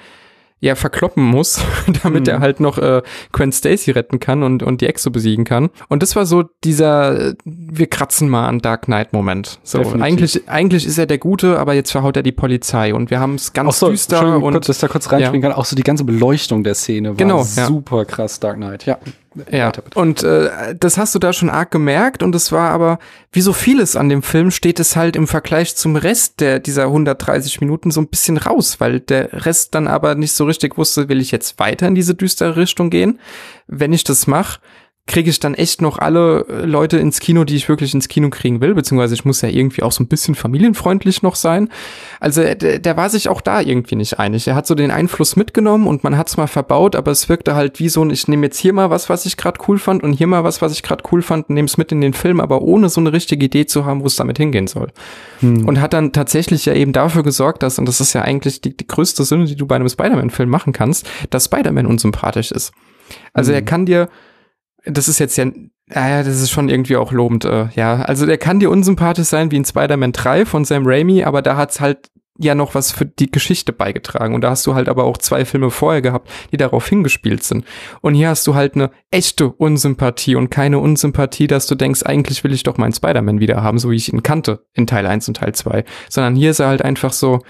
[0.62, 1.60] ja verkloppen muss,
[2.02, 2.32] damit mhm.
[2.32, 3.02] er halt noch äh,
[3.32, 5.70] Gwen Stacy retten kann und und die Exo besiegen kann.
[5.88, 9.58] Und das war so dieser wir kratzen mal an Dark Knight Moment.
[9.64, 10.02] So Definitiv.
[10.02, 13.34] eigentlich eigentlich ist er der Gute, aber jetzt verhaut er die Polizei und wir haben
[13.34, 15.50] es ganz so, düster und kurz, dass da kurz reinspringen ja.
[15.50, 15.58] kann.
[15.58, 18.04] Auch so die ganze Beleuchtung der Szene war genau, super ja.
[18.04, 18.86] krass Dark Knight.
[18.86, 18.98] Ja.
[19.50, 22.98] Ja, und äh, das hast du da schon arg gemerkt und es war aber,
[23.32, 26.84] wie so vieles an dem Film, steht es halt im Vergleich zum Rest der dieser
[26.84, 31.08] 130 Minuten so ein bisschen raus, weil der Rest dann aber nicht so richtig wusste,
[31.08, 33.18] will ich jetzt weiter in diese düstere Richtung gehen?
[33.66, 34.60] Wenn ich das mache,
[35.08, 38.30] kriege ich dann echt noch alle äh, Leute ins Kino, die ich wirklich ins Kino
[38.30, 41.70] kriegen will, beziehungsweise ich muss ja irgendwie auch so ein bisschen familienfreundlich noch sein.
[42.20, 44.46] Also äh, der, der war sich auch da irgendwie nicht einig.
[44.46, 47.56] Er hat so den Einfluss mitgenommen und man hat es mal verbaut, aber es wirkte
[47.56, 50.04] halt wie so ein, ich nehme jetzt hier mal was, was ich gerade cool fand
[50.04, 52.38] und hier mal was, was ich gerade cool fand nehme es mit in den Film,
[52.38, 54.92] aber ohne so eine richtige Idee zu haben, wo es damit hingehen soll.
[55.40, 55.66] Hm.
[55.66, 58.76] Und hat dann tatsächlich ja eben dafür gesorgt, dass, und das ist ja eigentlich die,
[58.76, 62.72] die größte Sünde, die du bei einem Spider-Man-Film machen kannst, dass Spider-Man unsympathisch ist.
[63.32, 63.56] Also hm.
[63.56, 64.08] er kann dir
[64.84, 65.46] das ist jetzt ja,
[66.08, 68.02] ja, das ist schon irgendwie auch lobend, äh, ja.
[68.02, 71.56] Also der kann dir unsympathisch sein wie in Spider-Man 3 von Sam Raimi, aber da
[71.56, 74.34] hat's halt ja noch was für die Geschichte beigetragen.
[74.34, 77.64] Und da hast du halt aber auch zwei Filme vorher gehabt, die darauf hingespielt sind.
[78.00, 82.42] Und hier hast du halt eine echte Unsympathie und keine Unsympathie, dass du denkst, eigentlich
[82.42, 85.28] will ich doch meinen Spider-Man wieder haben, so wie ich ihn kannte in Teil 1
[85.28, 85.84] und Teil 2.
[86.08, 87.40] Sondern hier ist er halt einfach so,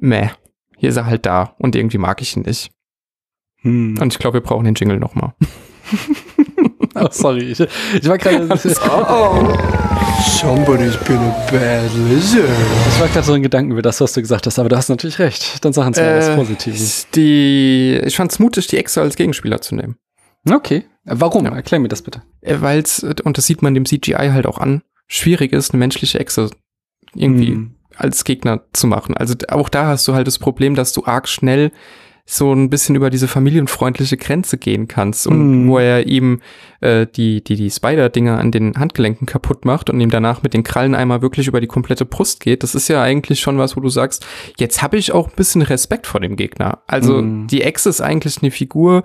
[0.00, 0.30] meh,
[0.76, 2.72] hier ist er halt da und irgendwie mag ich ihn nicht.
[3.62, 3.98] Hm.
[4.00, 5.34] Und ich glaube, wir brauchen den Jingle nochmal.
[6.94, 7.52] oh, sorry.
[7.52, 8.46] Ich, ich war gerade.
[10.24, 12.48] Somebody's been a bad lizard.
[12.88, 14.88] Ich war gerade so in Gedanken über das, was du gesagt hast, aber du hast
[14.88, 15.64] natürlich recht.
[15.64, 17.06] Dann sagen sie mal äh, was Positives.
[17.14, 19.96] Die, ich fand es mutig, die Exo als Gegenspieler zu nehmen.
[20.50, 20.84] Okay.
[21.04, 21.44] Warum?
[21.44, 21.54] Ja.
[21.54, 22.22] Erklär mir das bitte.
[22.40, 25.78] Äh, Weil es, und das sieht man dem CGI halt auch an, schwierig ist, eine
[25.78, 26.48] menschliche Exo
[27.14, 27.74] irgendwie hm.
[27.96, 29.16] als Gegner zu machen.
[29.16, 31.70] Also auch da hast du halt das Problem, dass du arg schnell
[32.26, 35.68] so ein bisschen über diese familienfreundliche Grenze gehen kannst und mm.
[35.68, 36.40] wo er ihm
[36.80, 40.62] äh, die die die Spider-Dinger an den Handgelenken kaputt macht und ihm danach mit den
[40.62, 42.62] Krallen einmal wirklich über die komplette Brust geht.
[42.62, 44.26] Das ist ja eigentlich schon was, wo du sagst,
[44.56, 46.78] jetzt habe ich auch ein bisschen Respekt vor dem Gegner.
[46.86, 47.46] Also mm.
[47.48, 49.02] die Ex ist eigentlich eine Figur,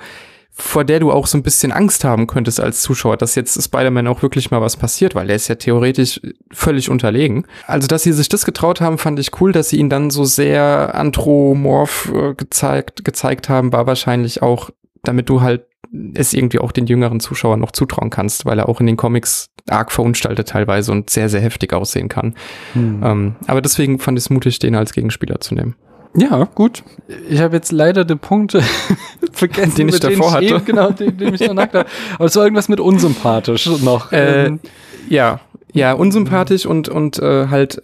[0.62, 4.08] vor der du auch so ein bisschen Angst haben könntest als Zuschauer, dass jetzt Spider-Man
[4.08, 6.22] auch wirklich mal was passiert, weil er ist ja theoretisch
[6.52, 7.46] völlig unterlegen.
[7.68, 10.24] Also, dass sie sich das getraut haben, fand ich cool, dass sie ihn dann so
[10.24, 14.70] sehr anthropomorph äh, gezeigt, gezeigt haben, war wahrscheinlich auch,
[15.04, 15.66] damit du halt
[16.14, 19.50] es irgendwie auch den jüngeren Zuschauern noch zutrauen kannst, weil er auch in den Comics
[19.68, 22.36] arg verunstaltet teilweise und sehr, sehr heftig aussehen kann.
[22.74, 23.02] Hm.
[23.04, 25.76] Ähm, aber deswegen fand ich es mutig, den als Gegenspieler zu nehmen.
[26.16, 26.84] Ja, gut.
[27.30, 28.58] Ich habe jetzt leider den Punkt
[29.32, 30.46] vergessen, den ich davor hatte.
[30.46, 31.86] Eben, genau, den, den ich danach hatte.
[32.16, 34.12] Aber es war irgendwas mit unsympathisch noch.
[34.12, 34.60] Äh, ähm.
[35.08, 35.40] Ja,
[35.72, 37.82] ja, unsympathisch und und äh, halt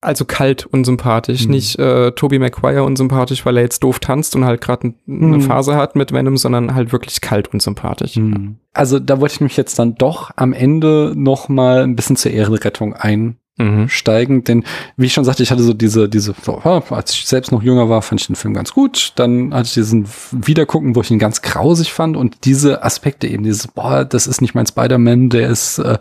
[0.00, 1.50] also kalt unsympathisch, hm.
[1.50, 5.40] nicht äh, Toby Maguire unsympathisch, weil er jetzt doof tanzt und halt gerade eine hm.
[5.42, 8.14] Phase hat mit Venom, sondern halt wirklich kalt unsympathisch.
[8.14, 8.56] Hm.
[8.72, 12.30] Also da wollte ich mich jetzt dann doch am Ende noch mal ein bisschen zur
[12.30, 13.88] Ehrenrettung ein mhm.
[13.88, 14.44] steigen.
[14.44, 14.64] Denn
[14.96, 16.34] wie ich schon sagte, ich hatte so diese, diese,
[16.90, 19.12] als ich selbst noch jünger war, fand ich den Film ganz gut.
[19.16, 23.44] Dann hatte ich diesen Wiedergucken, wo ich ihn ganz grausig fand und diese Aspekte eben,
[23.44, 25.98] dieses, boah, das ist nicht mein Spider-Man, der ist, äh,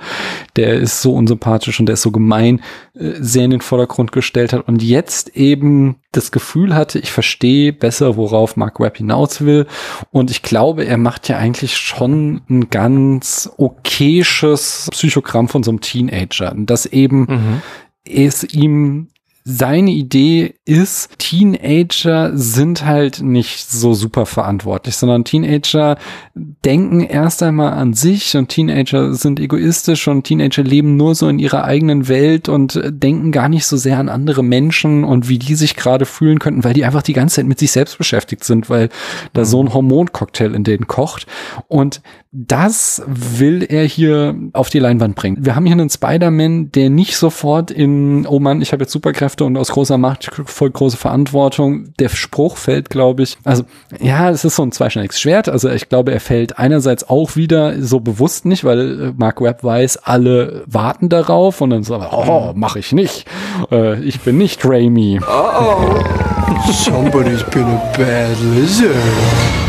[0.55, 2.61] der ist so unsympathisch und der ist so gemein,
[2.93, 4.67] äh, sehr in den Vordergrund gestellt hat.
[4.67, 9.67] Und jetzt eben das Gefühl hatte, ich verstehe besser, worauf Mark Webb hinaus will.
[10.11, 15.81] Und ich glaube, er macht ja eigentlich schon ein ganz okayes Psychogramm von so einem
[15.81, 16.53] Teenager.
[16.55, 17.44] Das eben mhm.
[18.03, 19.09] Es ihm
[19.47, 25.99] seine Idee ist, Teenager sind halt nicht so super verantwortlich, sondern Teenager
[26.33, 31.37] denken erst einmal an sich und Teenager sind egoistisch und Teenager leben nur so in
[31.37, 35.53] ihrer eigenen Welt und denken gar nicht so sehr an andere Menschen und wie die
[35.53, 38.71] sich gerade fühlen könnten, weil die einfach die ganze Zeit mit sich selbst beschäftigt sind,
[38.71, 38.89] weil
[39.33, 39.45] da mhm.
[39.45, 41.27] so ein Hormoncocktail in denen kocht.
[41.67, 42.01] Und
[42.31, 45.37] das will er hier auf die Leinwand bringen.
[45.39, 49.34] Wir haben hier einen Spider-Man, der nicht sofort in, oh Mann, ich habe jetzt Superkräfte
[49.35, 51.93] Superkräfte und aus großer Macht folgt große Verantwortung.
[51.99, 53.63] Der Spruch fällt, glaube ich, also
[53.99, 55.49] ja, es ist so ein zweischneidiges Schwert.
[55.49, 59.63] Also ich glaube, er fällt einerseits auch wieder so bewusst nicht, weil äh, Mark Webb
[59.63, 63.25] weiß, alle warten darauf und dann so, oh, mach ich nicht.
[63.71, 65.19] Äh, ich bin nicht Raimi.
[65.21, 66.71] Oh, oh.
[66.71, 69.64] Somebody's been a bad lizard.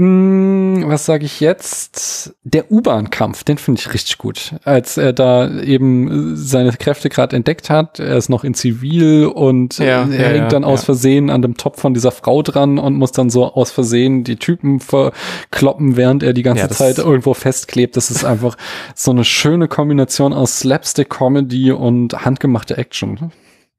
[0.00, 2.34] Hm, was sage ich jetzt?
[2.42, 4.54] Der U-Bahn-Kampf, den finde ich richtig gut.
[4.64, 9.76] Als er da eben seine Kräfte gerade entdeckt hat, er ist noch in Zivil und
[9.76, 12.78] ja, er ja, hängt ja, dann aus Versehen an dem Topf von dieser Frau dran
[12.78, 17.34] und muss dann so aus Versehen die Typen verkloppen, während er die ganze Zeit irgendwo
[17.34, 17.94] festklebt.
[17.94, 18.56] Das ist einfach
[18.94, 23.32] so eine schöne Kombination aus Slapstick-Comedy und handgemachte Action.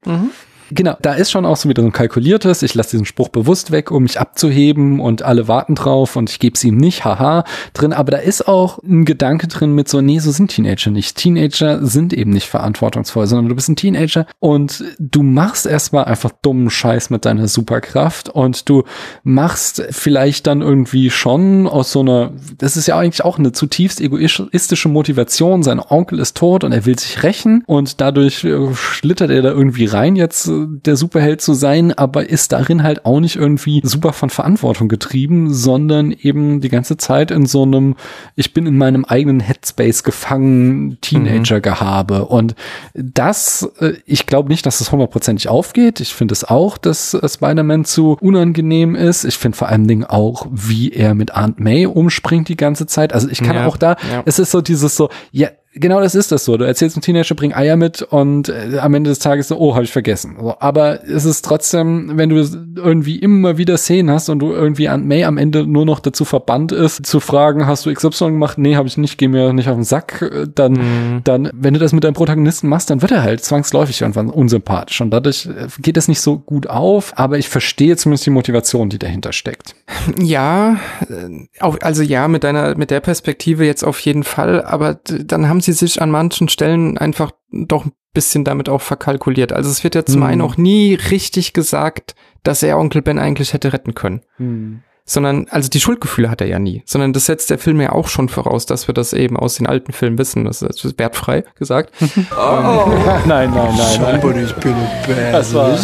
[0.04, 0.30] Mhm.
[0.74, 3.72] Genau, da ist schon auch so wieder so ein kalkuliertes, ich lasse diesen Spruch bewusst
[3.72, 7.44] weg, um mich abzuheben und alle warten drauf und ich gebe es ihm nicht, haha,
[7.74, 7.92] drin.
[7.92, 11.16] Aber da ist auch ein Gedanke drin mit so, nee, so sind Teenager nicht.
[11.16, 16.30] Teenager sind eben nicht verantwortungsvoll, sondern du bist ein Teenager und du machst erstmal einfach
[16.42, 18.84] dummen Scheiß mit deiner Superkraft und du
[19.24, 24.00] machst vielleicht dann irgendwie schon aus so einer, das ist ja eigentlich auch eine zutiefst
[24.00, 25.62] egoistische Motivation.
[25.62, 29.50] Sein Onkel ist tot und er will sich rächen und dadurch äh, schlittert er da
[29.50, 34.12] irgendwie rein jetzt der Superheld zu sein, aber ist darin halt auch nicht irgendwie super
[34.12, 37.96] von Verantwortung getrieben, sondern eben die ganze Zeit in so einem,
[38.36, 42.20] ich bin in meinem eigenen Headspace gefangen, Teenager-Gehabe.
[42.20, 42.24] Mhm.
[42.24, 42.54] Und
[42.94, 46.00] das, äh, ich glaube nicht, dass es hundertprozentig aufgeht.
[46.00, 49.24] Ich finde es auch, dass Spider-Man zu unangenehm ist.
[49.24, 53.12] Ich finde vor allen Dingen auch, wie er mit Aunt May umspringt die ganze Zeit.
[53.12, 54.22] Also ich kann ja, auch da, ja.
[54.24, 56.56] es ist so dieses so, ja, genau das ist das so.
[56.56, 59.74] Du erzählst einem Teenager, bring Eier mit und äh, am Ende des Tages so, oh,
[59.74, 60.36] habe ich vergessen.
[60.38, 62.36] So, aber es ist trotzdem, wenn du
[62.76, 66.24] irgendwie immer wieder Szenen hast und du irgendwie an May am Ende nur noch dazu
[66.24, 68.58] verbannt ist, zu fragen, hast du XY gemacht?
[68.58, 70.30] Nee, habe ich nicht, geh mir nicht auf den Sack.
[70.54, 71.20] Dann, mhm.
[71.24, 75.00] dann, wenn du das mit deinem Protagonisten machst, dann wird er halt zwangsläufig irgendwann unsympathisch.
[75.00, 78.90] Und dadurch äh, geht es nicht so gut auf, aber ich verstehe zumindest die Motivation,
[78.90, 79.74] die dahinter steckt.
[80.18, 80.76] Ja,
[81.08, 85.48] äh, auch, also ja, mit deiner, mit der Perspektive jetzt auf jeden Fall, aber dann
[85.48, 89.52] haben sie sich an manchen Stellen einfach doch ein bisschen damit auch verkalkuliert.
[89.52, 90.26] Also es wird ja zum mhm.
[90.26, 94.22] einen auch nie richtig gesagt, dass er Onkel Ben eigentlich hätte retten können.
[94.38, 94.82] Mhm.
[95.04, 98.06] Sondern, also die Schuldgefühle hat er ja nie, sondern das setzt der Film ja auch
[98.06, 100.44] schon voraus, dass wir das eben aus den alten Filmen wissen.
[100.44, 101.92] Das ist wertfrei gesagt.
[102.00, 102.92] oh.
[103.26, 104.20] nein, nein, nein, nein.
[104.20, 105.76] Somebody's been a bad das war,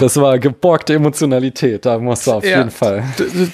[0.00, 3.04] das war geborgte Emotionalität, da musst du auf ja, jeden Fall.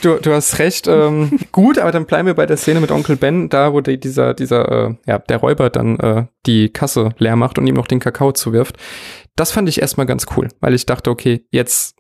[0.02, 0.86] Du, du, hast recht.
[0.88, 3.98] Ähm, gut, aber dann bleiben wir bei der Szene mit Onkel Ben, da wo die,
[3.98, 7.86] dieser, dieser, äh, ja, der Räuber dann äh, die Kasse leer macht und ihm noch
[7.86, 8.76] den Kakao zuwirft.
[9.36, 11.96] Das fand ich erstmal ganz cool, weil ich dachte, okay, jetzt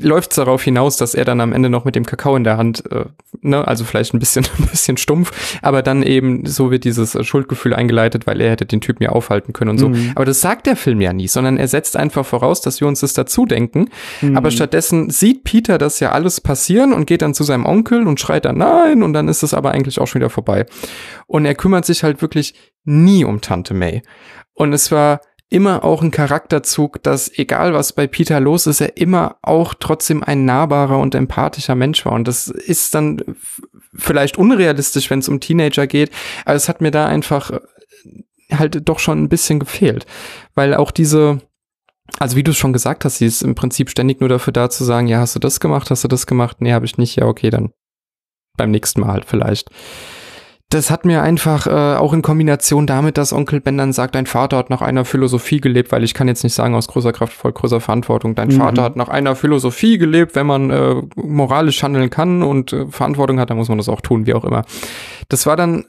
[0.00, 2.56] läuft es darauf hinaus, dass er dann am Ende noch mit dem Kakao in der
[2.56, 3.04] Hand, äh,
[3.40, 7.74] ne, also vielleicht ein bisschen, ein bisschen stumpf, aber dann eben so wird dieses Schuldgefühl
[7.74, 9.88] eingeleitet, weil er hätte den Typen ja aufhalten können und so.
[9.88, 10.12] Mhm.
[10.14, 13.00] Aber das sagt der Film ja nie, sondern er setzt einfach voraus, dass wir uns
[13.00, 13.88] das dazu denken.
[14.20, 14.36] Mhm.
[14.36, 18.20] Aber stattdessen sieht Peter das ja alles passieren und geht dann zu seinem Onkel und
[18.20, 20.66] schreit dann nein und dann ist es aber eigentlich auch schon wieder vorbei.
[21.26, 22.54] Und er kümmert sich halt wirklich
[22.84, 24.02] nie um Tante May.
[24.54, 25.20] Und es war
[25.52, 30.22] immer auch ein Charakterzug, dass egal was bei Peter los ist, er immer auch trotzdem
[30.22, 32.12] ein nahbarer und empathischer Mensch war.
[32.12, 33.22] Und das ist dann
[33.94, 36.10] vielleicht unrealistisch, wenn es um Teenager geht,
[36.46, 37.60] aber es hat mir da einfach äh,
[38.50, 40.06] halt doch schon ein bisschen gefehlt,
[40.54, 41.40] weil auch diese
[42.18, 44.84] also wie du schon gesagt hast, sie ist im Prinzip ständig nur dafür da zu
[44.84, 46.58] sagen, ja, hast du das gemacht, hast du das gemacht?
[46.60, 47.16] Nee, habe ich nicht.
[47.16, 47.72] Ja, okay, dann
[48.56, 49.70] beim nächsten Mal halt vielleicht
[50.72, 54.26] das hat mir einfach äh, auch in Kombination damit, dass Onkel Ben dann sagt, dein
[54.26, 57.34] Vater hat nach einer Philosophie gelebt, weil ich kann jetzt nicht sagen aus großer Kraft
[57.34, 58.52] voll großer Verantwortung, dein mhm.
[58.52, 63.38] Vater hat nach einer Philosophie gelebt, wenn man äh, moralisch handeln kann und äh, Verantwortung
[63.38, 64.64] hat, dann muss man das auch tun, wie auch immer.
[65.28, 65.84] Das war dann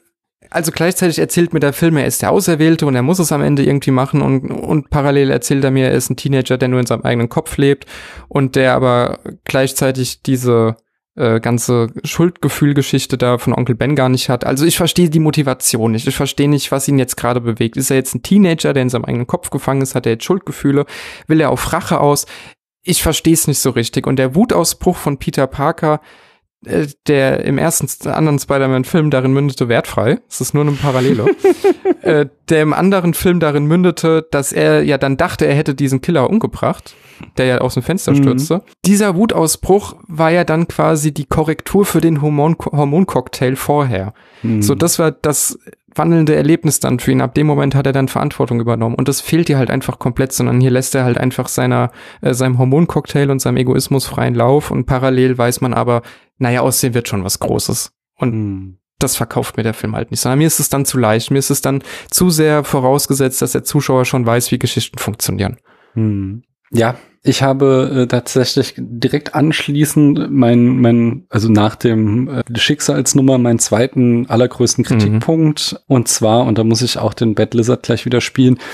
[0.49, 3.41] also gleichzeitig erzählt mir der Film, er ist der Auserwählte und er muss es am
[3.41, 6.79] Ende irgendwie machen und, und parallel erzählt er mir, er ist ein Teenager, der nur
[6.79, 7.85] in seinem eigenen Kopf lebt
[8.27, 10.75] und der aber gleichzeitig diese
[11.15, 14.45] äh, ganze Schuldgefühlgeschichte da von Onkel Ben gar nicht hat.
[14.45, 16.07] Also ich verstehe die Motivation nicht.
[16.07, 17.77] Ich verstehe nicht, was ihn jetzt gerade bewegt.
[17.77, 19.95] Ist er jetzt ein Teenager, der in seinem eigenen Kopf gefangen ist?
[19.95, 20.85] Hat er jetzt Schuldgefühle?
[21.27, 22.25] Will er auf Rache aus?
[22.81, 24.07] Ich verstehe es nicht so richtig.
[24.07, 26.01] Und der Wutausbruch von Peter Parker,
[27.07, 30.19] der im ersten anderen Spider-Man-Film darin mündete, wertfrei.
[30.29, 31.25] Es ist nur eine Parallele.
[32.01, 36.01] äh, der im anderen Film darin mündete, dass er ja dann dachte, er hätte diesen
[36.01, 36.95] Killer umgebracht,
[37.37, 38.17] der ja aus dem Fenster mhm.
[38.17, 38.63] stürzte.
[38.85, 44.13] Dieser Wutausbruch war ja dann quasi die Korrektur für den Hormon Hormoncocktail vorher.
[44.41, 44.61] Mhm.
[44.61, 45.59] So, das war das
[45.95, 47.21] wandelnde Erlebnis dann für ihn.
[47.21, 48.95] Ab dem Moment hat er dann Verantwortung übernommen.
[48.95, 51.91] Und das fehlt hier halt einfach komplett, sondern hier lässt er halt einfach seiner,
[52.21, 56.01] äh, seinem Hormoncocktail und seinem Egoismus freien Lauf und parallel weiß man aber,
[56.37, 57.91] naja, aussehen wird schon was Großes.
[58.17, 60.97] Und mhm das verkauft mir der Film halt nicht, sondern mir ist es dann zu
[60.97, 64.97] leicht, mir ist es dann zu sehr vorausgesetzt, dass der Zuschauer schon weiß, wie Geschichten
[64.97, 65.57] funktionieren.
[65.93, 66.43] Hm.
[66.71, 66.95] Ja,
[67.25, 74.29] ich habe äh, tatsächlich direkt anschließend mein, mein, also nach dem äh, Schicksalsnummer meinen zweiten
[74.29, 74.83] allergrößten.
[74.83, 75.73] Kritikpunkt.
[75.73, 75.77] Mhm.
[75.87, 78.59] Und zwar, und da muss ich auch den Bad Lizard gleich wieder spielen.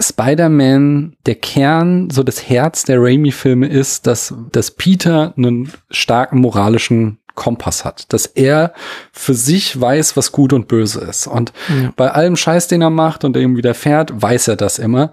[0.00, 7.18] Spider-Man, der Kern, so das Herz der Raimi-Filme ist, dass, dass Peter einen starken moralischen
[7.36, 8.72] Kompass hat, dass er
[9.12, 11.28] für sich weiß, was gut und böse ist.
[11.28, 11.92] Und ja.
[11.94, 15.12] bei allem Scheiß, den er macht und der ihm widerfährt, weiß er das immer.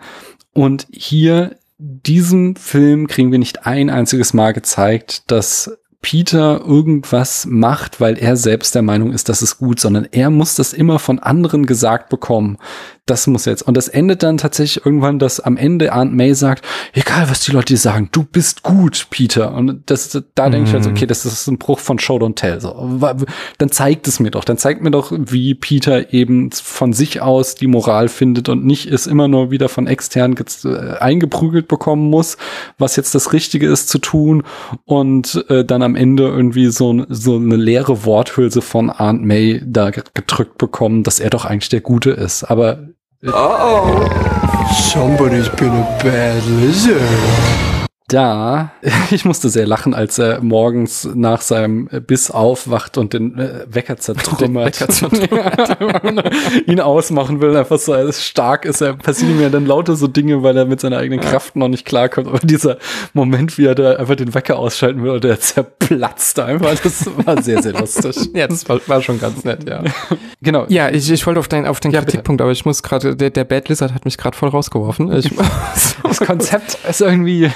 [0.53, 8.01] Und hier, diesem Film kriegen wir nicht ein einziges Mal gezeigt, dass Peter irgendwas macht,
[8.01, 11.19] weil er selbst der Meinung ist, das ist gut, sondern er muss das immer von
[11.19, 12.57] anderen gesagt bekommen
[13.05, 13.63] das muss jetzt.
[13.63, 16.63] Und das endet dann tatsächlich irgendwann, dass am Ende Aunt May sagt,
[16.93, 19.53] egal was die Leute sagen, du bist gut, Peter.
[19.53, 22.61] Und das, da denke ich halt, okay, das ist ein Bruch von Show Don't Tell.
[22.61, 23.01] So,
[23.57, 27.55] dann zeigt es mir doch, dann zeigt mir doch, wie Peter eben von sich aus
[27.55, 32.37] die Moral findet und nicht es immer nur wieder von extern äh, eingeprügelt bekommen muss,
[32.77, 34.43] was jetzt das Richtige ist zu tun
[34.85, 39.89] und äh, dann am Ende irgendwie so, so eine leere Worthülse von Aunt May da
[39.89, 42.45] gedrückt bekommen, dass er doch eigentlich der Gute ist.
[42.45, 42.92] Aber
[43.25, 44.67] Uh-oh.
[44.91, 47.72] Somebody's been a bad lizard.
[48.13, 48.71] Da,
[49.11, 53.97] ich musste sehr lachen, als er morgens nach seinem Biss aufwacht und den äh, Wecker
[53.97, 54.79] zertrümmert.
[54.81, 56.35] Wecker zertrümmert.
[56.67, 58.81] ihn ausmachen will, einfach so als stark ist.
[58.81, 61.67] Er passiert ihm ja dann lauter so Dinge, weil er mit seiner eigenen Kraft noch
[61.67, 62.27] nicht klarkommt.
[62.27, 62.77] Aber dieser
[63.13, 67.41] Moment, wie er da einfach den Wecker ausschalten will und der zerplatzt einfach, das war
[67.41, 68.29] sehr, sehr lustig.
[68.33, 69.83] ja, das war, war, schon ganz nett, ja.
[70.41, 70.65] genau.
[70.69, 72.43] Ja, ich, ich wollte auf deinen auf den ja, Kritikpunkt, bitte.
[72.43, 75.11] aber ich muss gerade, der, der Bad Lizard hat mich gerade voll rausgeworfen.
[75.13, 75.31] Ich,
[76.03, 77.49] das Konzept ist irgendwie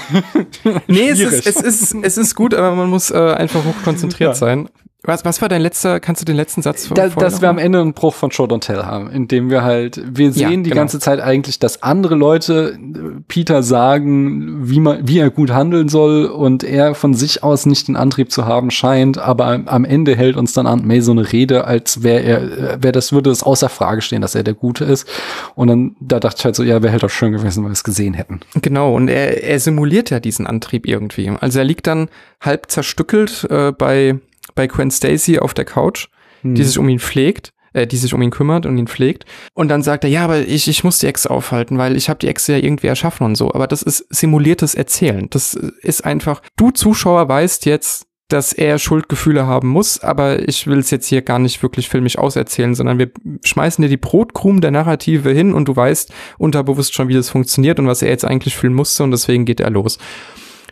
[0.86, 4.34] nee, es ist, es, ist, es ist gut, aber man muss äh, einfach hochkonzentriert ja.
[4.34, 4.68] sein.
[5.08, 7.80] Was, was war dein letzter, kannst du den letzten Satz da, Dass wir am Ende
[7.80, 10.74] einen Bruch von Show Don't Tell haben, indem wir halt, wir sehen ja, die genau.
[10.74, 15.88] ganze Zeit eigentlich, dass andere Leute äh, Peter sagen, wie man, wie er gut handeln
[15.88, 20.14] soll und er von sich aus nicht den Antrieb zu haben scheint, aber am Ende
[20.14, 23.30] hält uns dann Aunt May so eine Rede, als wäre er, äh, wäre das, würde
[23.30, 25.08] es außer Frage stehen, dass er der Gute ist.
[25.54, 27.72] Und dann, da dachte ich halt so, ja, wäre halt auch schön gewesen, wenn wir
[27.72, 28.40] es gesehen hätten.
[28.60, 31.32] Genau, und er, er simuliert ja diesen Antrieb irgendwie.
[31.40, 32.10] Also er liegt dann
[32.42, 34.18] halb zerstückelt äh, bei
[34.58, 36.08] bei Gwen Stacy auf der Couch,
[36.42, 36.56] hm.
[36.56, 39.24] die sich um ihn pflegt, äh, die sich um ihn kümmert und ihn pflegt.
[39.54, 42.18] Und dann sagt er, ja, aber ich, ich muss die Ex aufhalten, weil ich habe
[42.18, 43.54] die Ex ja irgendwie erschaffen und so.
[43.54, 45.28] Aber das ist simuliertes Erzählen.
[45.30, 50.78] Das ist einfach, du Zuschauer weißt jetzt, dass er Schuldgefühle haben muss, aber ich will
[50.78, 53.10] es jetzt hier gar nicht wirklich filmisch auserzählen, sondern wir
[53.42, 57.78] schmeißen dir die Brotkrumen der Narrative hin und du weißt unterbewusst schon, wie das funktioniert
[57.78, 59.98] und was er jetzt eigentlich fühlen musste und deswegen geht er los.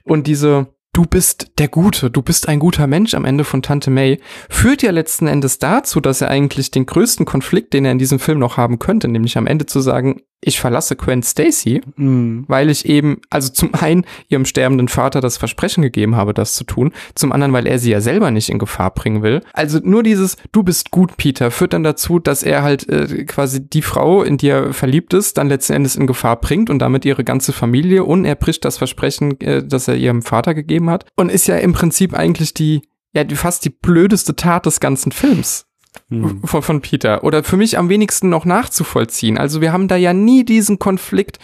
[0.04, 0.66] Und diese
[0.96, 4.18] du bist der Gute, du bist ein guter Mensch am Ende von Tante May,
[4.48, 8.18] führt ja letzten Endes dazu, dass er eigentlich den größten Konflikt, den er in diesem
[8.18, 12.44] Film noch haben könnte, nämlich am Ende zu sagen, ich verlasse Gwen Stacy, mhm.
[12.46, 16.64] weil ich eben, also zum einen ihrem sterbenden Vater das Versprechen gegeben habe, das zu
[16.64, 19.40] tun, zum anderen, weil er sie ja selber nicht in Gefahr bringen will.
[19.52, 23.68] Also nur dieses Du bist gut, Peter, führt dann dazu, dass er halt äh, quasi
[23.68, 27.04] die Frau, in die er verliebt ist, dann letzten Endes in Gefahr bringt und damit
[27.04, 31.06] ihre ganze Familie und er bricht das Versprechen, äh, das er ihrem Vater gegeben hat
[31.16, 32.82] und ist ja im Prinzip eigentlich die
[33.14, 35.65] ja, fast die blödeste Tat des ganzen Films
[36.08, 36.42] hm.
[36.44, 37.24] von, von Peter.
[37.24, 39.38] Oder für mich am wenigsten noch nachzuvollziehen.
[39.38, 41.38] Also wir haben da ja nie diesen Konflikt,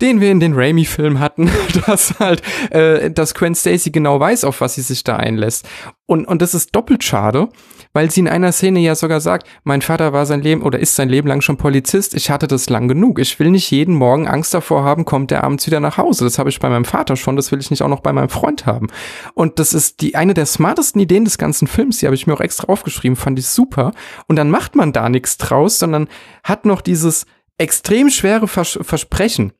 [0.00, 1.50] den wir in den Raimi-Filmen hatten,
[1.86, 5.68] dass halt, äh, dass Gwen Stacy genau weiß, auf was sie sich da einlässt.
[6.06, 7.48] Und, und das ist doppelt schade,
[7.92, 10.94] weil sie in einer Szene ja sogar sagt, mein Vater war sein Leben oder ist
[10.94, 13.18] sein Leben lang schon Polizist, ich hatte das lang genug.
[13.18, 16.24] Ich will nicht jeden Morgen Angst davor haben, kommt der abends wieder nach Hause.
[16.24, 18.28] Das habe ich bei meinem Vater schon, das will ich nicht auch noch bei meinem
[18.28, 18.88] Freund haben.
[19.34, 22.34] Und das ist die eine der smartesten Ideen des ganzen Films, die habe ich mir
[22.34, 23.92] auch extra aufgeschrieben, fand ich super.
[24.26, 26.08] Und dann macht man da nichts draus, sondern
[26.44, 27.26] hat noch dieses
[27.58, 29.52] extrem schwere Vers Versprechen.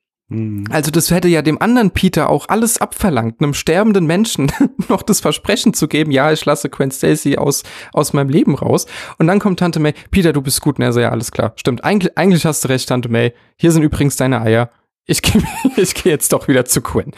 [0.71, 4.53] Also das hätte ja dem anderen Peter auch alles abverlangt, einem sterbenden Menschen
[4.89, 8.87] noch das Versprechen zu geben, ja, ich lasse Gwen Stacy aus, aus meinem Leben raus.
[9.19, 10.79] Und dann kommt Tante May, Peter, du bist gut.
[10.79, 11.53] Und er so, ja, alles klar.
[11.57, 13.33] Stimmt, eigentlich, eigentlich hast du recht, Tante May.
[13.57, 14.71] Hier sind übrigens deine Eier.
[15.07, 15.43] Ich gehe
[15.77, 17.13] ich geh jetzt doch wieder zu Gwen.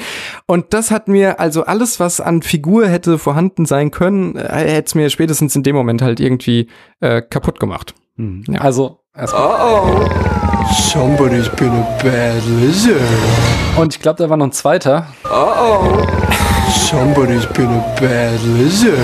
[0.47, 4.87] Und das hat mir, also alles, was an Figur hätte vorhanden sein können, äh, hätte
[4.87, 6.69] es mir spätestens in dem Moment halt irgendwie
[7.01, 7.95] äh, kaputt gemacht.
[8.17, 8.61] Ja.
[8.61, 9.43] Also erstmal.
[9.43, 10.65] Oh oh.
[10.73, 13.01] Somebody's been a bad lizard.
[13.77, 15.07] Und ich glaube, da war noch ein zweiter.
[15.25, 16.07] Oh oh.
[16.71, 18.99] Somebody's been a bad lizard.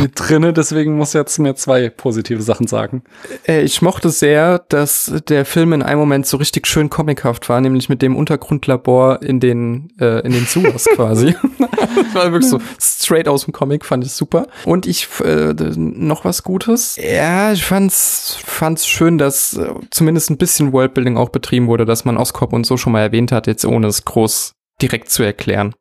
[0.00, 3.02] Mit drinne, deswegen muss jetzt mir zwei positive Sachen sagen.
[3.46, 7.60] Äh, ich mochte sehr, dass der Film in einem Moment so richtig schön comichaft war,
[7.60, 11.34] nämlich mit dem Untergrundlabor in den äh, in den Sewers quasi.
[11.58, 14.46] das war wirklich so straight aus dem Comic, fand ich super.
[14.64, 16.96] Und ich, äh, noch was Gutes.
[16.96, 22.04] Ja, ich fand's, fand's schön, dass äh, zumindest ein bisschen Worldbuilding auch betrieben wurde, dass
[22.04, 24.52] man Oscorp und so schon mal erwähnt hat, jetzt ohne es groß
[24.82, 25.74] direkt zu erklären.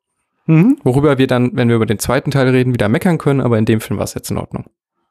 [0.45, 0.77] Mhm.
[0.83, 3.65] Worüber wir dann, wenn wir über den zweiten Teil reden, wieder meckern können, aber in
[3.65, 4.65] dem Film war es jetzt in Ordnung.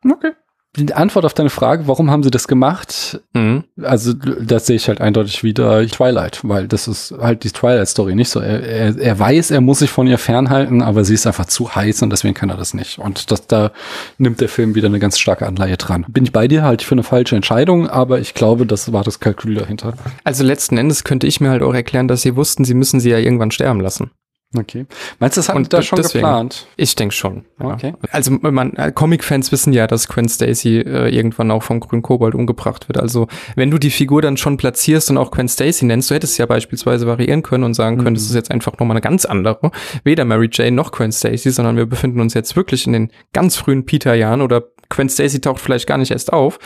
[0.05, 0.33] Okay
[0.77, 3.21] die Antwort auf deine Frage, warum haben sie das gemacht?
[3.35, 3.65] Mhm.
[3.83, 8.31] Also, das sehe ich halt eindeutig wieder Twilight, weil das ist halt die Twilight-Story nicht
[8.31, 8.41] so.
[8.41, 11.75] Er, er, er weiß, er muss sich von ihr fernhalten, aber sie ist einfach zu
[11.75, 12.99] heiß und deswegen kann er das nicht.
[12.99, 13.73] Und das, da
[14.17, 16.07] nimmt der Film wieder eine ganz starke Anleihe dran.
[16.09, 19.21] Bin ich bei dir, halt für eine falsche Entscheidung, aber ich glaube, das war das
[19.21, 19.93] Kalkül dahinter.
[20.25, 23.11] Also letzten Endes könnte ich mir halt auch erklären, dass sie wussten, sie müssen sie
[23.11, 24.11] ja irgendwann sterben lassen.
[24.57, 24.87] Okay.
[25.19, 26.67] Meinst du, das haben da schon deswegen, geplant?
[26.77, 27.47] Ich denke schon.
[27.59, 27.69] Ja.
[27.69, 27.95] Okay.
[28.11, 32.35] Also man, äh, Comic-Fans wissen ja, dass Gwen Stacy äh, irgendwann auch vom grünen Kobold
[32.35, 32.99] umgebracht wird.
[32.99, 36.37] Also wenn du die Figur dann schon platzierst und auch Gwen Stacy nennst, du hättest
[36.39, 38.17] ja beispielsweise variieren können und sagen können, mhm.
[38.17, 39.71] das ist jetzt einfach nochmal eine ganz andere.
[40.05, 43.57] Weder Mary Jane noch Gwen Stacy, sondern wir befinden uns jetzt wirklich in den ganz
[43.57, 46.59] frühen Peter-Jahren oder Gwen Stacy taucht vielleicht gar nicht erst auf.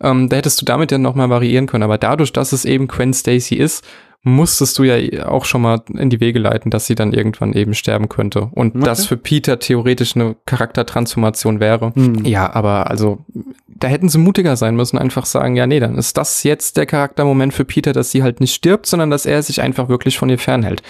[0.00, 1.84] Ähm, da hättest du damit ja nochmal variieren können.
[1.84, 3.84] Aber dadurch, dass es eben Gwen Stacy ist,
[4.22, 7.74] musstest du ja auch schon mal in die Wege leiten, dass sie dann irgendwann eben
[7.74, 8.48] sterben könnte.
[8.52, 8.84] Und okay.
[8.84, 11.92] das für Peter theoretisch eine Charaktertransformation wäre.
[11.94, 12.24] Mhm.
[12.24, 13.24] Ja, aber also
[13.66, 16.86] da hätten sie mutiger sein müssen, einfach sagen, ja, nee, dann ist das jetzt der
[16.86, 20.28] Charaktermoment für Peter, dass sie halt nicht stirbt, sondern dass er sich einfach wirklich von
[20.28, 20.82] ihr fernhält.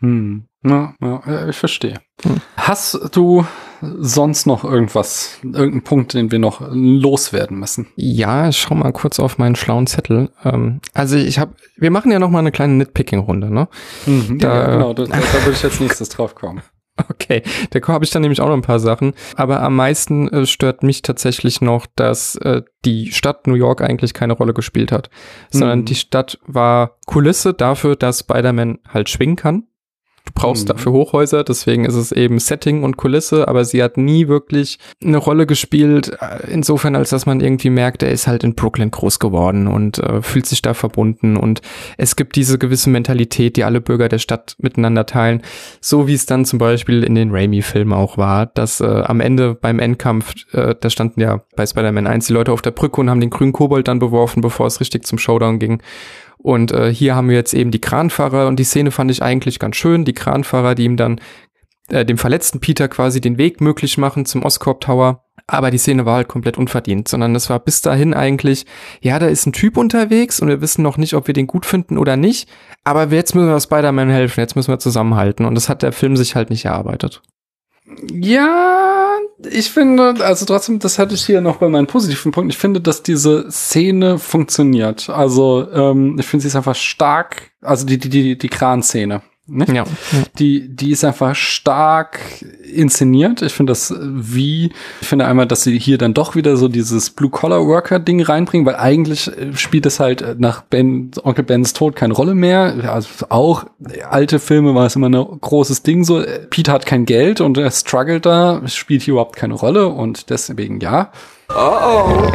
[0.00, 0.44] Hm.
[0.64, 2.00] Ja, ja, ich verstehe.
[2.22, 2.40] Hm.
[2.56, 3.46] Hast du
[3.80, 7.88] sonst noch irgendwas, irgendeinen Punkt, den wir noch loswerden müssen?
[7.96, 10.30] Ja, ich schau mal kurz auf meinen schlauen Zettel.
[10.44, 13.68] Ähm, also ich habe, wir machen ja noch mal eine kleine Nitpicking-Runde, ne?
[14.06, 16.62] Mhm, da, ja, genau, da, da würde ich jetzt nächstes drauf kommen.
[17.10, 19.14] Okay, da habe ich dann nämlich auch noch ein paar Sachen.
[19.36, 24.14] Aber am meisten äh, stört mich tatsächlich noch, dass äh, die Stadt New York eigentlich
[24.14, 25.10] keine Rolle gespielt hat,
[25.50, 25.84] sondern mhm.
[25.84, 29.64] die Stadt war Kulisse dafür, dass Spider-Man halt schwingen kann.
[30.28, 30.72] Du brauchst mhm.
[30.72, 35.16] dafür Hochhäuser, deswegen ist es eben Setting und Kulisse, aber sie hat nie wirklich eine
[35.16, 39.20] Rolle gespielt, äh, insofern als dass man irgendwie merkt, er ist halt in Brooklyn groß
[39.20, 41.38] geworden und äh, fühlt sich da verbunden.
[41.38, 41.62] Und
[41.96, 45.42] es gibt diese gewisse Mentalität, die alle Bürger der Stadt miteinander teilen,
[45.80, 49.54] so wie es dann zum Beispiel in den Raimi-Filmen auch war, dass äh, am Ende
[49.54, 53.08] beim Endkampf, äh, da standen ja bei Spider-Man 1 die Leute auf der Brücke und
[53.08, 55.80] haben den grünen Kobold dann beworfen, bevor es richtig zum Showdown ging
[56.38, 59.58] und äh, hier haben wir jetzt eben die Kranfahrer und die Szene fand ich eigentlich
[59.58, 60.04] ganz schön.
[60.04, 61.20] Die Kranfahrer, die ihm dann
[61.88, 65.24] äh, dem verletzten Peter quasi den Weg möglich machen zum Oscorp Tower.
[65.46, 68.66] Aber die Szene war halt komplett unverdient, sondern es war bis dahin eigentlich,
[69.00, 71.64] ja, da ist ein Typ unterwegs und wir wissen noch nicht, ob wir den gut
[71.64, 72.48] finden oder nicht.
[72.84, 75.46] Aber jetzt müssen wir Spider-Man helfen, jetzt müssen wir zusammenhalten.
[75.46, 77.22] Und das hat der Film sich halt nicht erarbeitet.
[78.12, 79.18] Ja,
[79.50, 82.50] ich finde, also trotzdem, das hatte ich hier noch bei meinen positiven Punkten.
[82.50, 85.08] Ich finde, dass diese Szene funktioniert.
[85.08, 87.50] Also, ähm, ich finde, sie ist einfach stark.
[87.60, 89.22] Also die, die, die, die Kran-Szene.
[89.50, 89.72] Nicht?
[89.72, 89.84] Ja.
[90.38, 92.20] Die, die ist einfach stark
[92.62, 93.40] inszeniert.
[93.40, 97.10] Ich finde das wie, ich finde einmal, dass sie hier dann doch wieder so dieses
[97.10, 102.74] Blue-Collar-Worker-Ding reinbringen, weil eigentlich spielt es halt nach Ben, Onkel Bens Tod keine Rolle mehr.
[102.92, 103.64] Also auch
[104.10, 106.22] alte Filme war es immer ein großes Ding so.
[106.50, 110.80] Pete hat kein Geld und er struggelt da, spielt hier überhaupt keine Rolle und deswegen
[110.80, 111.10] ja.
[111.48, 112.32] Oh oh.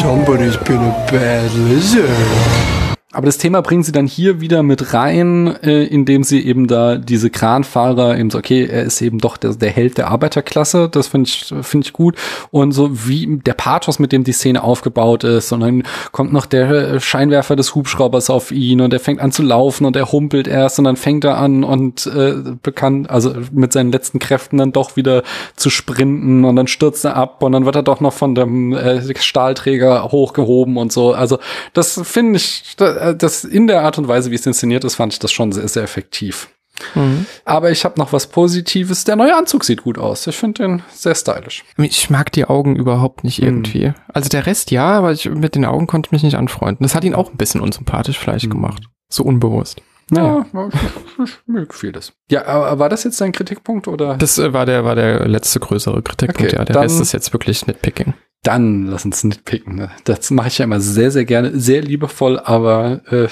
[0.00, 2.83] Somebody's been a bad lizard.
[3.14, 6.96] Aber das Thema bringen sie dann hier wieder mit rein, äh, indem sie eben da
[6.96, 11.06] diese Kranfahrer eben so, okay, er ist eben doch der, der Held der Arbeiterklasse, das
[11.06, 12.16] finde ich, finde ich gut.
[12.50, 15.52] Und so wie der Pathos, mit dem die Szene aufgebaut ist.
[15.52, 19.42] Und dann kommt noch der Scheinwerfer des Hubschraubers auf ihn und er fängt an zu
[19.42, 23.72] laufen und er humpelt erst und dann fängt er an und äh, bekannt, also mit
[23.72, 25.22] seinen letzten Kräften dann doch wieder
[25.56, 28.72] zu sprinten und dann stürzt er ab und dann wird er doch noch von dem
[28.72, 31.12] äh, Stahlträger hochgehoben und so.
[31.12, 31.38] Also
[31.72, 32.74] das finde ich,
[33.10, 35.52] äh, das in der Art und Weise, wie es inszeniert ist, fand ich das schon
[35.52, 36.48] sehr, sehr effektiv.
[36.94, 37.26] Mhm.
[37.44, 39.04] Aber ich habe noch was Positives.
[39.04, 40.26] Der neue Anzug sieht gut aus.
[40.26, 41.64] Ich finde den sehr stylisch.
[41.78, 43.46] Ich mag die Augen überhaupt nicht mhm.
[43.46, 43.88] irgendwie.
[43.88, 43.94] Mhm.
[44.12, 46.82] Also der Rest ja, aber ich, mit den Augen konnte ich mich nicht anfreunden.
[46.84, 48.50] Das hat ihn auch ein bisschen unsympathisch vielleicht mhm.
[48.50, 48.82] gemacht.
[49.08, 49.80] So unbewusst.
[50.10, 50.68] Ja, ja.
[51.46, 52.12] mir gefiel das.
[52.30, 54.16] Ja, aber war das jetzt dein Kritikpunkt oder?
[54.16, 56.52] Das äh, war der war der letzte größere Kritikpunkt.
[56.52, 58.14] Okay, ja, der Rest ist jetzt wirklich Nitpicking.
[58.44, 59.74] Dann lass uns nitpicken.
[59.74, 59.90] Ne?
[60.04, 63.28] Das mache ich ja immer sehr, sehr gerne, sehr liebevoll, aber äh,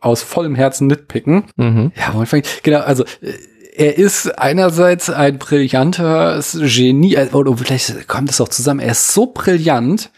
[0.00, 1.44] aus vollem Herzen nitpicken.
[1.56, 1.90] Mhm.
[1.96, 3.32] Ja, wo fängt, genau, also äh,
[3.76, 9.12] er ist einerseits ein brillanter Genie, äh, oder vielleicht kommt es auch zusammen, er ist
[9.12, 10.10] so brillant,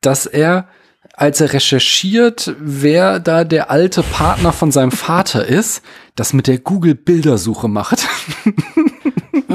[0.00, 0.68] dass er,
[1.14, 5.82] als er recherchiert, wer da der alte Partner von seinem Vater ist,
[6.14, 8.06] das mit der Google-Bildersuche macht.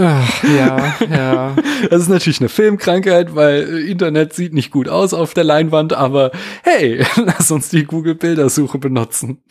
[0.03, 1.55] Ach, ja, ja.
[1.89, 6.31] Das ist natürlich eine Filmkrankheit, weil Internet sieht nicht gut aus auf der Leinwand, aber
[6.63, 9.43] hey, lass uns die Google-Bildersuche benutzen.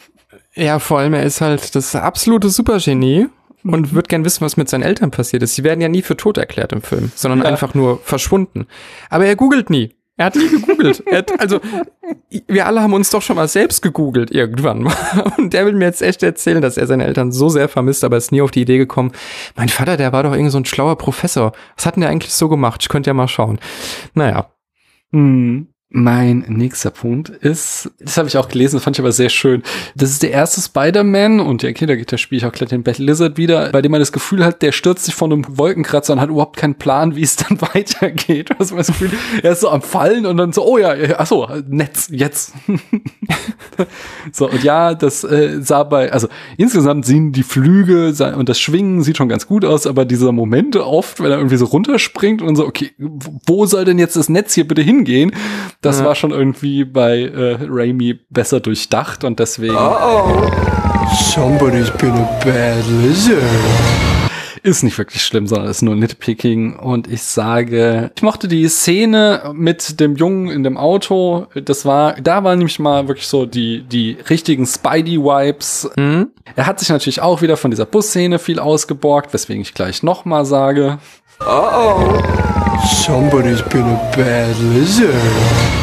[0.54, 3.28] Ja, vor allem er ist halt das absolute Supergenie
[3.62, 5.54] und wird gern wissen, was mit seinen Eltern passiert ist.
[5.54, 7.44] Sie werden ja nie für tot erklärt im Film, sondern Ja.
[7.46, 8.66] einfach nur verschwunden.
[9.10, 9.94] Aber er googelt nie.
[10.20, 11.02] Er hat nie gegoogelt.
[11.10, 11.60] hat, also,
[12.46, 14.86] wir alle haben uns doch schon mal selbst gegoogelt irgendwann.
[15.38, 18.18] Und der will mir jetzt echt erzählen, dass er seine Eltern so sehr vermisst, aber
[18.18, 19.12] ist nie auf die Idee gekommen.
[19.56, 21.52] Mein Vater, der war doch irgendwie so ein schlauer Professor.
[21.74, 22.82] Was hat denn der eigentlich so gemacht?
[22.82, 23.60] Ich könnte ja mal schauen.
[24.12, 24.50] Naja.
[25.10, 25.68] Hm.
[25.92, 29.64] Mein nächster Punkt ist, das habe ich auch gelesen, fand ich aber sehr schön.
[29.96, 32.68] Das ist der erste Spider-Man und ja, okay, da geht der Spiel ich auch gleich
[32.68, 35.58] den Battle Lizard wieder, bei dem man das Gefühl hat, der stürzt sich von einem
[35.58, 38.50] Wolkenkratzer und hat überhaupt keinen Plan, wie es dann weitergeht.
[38.56, 39.10] Also man das Gefühl,
[39.42, 42.52] er ist so am Fallen und dann so, oh ja, ach so, Netz, jetzt.
[44.32, 49.02] so, und ja, das äh, sah bei, also insgesamt sehen die Flüge und das Schwingen
[49.02, 52.54] sieht schon ganz gut aus, aber dieser Momente oft, wenn er irgendwie so runterspringt und
[52.54, 55.32] so, okay, wo soll denn jetzt das Netz hier bitte hingehen?
[55.82, 56.04] Das Ja.
[56.06, 59.74] war schon irgendwie bei äh, Raimi besser durchdacht und deswegen
[61.32, 63.42] Somebody's been a bad lizard.
[64.62, 66.76] ist nicht wirklich schlimm, sondern ist nur Nitpicking.
[66.76, 71.46] Und ich sage, ich mochte die Szene mit dem Jungen in dem Auto.
[71.54, 75.90] Das war, da war nämlich mal wirklich so die, die richtigen Spidey-Vibes.
[75.96, 76.28] Hm?
[76.56, 80.44] Er hat sich natürlich auch wieder von dieser Busszene viel ausgeborgt, weswegen ich gleich nochmal
[80.44, 80.98] sage.
[83.04, 85.14] Somebody's been a bad lizard.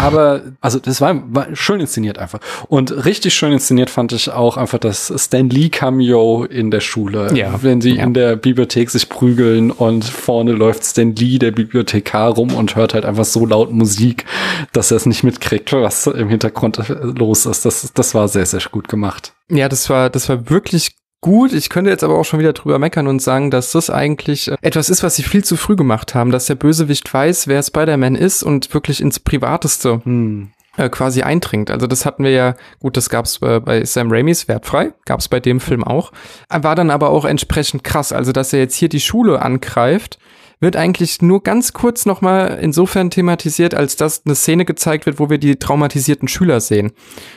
[0.01, 2.39] Aber, also das war, war schön inszeniert einfach.
[2.69, 7.33] Und richtig schön inszeniert fand ich auch einfach das Stan Lee Cameo in der Schule.
[7.35, 7.61] Ja.
[7.61, 8.03] Wenn sie Ja.
[8.03, 12.93] in der Bibliothek sich prügeln und vorne läuft Stan Lee, der Bibliothekar, rum und hört
[12.93, 14.25] halt einfach so laut Musik,
[14.73, 17.65] dass er es nicht mitkriegt, was im Hintergrund los ist.
[17.65, 19.33] Das, das war sehr, sehr gut gemacht.
[19.49, 21.53] Ja, das war, das war wirklich gut.
[21.53, 24.57] Ich könnte jetzt aber auch schon wieder drüber meckern und sagen, dass das eigentlich äh,
[24.61, 28.15] etwas ist, was sie viel zu früh gemacht haben, dass der Bösewicht weiß, wer Spider-Man
[28.15, 30.51] ist und wirklich ins Privateste Hm.
[30.77, 31.71] äh, quasi eindringt.
[31.71, 35.39] Also das hatten wir ja, gut, das gab's äh, bei Sam Raimis wertfrei, gab's bei
[35.39, 36.11] dem Film auch.
[36.49, 38.11] War dann aber auch entsprechend krass.
[38.11, 40.19] Also dass er jetzt hier die Schule angreift,
[40.59, 45.29] wird eigentlich nur ganz kurz nochmal insofern thematisiert, als dass eine Szene gezeigt wird, wo
[45.29, 46.91] wir die traumatisierten Schüler sehen.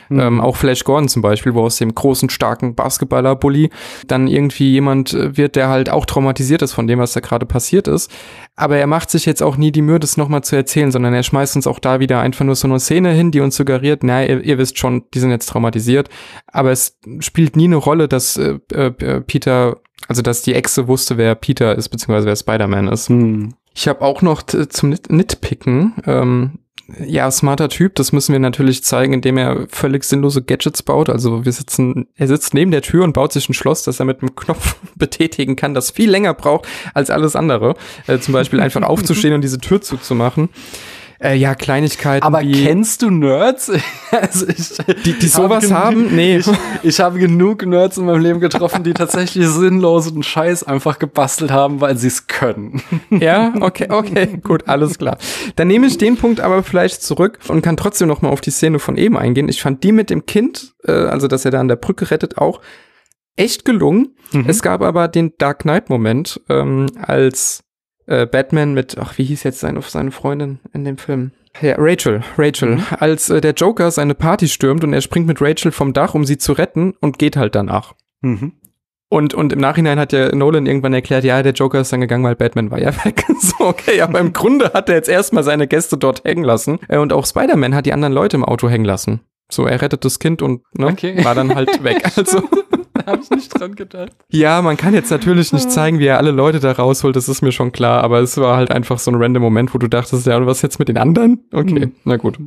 [0.09, 3.69] Ähm, auch Flash Gordon zum Beispiel, wo aus dem großen, starken Basketballer-Bully
[4.07, 7.45] dann irgendwie jemand äh, wird, der halt auch traumatisiert ist von dem, was da gerade
[7.45, 8.11] passiert ist.
[8.55, 11.23] Aber er macht sich jetzt auch nie die Mühe, das nochmal zu erzählen, sondern er
[11.23, 14.25] schmeißt uns auch da wieder einfach nur so eine Szene hin, die uns suggeriert, na,
[14.25, 16.09] ihr, ihr wisst schon, die sind jetzt traumatisiert.
[16.47, 19.77] Aber es spielt nie eine Rolle, dass äh, äh, Peter,
[20.07, 23.09] also dass die Echse wusste, wer Peter ist, beziehungsweise wer Spider-Man ist.
[23.09, 23.53] Hm.
[23.73, 26.59] Ich habe auch noch zum Nit Nitpicken, ähm,
[27.05, 31.09] ja, smarter Typ, das müssen wir natürlich zeigen, indem er völlig sinnlose Gadgets baut.
[31.09, 34.05] Also wir sitzen, er sitzt neben der Tür und baut sich ein Schloss, das er
[34.05, 37.75] mit einem Knopf betätigen kann, das viel länger braucht als alles andere.
[38.07, 40.49] Äh, zum Beispiel einfach aufzustehen und diese Tür zuzumachen.
[41.23, 43.71] Äh, ja, Kleinigkeiten Aber wie kennst du Nerds?
[44.11, 46.15] also ich, die, die sowas genug- haben?
[46.15, 46.37] Nee.
[46.37, 46.47] Ich,
[46.81, 51.79] ich habe genug Nerds in meinem Leben getroffen, die tatsächlich sinnlosen Scheiß einfach gebastelt haben,
[51.79, 52.81] weil sie es können.
[53.11, 55.17] Ja, okay, okay, gut, alles klar.
[55.57, 58.49] Dann nehme ich den Punkt aber vielleicht zurück und kann trotzdem noch mal auf die
[58.51, 59.47] Szene von eben eingehen.
[59.49, 62.37] Ich fand die mit dem Kind, äh, also dass er da an der Brücke rettet,
[62.39, 62.61] auch
[63.35, 64.15] echt gelungen.
[64.47, 67.63] Es gab aber den Dark Knight-Moment, ähm, als
[68.07, 71.31] äh, Batman mit, ach, wie hieß jetzt seine, seine Freundin in dem Film?
[71.61, 75.71] Ja, Rachel, Rachel, als äh, der Joker seine Party stürmt und er springt mit Rachel
[75.71, 77.93] vom Dach, um sie zu retten und geht halt danach.
[78.21, 78.53] Mhm.
[79.09, 82.23] Und, und im Nachhinein hat ja Nolan irgendwann erklärt, ja, der Joker ist dann gegangen,
[82.23, 83.25] weil Batman war ja weg.
[83.41, 86.79] so, okay, aber im Grunde hat er jetzt erstmal seine Gäste dort hängen lassen.
[86.87, 89.19] Äh, Und auch Spider-Man hat die anderen Leute im Auto hängen lassen.
[89.51, 91.25] So, er rettet das Kind und ne, Okay.
[91.25, 92.01] war dann halt weg.
[92.15, 92.43] Also,
[93.05, 94.11] Da habe ich nicht dran gedacht.
[94.29, 97.41] ja, man kann jetzt natürlich nicht zeigen, wie er alle Leute da rausholt, das ist
[97.41, 100.25] mir schon klar, aber es war halt einfach so ein random Moment, wo du dachtest,
[100.27, 101.39] ja, und was jetzt mit den anderen?
[101.51, 101.91] Okay, Hm.
[102.05, 102.37] na gut.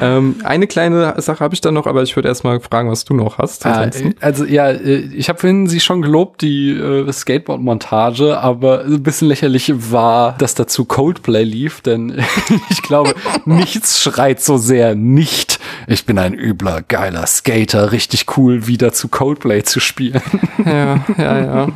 [0.00, 3.14] Ähm, eine kleine Sache habe ich dann noch, aber ich würde erstmal fragen, was du
[3.14, 3.66] noch hast.
[3.66, 3.90] Ah,
[4.20, 9.28] also ja, äh, ich habe vorhin sie schon gelobt, die äh, Skateboard-Montage, aber ein bisschen
[9.28, 12.22] lächerlich war, dass dazu Coldplay lief, denn
[12.70, 13.14] ich glaube,
[13.44, 15.58] nichts schreit so sehr nicht.
[15.86, 20.22] Ich bin ein übler, geiler Skater, richtig cool, wieder zu Coldplay zu spielen.
[20.64, 21.68] ja, ja, ja.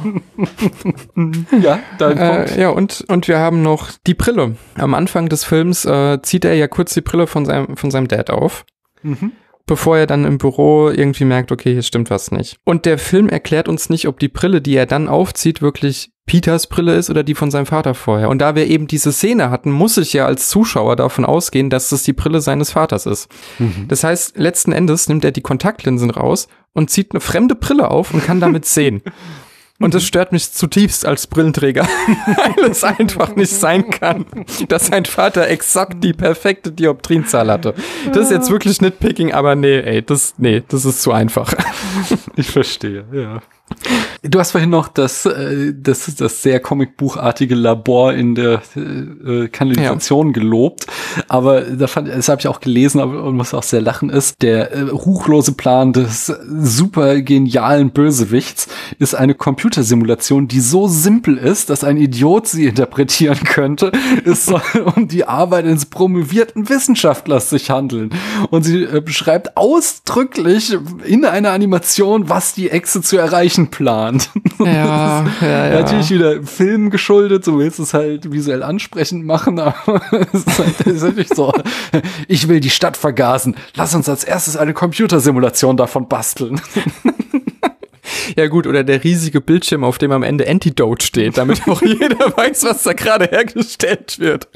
[1.61, 4.57] ja, dein Äh, ja, und, und wir haben noch die Brille.
[4.77, 8.09] Am Anfang des Films äh, zieht er ja kurz die Brille von seinem, von seinem
[8.09, 8.65] Dad auf.
[9.03, 9.33] Mhm.
[9.65, 12.57] Bevor er dann im Büro irgendwie merkt, okay, hier stimmt was nicht.
[12.65, 16.67] Und der Film erklärt uns nicht, ob die Brille, die er dann aufzieht, wirklich Peters
[16.67, 18.29] Brille ist oder die von seinem Vater vorher.
[18.29, 21.91] Und da wir eben diese Szene hatten, muss ich ja als Zuschauer davon ausgehen, dass
[21.91, 23.29] das die Brille seines Vaters ist.
[23.89, 28.15] Das heißt, letzten Endes nimmt er die Kontaktlinsen raus und zieht eine fremde Brille auf
[28.15, 29.03] und kann damit sehen.
[29.83, 31.87] Und das stört mich zutiefst als Brillenträger,
[32.57, 34.27] weil es einfach nicht sein kann,
[34.69, 37.75] dass sein Vater exakt die perfekte Dioptrienzahl hatte.
[38.13, 41.53] Das ist jetzt wirklich Nitpicking, aber nee, ey, das, nee, das ist zu einfach.
[42.37, 43.43] Ich verstehe, ja.
[44.25, 50.29] Du hast vorhin noch das, äh, das, das sehr comicbuchartige Labor in der äh, Kanalisation
[50.29, 50.33] ja.
[50.33, 50.87] gelobt.
[51.27, 54.41] Aber da fand, das habe ich auch gelesen aber, und muss auch sehr lachen ist.
[54.41, 58.69] Der äh, ruchlose Plan des super genialen Bösewichts
[59.01, 63.91] ist eine Computersimulation, die so simpel ist, dass ein Idiot sie interpretieren könnte.
[64.25, 64.63] Es soll
[64.95, 68.11] um die Arbeit eines promovierten Wissenschaftlers sich handeln.
[68.51, 74.12] Und sie äh, beschreibt ausdrücklich in einer Animation, was die Echse zu erreichen plant.
[74.59, 75.81] Ja, ja, ja.
[75.81, 80.01] Natürlich wieder Film geschuldet, so willst du es halt visuell ansprechend machen, aber
[80.33, 81.53] es ist halt tatsächlich so,
[82.29, 86.61] ich will die Stadt vergasen, lass uns als erstes eine Computersimulation davon basteln.
[88.37, 92.37] Ja gut, oder der riesige Bildschirm, auf dem am Ende Antidote steht, damit auch jeder
[92.37, 94.49] weiß, was da gerade hergestellt wird.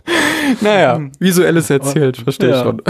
[0.60, 2.62] Naja, visuelles erzählt, verstehe ja.
[2.62, 2.82] schon.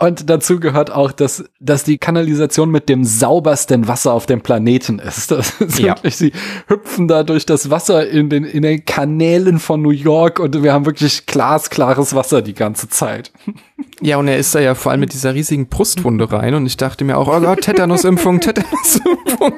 [0.00, 5.00] Und dazu gehört auch, dass, dass die Kanalisation mit dem saubersten Wasser auf dem Planeten
[5.00, 5.32] ist.
[5.38, 5.88] Das ist ja.
[5.88, 6.32] wirklich, sie
[6.66, 10.72] hüpfen da durch das Wasser in den, in den Kanälen von New York und wir
[10.72, 13.32] haben wirklich glasklares Wasser die ganze Zeit.
[14.00, 16.76] Ja, und er ist da ja vor allem mit dieser riesigen Brustwunde rein und ich
[16.76, 19.54] dachte mir auch, oh Gott, Tetanusimpfung, Tetanusimpfung.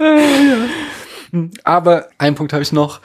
[0.00, 1.44] ja.
[1.62, 3.00] Aber einen Punkt habe ich noch.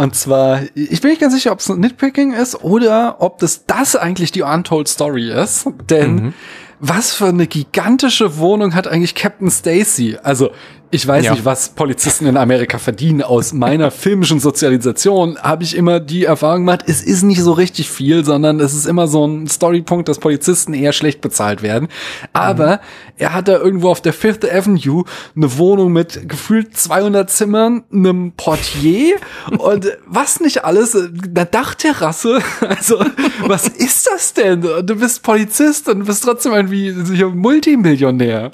[0.00, 3.96] Und zwar, ich bin nicht ganz sicher, ob es Nitpicking ist oder ob das das
[3.96, 5.66] eigentlich die Untold Story ist.
[5.90, 6.34] Denn mhm.
[6.78, 10.16] was für eine gigantische Wohnung hat eigentlich Captain Stacy?
[10.22, 10.52] Also
[10.92, 11.32] ich weiß ja.
[11.32, 13.22] nicht, was Polizisten in Amerika verdienen.
[13.22, 17.88] Aus meiner filmischen Sozialisation habe ich immer die Erfahrung gemacht, es ist nicht so richtig
[17.88, 21.88] viel, sondern es ist immer so ein Storypunkt, dass Polizisten eher schlecht bezahlt werden.
[22.32, 22.78] Aber mhm.
[23.18, 25.04] er hat da irgendwo auf der Fifth Avenue
[25.36, 29.16] eine Wohnung mit gefühlt 200 Zimmern, einem Portier
[29.58, 32.40] und was nicht alles, eine Dachterrasse.
[32.70, 33.04] Also,
[33.46, 34.60] was ist das denn?
[34.60, 36.92] Du bist Polizist und bist trotzdem irgendwie
[37.24, 38.52] Multimillionär.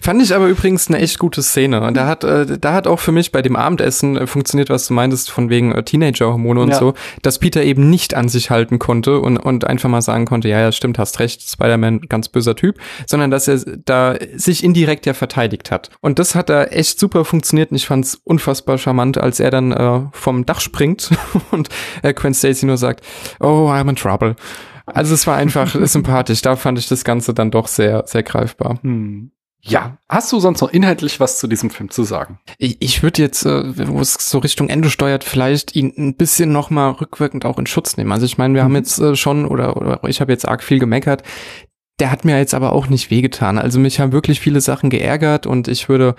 [0.00, 1.82] Fand ich aber übrigens eine echt gute Szene.
[1.82, 4.86] Und da hat, äh, da hat auch für mich bei dem Abendessen äh, funktioniert, was
[4.86, 6.78] du meintest, von wegen äh, Teenager-Hormone und ja.
[6.78, 10.48] so, dass Peter eben nicht an sich halten konnte und, und einfach mal sagen konnte,
[10.48, 15.06] ja, ja, stimmt, hast recht, Spider-Man, ganz böser Typ, sondern dass er da sich indirekt
[15.06, 15.90] ja verteidigt hat.
[16.00, 19.72] Und das hat da echt super funktioniert und ich fand's unfassbar charmant, als er dann
[19.72, 21.10] äh, vom Dach springt
[21.50, 21.68] und
[22.02, 23.04] äh, Gwen Stacy nur sagt,
[23.40, 24.36] oh, I'm in trouble.
[24.86, 26.42] Also es war einfach sympathisch.
[26.42, 28.78] Da fand ich das Ganze dann doch sehr, sehr greifbar.
[28.82, 29.30] Hm.
[29.66, 32.38] Ja, hast du sonst noch inhaltlich was zu diesem Film zu sagen?
[32.58, 36.52] Ich, ich würde jetzt, äh, wo es so Richtung Ende steuert, vielleicht ihn ein bisschen
[36.52, 38.12] noch mal rückwirkend auch in Schutz nehmen.
[38.12, 38.64] Also ich meine, wir mhm.
[38.66, 41.22] haben jetzt äh, schon oder, oder ich habe jetzt arg viel gemeckert.
[41.98, 43.56] Der hat mir jetzt aber auch nicht wehgetan.
[43.56, 46.14] Also mich haben wirklich viele Sachen geärgert und ich würde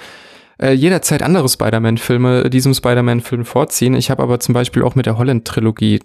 [0.60, 3.94] äh, jederzeit andere Spider-Man-Filme diesem Spider-Man-Film vorziehen.
[3.94, 6.00] Ich habe aber zum Beispiel auch mit der Holland-Trilogie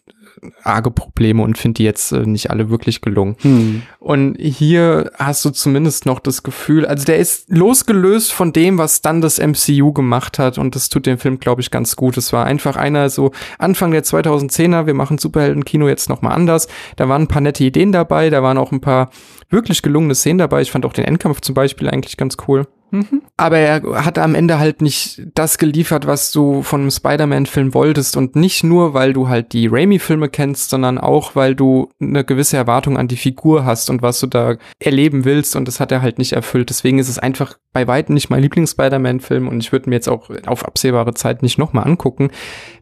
[0.62, 3.36] arge Probleme und finde die jetzt äh, nicht alle wirklich gelungen.
[3.40, 3.82] Hm.
[3.98, 9.02] Und hier hast du zumindest noch das Gefühl, also der ist losgelöst von dem, was
[9.02, 12.16] dann das MCU gemacht hat und das tut dem Film, glaube ich, ganz gut.
[12.16, 16.68] Es war einfach einer so Anfang der 2010er, wir machen Superhelden-Kino jetzt nochmal anders.
[16.96, 19.10] Da waren ein paar nette Ideen dabei, da waren auch ein paar
[19.50, 20.62] wirklich gelungene Szenen dabei.
[20.62, 22.66] Ich fand auch den Endkampf zum Beispiel eigentlich ganz cool.
[22.90, 23.22] Mhm.
[23.36, 28.16] Aber er hat am Ende halt nicht das geliefert, was du von einem Spider-Man-Film wolltest.
[28.16, 32.56] Und nicht nur, weil du halt die Raimi-Filme kennst, sondern auch, weil du eine gewisse
[32.56, 35.56] Erwartung an die Figur hast und was du da erleben willst.
[35.56, 36.70] Und das hat er halt nicht erfüllt.
[36.70, 39.48] Deswegen ist es einfach bei weitem nicht mein Lieblings-Spider-Man-Film.
[39.48, 42.30] Und ich würde mir jetzt auch auf absehbare Zeit nicht nochmal angucken.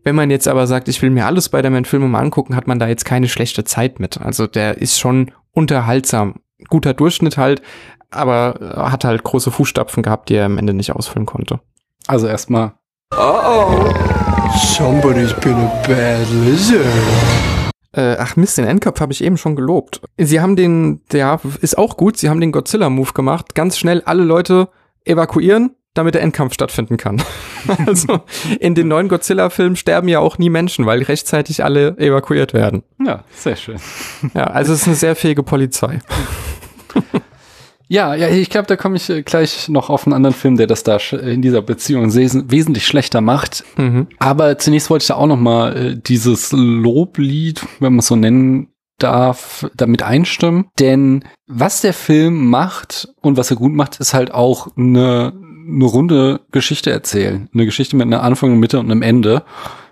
[0.04, 2.88] Wenn man jetzt aber sagt, ich will mir alle Spider-Man-Filme mal angucken, hat man da
[2.88, 4.20] jetzt keine schlechte Zeit mit.
[4.20, 6.34] Also der ist schon unterhaltsam
[6.68, 7.62] guter Durchschnitt halt,
[8.10, 11.60] aber hat halt große Fußstapfen gehabt, die er am Ende nicht ausfüllen konnte.
[12.06, 12.72] Also erstmal.
[13.12, 13.94] Oh oh.
[14.56, 16.86] Somebody's been a bad lizard.
[17.92, 20.00] Äh, ach Mist, den Endkopf habe ich eben schon gelobt.
[20.18, 23.54] Sie haben den, der ist auch gut, sie haben den Godzilla-Move gemacht.
[23.54, 24.68] Ganz schnell alle Leute
[25.04, 27.22] evakuieren, damit der Endkampf stattfinden kann.
[27.86, 28.20] also
[28.60, 32.82] in den neuen Godzilla-Filmen sterben ja auch nie Menschen, weil rechtzeitig alle evakuiert werden.
[33.04, 33.78] Ja, sehr schön.
[34.34, 36.00] Ja, also es ist eine sehr fähige Polizei.
[37.88, 40.66] Ja, ja, ich glaube, da komme ich äh, gleich noch auf einen anderen Film, der
[40.66, 43.64] das da in dieser Beziehung wesentlich schlechter macht.
[43.76, 44.08] Mhm.
[44.18, 48.16] Aber zunächst wollte ich da auch noch mal äh, dieses Loblied, wenn man es so
[48.16, 50.66] nennen darf, damit einstimmen.
[50.78, 55.32] Denn was der Film macht und was er gut macht, ist halt auch eine,
[55.66, 57.48] eine runde Geschichte erzählen.
[57.54, 59.44] Eine Geschichte mit einer Anfang, Mitte und einem Ende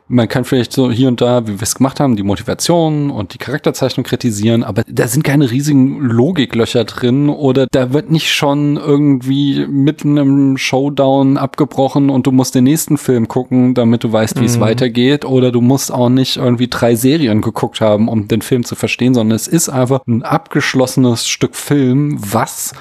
[0.08, 3.34] man kann vielleicht so hier und da, wie wir es gemacht haben, die Motivation und
[3.34, 8.76] die Charakterzeichnung kritisieren, aber da sind keine riesigen Logiklöcher drin oder da wird nicht schon
[8.76, 14.36] irgendwie mitten im Showdown abgebrochen und du musst den nächsten Film gucken, damit du weißt,
[14.36, 14.46] wie mhm.
[14.46, 18.64] es weitergeht oder du musst auch nicht irgendwie drei Serien geguckt haben, um den Film
[18.64, 22.72] zu verstehen, sondern es ist einfach ein abgeschlossenes Stück Film, was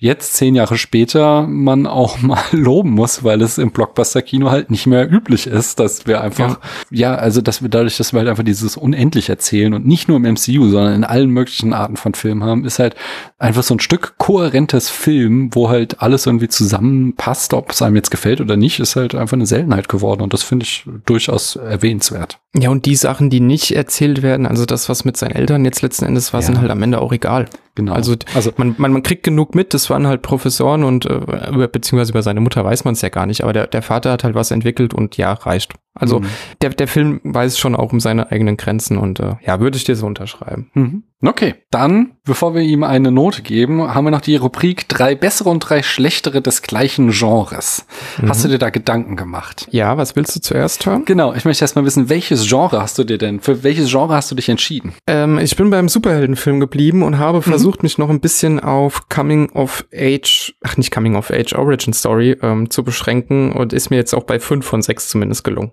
[0.00, 4.86] jetzt zehn Jahre später man auch mal loben muss, weil es im Blockbuster-Kino halt nicht
[4.86, 6.58] mehr üblich ist, dass wir einfach,
[6.90, 7.12] ja.
[7.12, 10.16] ja, also dass wir dadurch, dass wir halt einfach dieses unendlich erzählen und nicht nur
[10.16, 12.96] im MCU, sondern in allen möglichen Arten von Filmen haben, ist halt
[13.38, 18.10] einfach so ein Stück kohärentes Film, wo halt alles irgendwie zusammenpasst, ob es einem jetzt
[18.10, 22.38] gefällt oder nicht, ist halt einfach eine Seltenheit geworden und das finde ich durchaus erwähnenswert.
[22.56, 25.82] Ja, und die Sachen, die nicht erzählt werden, also das, was mit seinen Eltern jetzt
[25.82, 26.46] letzten Endes war, ja.
[26.46, 27.46] sind halt am Ende auch egal.
[27.74, 27.92] Genau.
[27.92, 32.12] Also, also man, man, man kriegt genug mit, das waren halt Professoren und äh, beziehungsweise
[32.12, 34.34] über seine Mutter weiß man es ja gar nicht, aber der, der Vater hat halt
[34.34, 35.74] was entwickelt und ja, reicht.
[35.94, 36.26] Also mhm.
[36.62, 39.84] der, der Film weiß schon auch um seine eigenen Grenzen und äh, ja, würde ich
[39.84, 40.70] dir so unterschreiben.
[40.74, 41.04] Mhm.
[41.22, 45.50] Okay, dann, bevor wir ihm eine Note geben, haben wir noch die Rubrik drei bessere
[45.50, 47.84] und drei schlechtere des gleichen Genres.
[48.20, 48.30] Mhm.
[48.30, 49.68] Hast du dir da Gedanken gemacht?
[49.70, 51.04] Ja, was willst du zuerst hören?
[51.04, 54.14] Genau, ich möchte erst mal wissen, welches Genre hast du dir denn, für welches Genre
[54.14, 54.94] hast du dich entschieden?
[55.06, 57.42] Ähm, ich bin beim Superheldenfilm geblieben und habe mhm.
[57.42, 61.92] versucht, mich noch ein bisschen auf Coming of Age, ach nicht Coming of Age, Origin
[61.92, 65.72] Story ähm, zu beschränken und ist mir jetzt auch bei fünf von sechs zumindest gelungen.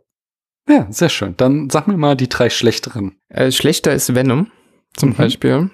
[0.70, 1.36] Ja, sehr schön.
[1.38, 3.16] Dann sag mir mal die drei schlechteren.
[3.30, 4.48] Äh, schlechter ist Venom
[4.98, 5.16] zum mhm.
[5.16, 5.70] Beispiel.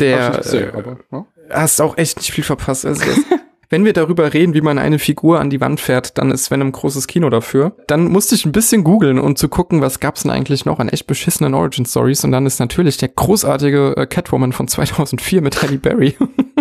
[0.00, 1.26] Der sehr, aber, ja.
[1.50, 2.84] hast auch echt nicht viel verpasst.
[2.84, 3.04] Also
[3.70, 6.72] wenn wir darüber reden, wie man eine Figur an die Wand fährt, dann ist Venom
[6.72, 7.76] großes Kino dafür.
[7.86, 10.88] Dann musste ich ein bisschen googeln, um zu gucken, was gab's denn eigentlich noch an
[10.88, 12.24] echt beschissenen Origin Stories.
[12.24, 16.16] Und dann ist natürlich der großartige äh, Catwoman von 2004 mit Halle Berry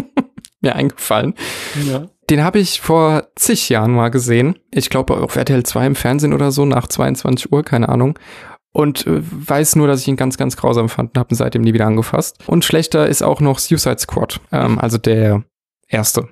[0.62, 1.34] mir eingefallen.
[1.88, 2.08] Ja.
[2.30, 4.58] Den habe ich vor zig Jahren mal gesehen.
[4.72, 8.18] Ich glaube auf RTL 2 im Fernsehen oder so nach 22 Uhr, keine Ahnung.
[8.74, 11.62] Und äh, weiß nur, dass ich ihn ganz, ganz grausam fand und habe ihn seitdem
[11.62, 12.44] nie wieder angefasst.
[12.48, 15.44] Und schlechter ist auch noch Suicide Squad, ähm, also der
[15.88, 16.28] erste.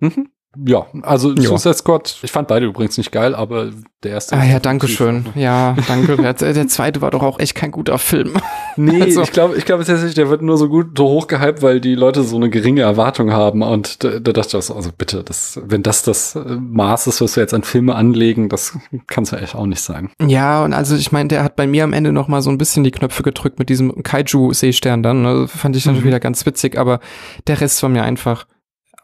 [0.00, 0.28] Mhm.
[0.64, 1.42] Ja, also ja.
[1.42, 3.70] Suicide Squad, ich fand beide übrigens nicht geil, aber
[4.02, 4.36] der erste.
[4.36, 5.26] Ah ja, danke schön.
[5.34, 6.16] Ja, danke.
[6.16, 8.34] der, der, zweite war doch auch echt kein guter Film.
[8.78, 9.22] Nee, also.
[9.22, 12.24] ich glaube, ich glaube tatsächlich, der wird nur so gut so hochgehypt, weil die Leute
[12.24, 16.02] so eine geringe Erwartung haben und da, da dachte ich, also bitte, das, wenn das
[16.02, 18.76] das Maß ist, was wir jetzt an Filme anlegen, das
[19.06, 20.10] kann es ja echt auch nicht sein.
[20.20, 22.58] Ja, und also ich meine, der hat bei mir am Ende noch mal so ein
[22.58, 25.22] bisschen die Knöpfe gedrückt mit diesem Kaiju-Seestern dann.
[25.22, 25.48] Ne?
[25.48, 26.08] Fand ich natürlich mhm.
[26.08, 27.00] wieder ganz witzig, aber
[27.46, 28.46] der Rest war mir einfach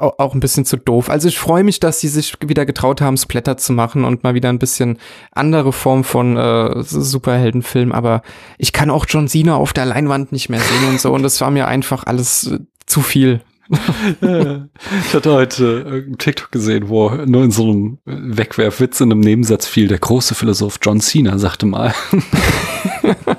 [0.03, 1.09] auch ein bisschen zu doof.
[1.09, 4.35] Also ich freue mich, dass sie sich wieder getraut haben, Splatter zu machen und mal
[4.35, 4.99] wieder ein bisschen
[5.33, 7.93] andere Form von äh, Superheldenfilm.
[7.93, 8.23] Aber
[8.59, 11.13] ich kann auch John Cena auf der Leinwand nicht mehr sehen und so.
[11.13, 13.41] Und das war mir einfach alles äh, zu viel.
[14.21, 19.67] ich hatte heute einen TikTok gesehen, wo nur in so einem Wegwerfwitz in einem Nebensatz
[19.67, 21.95] fiel, der große Philosoph John Cena sagte mal.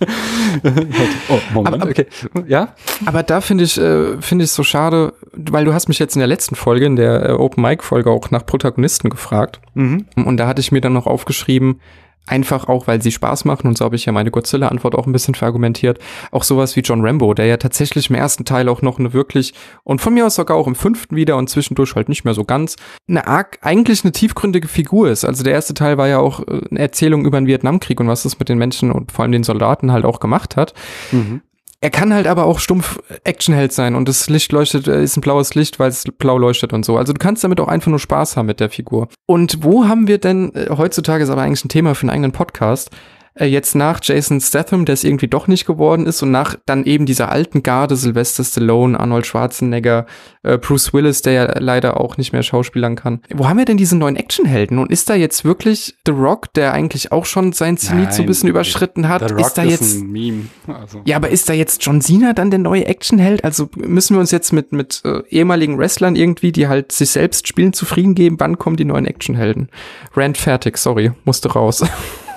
[1.28, 2.06] oh, Moment, aber, okay.
[2.46, 2.74] Ja?
[3.06, 6.20] Aber da finde ich, äh, finde ich so schade, weil du hast mich jetzt in
[6.20, 9.60] der letzten Folge, in der äh, Open Mic Folge auch nach Protagonisten gefragt.
[9.74, 10.06] Mhm.
[10.14, 11.80] Und da hatte ich mir dann noch aufgeschrieben,
[12.28, 15.12] Einfach auch, weil sie Spaß machen und so habe ich ja meine Godzilla-Antwort auch ein
[15.12, 15.98] bisschen verargumentiert.
[16.30, 19.54] Auch sowas wie John Rambo, der ja tatsächlich im ersten Teil auch noch eine wirklich
[19.84, 22.44] und von mir aus sogar auch im fünften wieder und zwischendurch halt nicht mehr so
[22.44, 22.76] ganz
[23.08, 25.24] eine arg, eigentlich eine tiefgründige Figur ist.
[25.24, 28.24] Also der erste Teil war ja auch äh, eine Erzählung über den Vietnamkrieg und was
[28.24, 30.74] das mit den Menschen und vor allem den Soldaten halt auch gemacht hat.
[31.12, 31.40] Mhm.
[31.80, 35.20] Er kann halt aber auch stumpf Actionheld sein und das Licht leuchtet, äh, ist ein
[35.20, 36.96] blaues Licht, weil es blau leuchtet und so.
[36.98, 39.08] Also du kannst damit auch einfach nur Spaß haben mit der Figur.
[39.26, 42.32] Und wo haben wir denn, äh, heutzutage ist aber eigentlich ein Thema für einen eigenen
[42.32, 42.90] Podcast,
[43.38, 46.84] äh, jetzt nach Jason Statham, der es irgendwie doch nicht geworden ist, und nach dann
[46.84, 50.06] eben dieser alten Garde, Sylvester Stallone, Arnold Schwarzenegger,
[50.42, 53.20] äh, Bruce Willis, der ja leider auch nicht mehr schauspielern kann.
[53.34, 54.78] Wo haben wir denn diese neuen Actionhelden?
[54.78, 58.26] Und ist da jetzt wirklich The Rock, der eigentlich auch schon sein Zenit so ein
[58.26, 59.30] bisschen überschritten hat?
[59.30, 59.96] Ist da jetzt.
[59.96, 60.04] Ist.
[60.66, 61.00] Also.
[61.04, 63.44] Ja, aber ist da jetzt John Cena dann der neue Actionheld?
[63.44, 67.48] Also müssen wir uns jetzt mit, mit äh, ehemaligen Wrestlern irgendwie, die halt sich selbst
[67.48, 68.36] spielen, zufrieden geben?
[68.38, 69.68] Wann kommen die neuen Actionhelden?
[70.14, 71.84] Rand fertig, sorry, musste raus.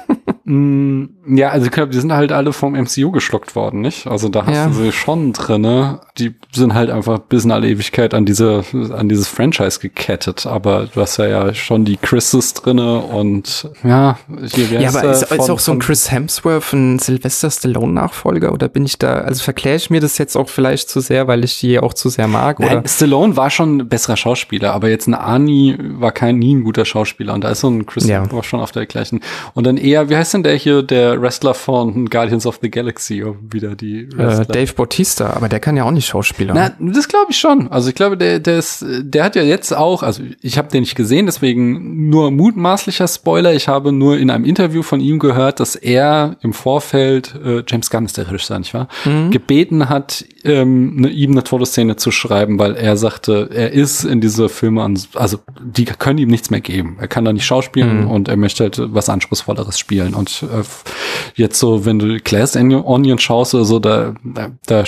[0.44, 4.08] Mm, ja, also ich glaube, die sind halt alle vom MCU geschluckt worden, nicht?
[4.08, 4.68] Also da hast ja.
[4.68, 6.02] du sie schon drinne.
[6.18, 10.46] Die sind halt einfach bis in alle Ewigkeit an diese, an dieses Franchise gekettet.
[10.46, 14.18] Aber du hast ja, ja schon die Chris's drinne und ja,
[14.54, 18.52] hier Ja, aber ist, von, ist auch so ein Chris Hemsworth ein Sylvester Stallone Nachfolger
[18.52, 21.44] oder bin ich da, also verkläre ich mir das jetzt auch vielleicht zu sehr, weil
[21.44, 22.60] ich die auch zu sehr mag?
[22.60, 22.88] Nein, oder?
[22.88, 26.86] Stallone war schon ein besserer Schauspieler, aber jetzt ein Arnie war kein nie ein guter
[26.86, 28.22] Schauspieler und da ist so ein Chris ja.
[28.22, 29.22] Hemsworth schon auf der gleichen.
[29.54, 33.24] Und dann eher, wie heißt denn der hier, der Wrestler von Guardians of the Galaxy,
[33.50, 36.54] wieder die Äh, Dave Bautista, aber der kann ja auch nicht Schauspieler.
[36.54, 37.70] Na, das glaube ich schon.
[37.70, 40.82] Also ich glaube, der, der ist, der hat ja jetzt auch, also ich habe den
[40.82, 43.54] nicht gesehen, deswegen nur mutmaßlicher Spoiler.
[43.54, 47.90] Ich habe nur in einem Interview von ihm gehört, dass er im Vorfeld, äh, James
[47.90, 48.88] Gunn ist der Regisseur, nicht wahr?
[49.06, 49.32] Mhm.
[49.32, 54.22] Gebeten hat, ähm, ne, ihm eine Todesszene zu schreiben, weil er sagte, er ist in
[54.22, 56.98] diese Filme, an, also die können ihm nichts mehr geben.
[57.00, 58.12] Er kann da nicht schauspielen mhm.
[58.12, 60.14] und er möchte halt was Anspruchsvolleres spielen.
[60.14, 60.64] Und äh,
[61.36, 64.84] jetzt so, wenn du Glass Onion schaust oder so, da, da, da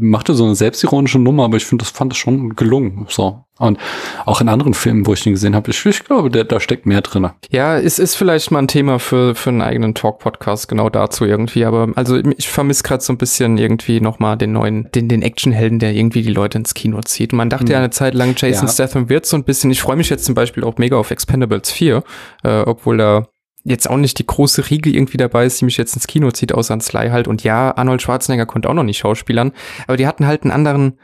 [0.00, 3.06] machte so eine selbstironische Nummer, aber ich finde, das fand das schon gelungen.
[3.08, 3.44] So.
[3.58, 3.78] Und
[4.24, 6.86] auch in anderen Filmen, wo ich den gesehen habe, ich, ich glaube, der, da steckt
[6.86, 7.28] mehr drin.
[7.50, 11.64] Ja, es ist vielleicht mal ein Thema für, für einen eigenen Talk-Podcast genau dazu irgendwie,
[11.64, 15.80] aber also ich vermisse gerade so ein bisschen irgendwie nochmal den neuen, den, den Actionhelden,
[15.80, 17.32] der irgendwie die Leute ins Kino zieht.
[17.32, 17.72] Man dachte hm.
[17.72, 18.72] ja eine Zeit lang, Jason ja.
[18.72, 21.72] Statham wird so ein bisschen, ich freue mich jetzt zum Beispiel auch mega auf Expendables
[21.72, 22.04] 4,
[22.44, 23.26] äh, obwohl da
[23.70, 26.52] jetzt auch nicht die große Riege irgendwie dabei ist, die mich jetzt ins Kino zieht,
[26.52, 27.28] außer an Sly halt.
[27.28, 29.52] Und ja, Arnold Schwarzenegger konnte auch noch nicht schauspielern,
[29.86, 30.98] aber die hatten halt einen anderen,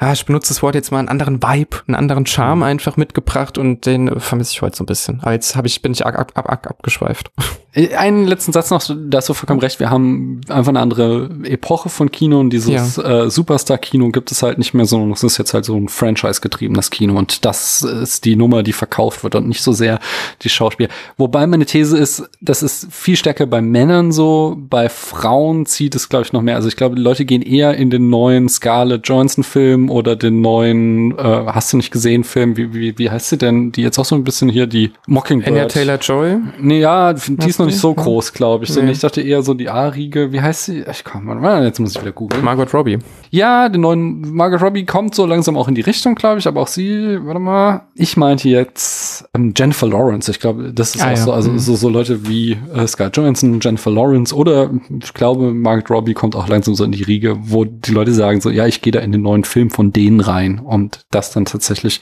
[0.00, 2.64] ah, ich benutze das Wort jetzt mal, einen anderen Vibe, einen anderen Charme mhm.
[2.64, 5.20] einfach mitgebracht und den vermisse ich heute so ein bisschen.
[5.20, 7.30] Aber jetzt hab ich, bin ich ab, ab, ab, abgeschweift.
[7.72, 9.78] Äh, einen letzten Satz noch, da hast du vollkommen recht.
[9.78, 13.24] Wir haben einfach eine andere Epoche von Kino und dieses ja.
[13.24, 15.10] äh, Superstar-Kino gibt es halt nicht mehr so.
[15.12, 19.22] Es ist jetzt halt so ein Franchise-getriebenes Kino und das ist die Nummer, die verkauft
[19.22, 20.00] wird und nicht so sehr
[20.42, 20.88] die Schauspieler.
[21.16, 24.56] Wobei meine These ist, das ist viel stärker bei Männern so.
[24.58, 26.56] Bei Frauen zieht es, glaube ich, noch mehr.
[26.56, 31.18] Also ich glaube, die Leute gehen eher in den neuen Scarlett Johansson-Film oder den neuen,
[31.18, 33.72] äh, hast du nicht gesehen, Film, wie, wie, wie heißt sie denn?
[33.72, 35.50] Die jetzt auch so ein bisschen hier, die Mockingbird.
[35.50, 36.36] Anya Taylor-Joy?
[36.60, 38.74] Nee, ja, die ist noch nicht so groß, glaube ich.
[38.74, 38.90] Nee.
[38.90, 40.32] Ich dachte eher so die A-Riege.
[40.32, 40.84] Wie heißt sie?
[40.90, 42.44] Ich komm jetzt muss ich wieder googeln.
[42.44, 42.98] Margot Robbie.
[43.30, 46.46] Ja, den neuen Margot Robbie kommt so langsam auch in die Richtung, glaube ich.
[46.46, 47.88] Aber auch sie, warte mal.
[47.94, 50.30] Ich meinte jetzt ähm, Jennifer Lawrence.
[50.30, 51.16] Ich glaube, das ist ah, auch ja.
[51.16, 51.58] so, also mhm.
[51.58, 54.70] so, so Leute wie äh, Scarlett Johansson, Jennifer Lawrence oder
[55.02, 58.40] ich glaube, Margot Robbie kommt auch langsam so in die Riege, wo die Leute sagen
[58.40, 61.44] so, ja, ich gehe da in den neuen Film von denen rein und das dann
[61.44, 62.00] tatsächlich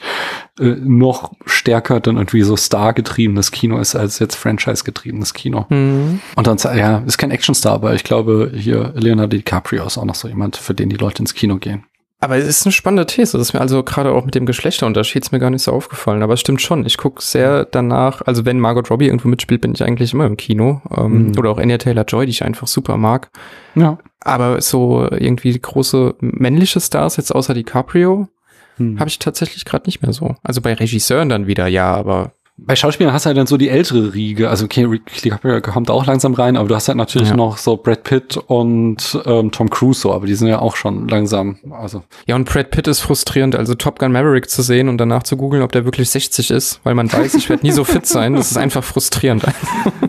[0.59, 5.65] äh, noch stärker dann irgendwie so Star-getriebenes Kino ist als jetzt Franchise-getriebenes Kino.
[5.69, 6.19] Mhm.
[6.35, 10.15] Und dann, ja, ist kein Actionstar, aber ich glaube, hier Leonardo DiCaprio ist auch noch
[10.15, 11.85] so jemand, für den die Leute ins Kino gehen.
[12.21, 13.37] Aber es ist eine spannende These.
[13.37, 16.21] Das ist mir also gerade auch mit dem Geschlechterunterschied ist mir gar nicht so aufgefallen.
[16.21, 16.85] Aber es stimmt schon.
[16.85, 20.35] Ich gucke sehr danach, also wenn Margot Robbie irgendwo mitspielt, bin ich eigentlich immer im
[20.35, 20.81] Kino.
[20.95, 21.37] Ähm, mhm.
[21.37, 23.29] Oder auch Anya Taylor-Joy, die ich einfach super mag.
[23.75, 23.97] Ja.
[24.21, 28.27] Aber so irgendwie große männliche Stars, jetzt außer DiCaprio,
[28.75, 28.99] hm.
[28.99, 30.35] habe ich tatsächlich gerade nicht mehr so.
[30.43, 32.33] Also bei Regisseuren dann wieder, ja, aber
[32.65, 34.49] bei Schauspielern hast du halt dann so die ältere Riege.
[34.49, 34.87] Also okay,
[35.23, 37.35] DiCaprio kommt auch langsam rein, aber du hast halt natürlich ja.
[37.35, 41.07] noch so Brad Pitt und ähm, Tom Cruise so, aber die sind ja auch schon
[41.07, 41.57] langsam.
[41.71, 45.23] Also ja, und Brad Pitt ist frustrierend, also Top Gun Maverick zu sehen und danach
[45.23, 48.05] zu googeln, ob der wirklich 60 ist, weil man weiß, ich werde nie so fit
[48.05, 48.33] sein.
[48.33, 49.43] Das ist einfach frustrierend.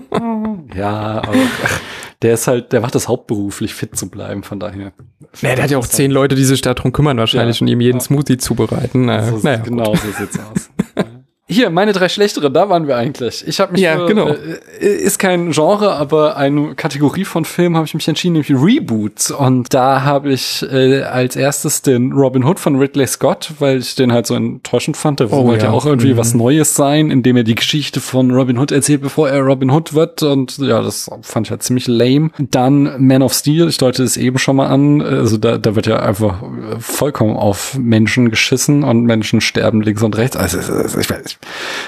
[0.74, 1.35] ja, aber
[2.22, 4.93] der ist halt, der macht das hauptberuflich, fit zu bleiben, von daher.
[5.40, 7.81] Ja, der hat ja auch zehn Leute, die sich darum kümmern wahrscheinlich ja, und ihm
[7.81, 8.05] jeden ja.
[8.05, 9.09] Smoothie zubereiten.
[9.09, 10.01] Äh, so, naja, genau gut.
[10.01, 10.70] so sieht's aus.
[11.51, 13.47] Hier, meine drei schlechtere, da waren wir eigentlich.
[13.47, 14.28] Ich habe mich ja, für, genau.
[14.28, 19.32] Äh, ist kein Genre, aber eine Kategorie von Filmen habe ich mich entschieden, nämlich Reboots.
[19.32, 23.97] Und da habe ich äh, als erstes den Robin Hood von Ridley Scott, weil ich
[23.97, 25.18] den halt so enttäuschend fand.
[25.18, 26.18] Der oh, wollte ja auch irgendwie mhm.
[26.18, 29.93] was Neues sein, indem er die Geschichte von Robin Hood erzählt, bevor er Robin Hood
[29.94, 30.22] wird.
[30.22, 32.31] Und ja, das fand ich halt ziemlich lame.
[32.39, 35.02] Dann Man of Steel, ich deute es eben schon mal an.
[35.02, 36.44] Also da, da wird ja einfach
[36.78, 40.36] vollkommen auf Menschen geschissen und Menschen sterben links und rechts.
[40.36, 41.40] Also ich weiß,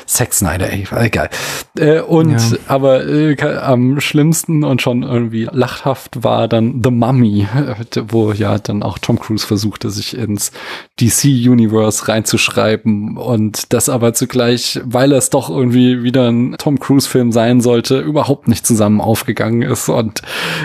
[0.07, 1.29] Sex Snyder, ey, egal.
[1.77, 2.59] Äh, und ja.
[2.69, 7.47] aber äh, am schlimmsten und schon irgendwie lachhaft war dann The Mummy,
[8.09, 10.53] wo ja dann auch Tom Cruise versuchte, sich ins
[11.01, 17.61] DC-Universe reinzuschreiben und das aber zugleich, weil es doch irgendwie wieder ein Tom Cruise-Film sein
[17.61, 20.23] sollte, überhaupt nicht zusammen aufgegangen ist und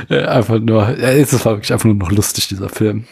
[0.09, 3.05] äh, einfach nur, äh, es war wirklich einfach nur noch lustig, dieser Film.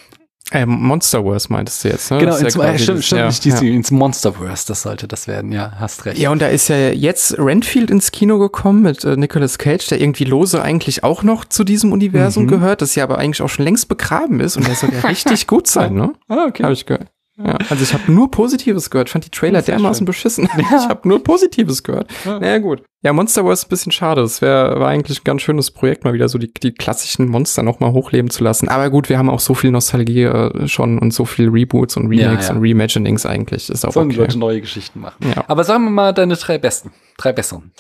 [0.52, 2.20] Äh, Monsterverse meintest du jetzt, ne?
[2.20, 3.74] Genau, ins, ja stimmt, stimmt, ja, nicht DC, ja.
[3.74, 6.20] ins Monsterverse, das sollte das werden, ja, hast recht.
[6.20, 10.00] Ja, und da ist ja jetzt Renfield ins Kino gekommen mit äh, Nicolas Cage, der
[10.00, 12.50] irgendwie lose eigentlich auch noch zu diesem Universum mhm.
[12.50, 15.48] gehört, das ja aber eigentlich auch schon längst begraben ist und der soll ja richtig
[15.48, 16.14] gut sein, ne?
[16.28, 16.64] Ah, okay.
[16.64, 17.08] Hab ich gehört.
[17.38, 19.10] Ja, also ich habe nur Positives gehört.
[19.10, 20.06] Ich fand die Trailer dermaßen schön.
[20.06, 20.49] beschissen.
[20.57, 20.64] Ja.
[20.86, 22.10] Ich habe nur Positives gehört.
[22.24, 22.40] Ja.
[22.40, 22.84] Naja, gut.
[23.02, 24.22] Ja, Monster Wars ist ein bisschen schade.
[24.22, 27.62] Das wär, war eigentlich ein ganz schönes Projekt, mal wieder so die, die klassischen Monster
[27.64, 28.68] nochmal hochleben zu lassen.
[28.68, 32.07] Aber gut, wir haben auch so viel Nostalgie äh, schon und so viel Reboots und
[32.07, 33.70] Remakes ja, und Reimaginings eigentlich.
[33.70, 34.20] Ist auch Sollen okay.
[34.20, 35.34] Leute neue Geschichten machen.
[35.48, 36.91] Aber sagen wir mal deine drei besten.
[37.18, 37.72] Drei besseren.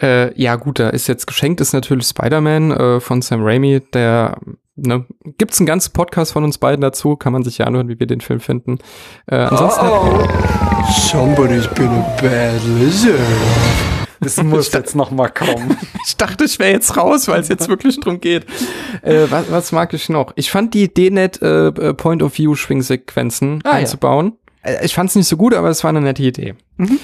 [0.00, 4.38] Äh, ja, gut, da ist jetzt geschenkt, ist natürlich Spider-Man äh, von Sam Raimi, der
[4.76, 5.04] ne,
[5.38, 7.98] gibt es einen ganzen Podcast von uns beiden dazu, kann man sich ja anhören, wie
[7.98, 8.78] wir den Film finden.
[9.26, 10.28] Äh, ansonsten oh,
[10.90, 13.20] somebody's been a bad lizard.
[14.22, 15.78] Das muss jetzt noch mal kommen.
[16.06, 18.44] ich dachte, ich wäre jetzt raus, weil es jetzt wirklich drum geht.
[19.02, 20.32] Äh, was, was mag ich noch?
[20.36, 24.36] Ich fand die D-Net äh, äh Point-of-View-Schwingsequenzen ah, einzubauen.
[24.64, 24.72] Ja.
[24.72, 26.54] Äh, ich fand es nicht so gut, aber es war eine nette Idee.
[26.76, 26.98] Mhm.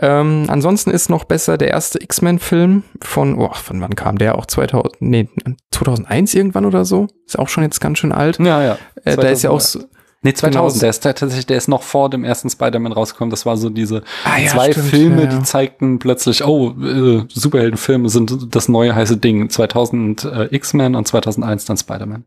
[0.00, 4.38] Ähm, ansonsten ist noch besser der erste X-Men-Film von, oh, von wann kam der?
[4.38, 5.28] Auch 2000, nee,
[5.72, 7.08] 2001 irgendwann oder so?
[7.26, 8.38] Ist auch schon jetzt ganz schön alt.
[8.38, 8.78] Ja, ja.
[9.04, 9.80] Äh, da ist ja auch so,
[10.20, 10.80] Nee, 2000, genau.
[10.80, 13.30] der ist tatsächlich, der ist noch vor dem ersten Spider-Man rausgekommen.
[13.30, 15.38] Das war so diese ah, ja, zwei stimmt, Filme, ja, ja.
[15.38, 19.48] die zeigten plötzlich, oh, äh, Superheldenfilme sind das neue heiße Ding.
[19.48, 22.24] 2000 äh, X-Men und 2001 dann Spider-Man.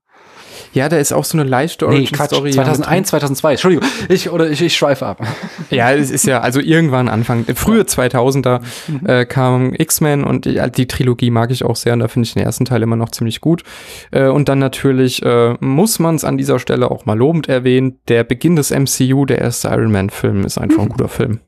[0.74, 4.62] Ja, da ist auch so eine leichte nee, Quatsch, 2001, 2002, Entschuldigung, ich, oder ich,
[4.62, 5.22] ich schweife ab.
[5.70, 9.06] Ja, es ist ja, also irgendwann Anfang, frühe 2000er mhm.
[9.06, 12.34] äh, kam X-Men und die, die, Trilogie mag ich auch sehr und da finde ich
[12.34, 13.64] den ersten Teil immer noch ziemlich gut.
[14.12, 18.00] Äh, und dann natürlich äh, muss man es an dieser Stelle auch mal lobend erwähnen,
[18.10, 20.84] der Beginn des MCU, der erste Iron Man-Film, ist einfach mhm.
[20.84, 21.40] ein guter Film.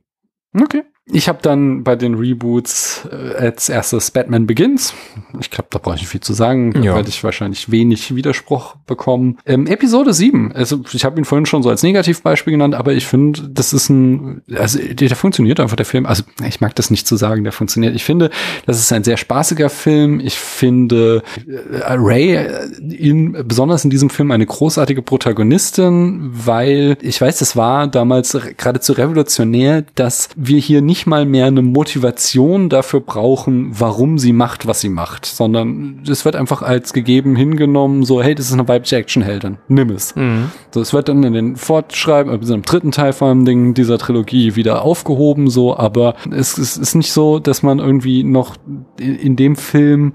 [0.58, 0.84] Okay.
[1.12, 4.94] Ich habe dann bei den Reboots äh, als erstes Batman Begins.
[5.42, 6.72] Ich glaube, da brauche ich nicht viel zu sagen.
[6.72, 6.96] Da ja.
[6.96, 9.38] werde ich wahrscheinlich wenig Widerspruch bekommen.
[9.46, 10.54] Ähm, Episode 7.
[10.54, 13.90] Also ich habe ihn vorhin schon so als Negativbeispiel genannt, aber ich finde, das ist
[13.90, 16.06] ein, also der, funktioniert einfach, der Film.
[16.06, 17.96] Also ich mag das nicht zu sagen, der funktioniert.
[17.96, 18.30] Ich finde,
[18.66, 20.22] das ist ein sehr spaßiger Film.
[20.22, 27.20] Ich finde äh, Ray äh, in, besonders in diesem Film eine großartige Protagonistin, weil ich
[27.20, 32.70] weiß, das war damals geradezu revolutionär, dass wir hier nicht nicht mal mehr eine Motivation
[32.70, 38.04] dafür brauchen, warum sie macht, was sie macht, sondern es wird einfach als gegeben hingenommen,
[38.04, 40.16] so, hey, das ist eine weibliche Actionheldin, nimm es.
[40.16, 40.52] Mhm.
[40.70, 44.56] So, es wird dann in den Fortschreiben, also im dritten Teil vor allem dieser Trilogie
[44.56, 48.56] wieder aufgehoben, so, aber es, es ist nicht so, dass man irgendwie noch
[49.00, 50.14] in, in dem Film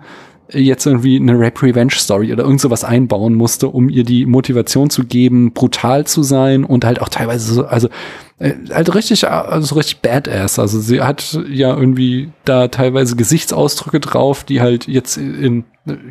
[0.50, 4.90] jetzt irgendwie eine Rap Revenge Story oder irgend sowas einbauen musste, um ihr die Motivation
[4.90, 7.88] zu geben, brutal zu sein und halt auch teilweise so, also
[8.38, 10.58] äh, halt richtig, also richtig badass.
[10.58, 15.64] Also sie hat ja irgendwie da teilweise Gesichtsausdrücke drauf, die halt jetzt in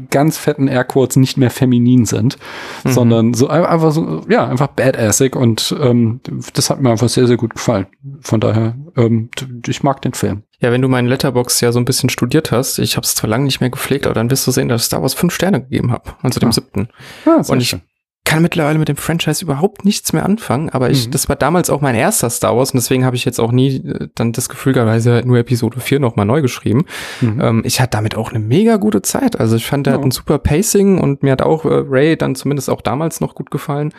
[0.10, 2.38] ganz fetten Airquotes nicht mehr feminin sind,
[2.84, 2.92] mhm.
[2.92, 6.20] sondern so einfach so, ja, einfach badassig und ähm,
[6.54, 7.88] das hat mir einfach sehr, sehr gut gefallen.
[8.22, 9.30] Von daher, ähm,
[9.68, 10.44] ich mag den Film.
[10.60, 13.30] Ja, wenn du meinen Letterbox ja so ein bisschen studiert hast, ich habe es zwar
[13.30, 15.62] lange nicht mehr gepflegt, aber dann wirst du sehen, dass ich Star Wars fünf Sterne
[15.62, 16.54] gegeben habe, also dem ah.
[16.54, 16.90] siebten.
[17.26, 17.82] Ah, und ich schön
[18.28, 21.12] kann mittlerweile mit dem Franchise überhaupt nichts mehr anfangen, aber ich, mhm.
[21.12, 23.78] das war damals auch mein erster Star Wars und deswegen habe ich jetzt auch nie
[23.78, 26.84] äh, dann das Gefühl gehabt, halt nur Episode 4 nochmal neu geschrieben.
[27.22, 27.42] Mhm.
[27.42, 29.40] Ähm, ich hatte damit auch eine mega gute Zeit.
[29.40, 30.00] Also ich fand, der ja.
[30.00, 33.34] hat ein super Pacing und mir hat auch äh, Ray dann zumindest auch damals noch
[33.34, 33.94] gut gefallen.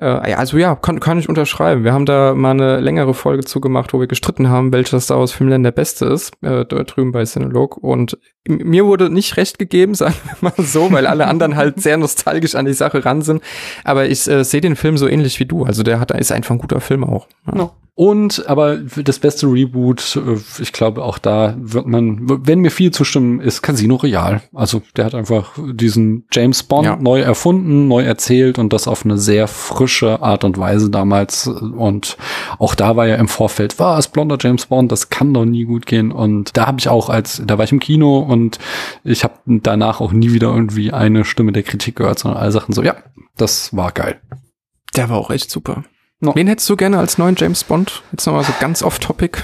[0.00, 1.84] Äh, ja, also ja, kann, kann ich unterschreiben.
[1.84, 5.32] Wir haben da mal eine längere Folge zugemacht, wo wir gestritten haben, welcher Star Wars
[5.32, 7.76] Film denn der beste ist, äh, drüben bei Cinelog.
[7.76, 11.96] Und mir wurde nicht recht gegeben, sagen wir mal so, weil alle anderen halt sehr
[11.96, 13.42] nostalgisch an die Sache ran sind.
[13.84, 15.64] Aber ich äh, sehe den Film so ähnlich wie du.
[15.64, 17.26] Also der hat, ist einfach ein guter Film auch.
[17.46, 17.54] Ja.
[17.54, 17.72] No.
[17.96, 22.90] Und aber das beste Reboot, äh, ich glaube auch da wird man, wenn mir viel
[22.90, 24.42] zustimmen, ist Casino Royale.
[24.52, 26.96] Also der hat einfach diesen James Bond ja.
[26.96, 31.46] neu erfunden, neu erzählt und das auf eine sehr frische Art und Weise damals.
[31.46, 32.16] Und
[32.58, 35.86] auch da war ja im Vorfeld, was blonder James Bond, das kann doch nie gut
[35.86, 36.10] gehen.
[36.10, 38.58] Und da habe ich auch als, da war ich im Kino und
[39.02, 42.74] ich habe danach auch nie wieder irgendwie eine Stimme der Kritik gehört, sondern alle Sachen
[42.74, 42.96] so, ja,
[43.36, 44.20] das war geil.
[44.96, 45.84] Der war auch echt super.
[46.20, 46.34] No.
[46.34, 48.02] Wen hättest du gerne als neuen James Bond?
[48.12, 49.42] Jetzt nochmal so ganz off-topic.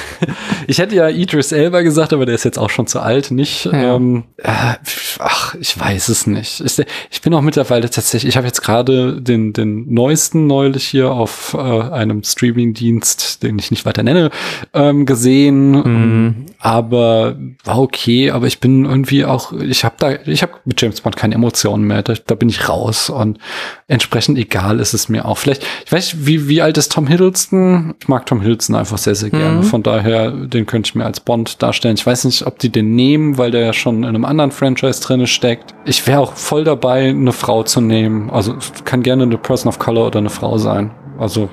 [0.66, 3.66] ich hätte ja Idris Elba gesagt, aber der ist jetzt auch schon zu alt, nicht?
[3.66, 3.96] Ja.
[3.96, 4.74] Ähm, äh,
[5.20, 6.60] ach, ich weiß es nicht.
[6.60, 11.12] Ich, ich bin auch mittlerweile tatsächlich, ich habe jetzt gerade den, den neuesten neulich hier
[11.12, 14.30] auf äh, einem Streaming-Dienst, den ich nicht weiter nenne,
[14.74, 15.70] ähm, gesehen.
[15.70, 16.46] Mhm.
[16.58, 21.00] Aber war okay, aber ich bin irgendwie auch, ich habe da, ich habe mit James
[21.00, 22.02] Bond keine Emotionen mehr.
[22.02, 23.38] Da, da bin ich raus und
[23.86, 25.38] entsprechend egal ist es mir auch.
[25.38, 27.94] Vielleicht, ich weiß nicht, wie, wie alt ist Tom Hiddleston?
[28.00, 29.58] Ich mag Tom Hiddleston einfach sehr, sehr gerne.
[29.58, 29.62] Mhm.
[29.64, 31.94] Von daher, den könnte ich mir als Bond darstellen.
[31.94, 35.00] Ich weiß nicht, ob die den nehmen, weil der ja schon in einem anderen Franchise
[35.00, 35.74] drinne steckt.
[35.84, 38.30] Ich wäre auch voll dabei, eine Frau zu nehmen.
[38.30, 40.90] Also kann gerne eine Person of Color oder eine Frau sein.
[41.18, 41.50] Also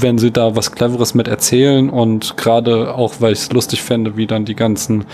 [0.00, 4.16] wenn sie da was Cleveres mit erzählen und gerade auch, weil ich es lustig fände,
[4.16, 5.04] wie dann die ganzen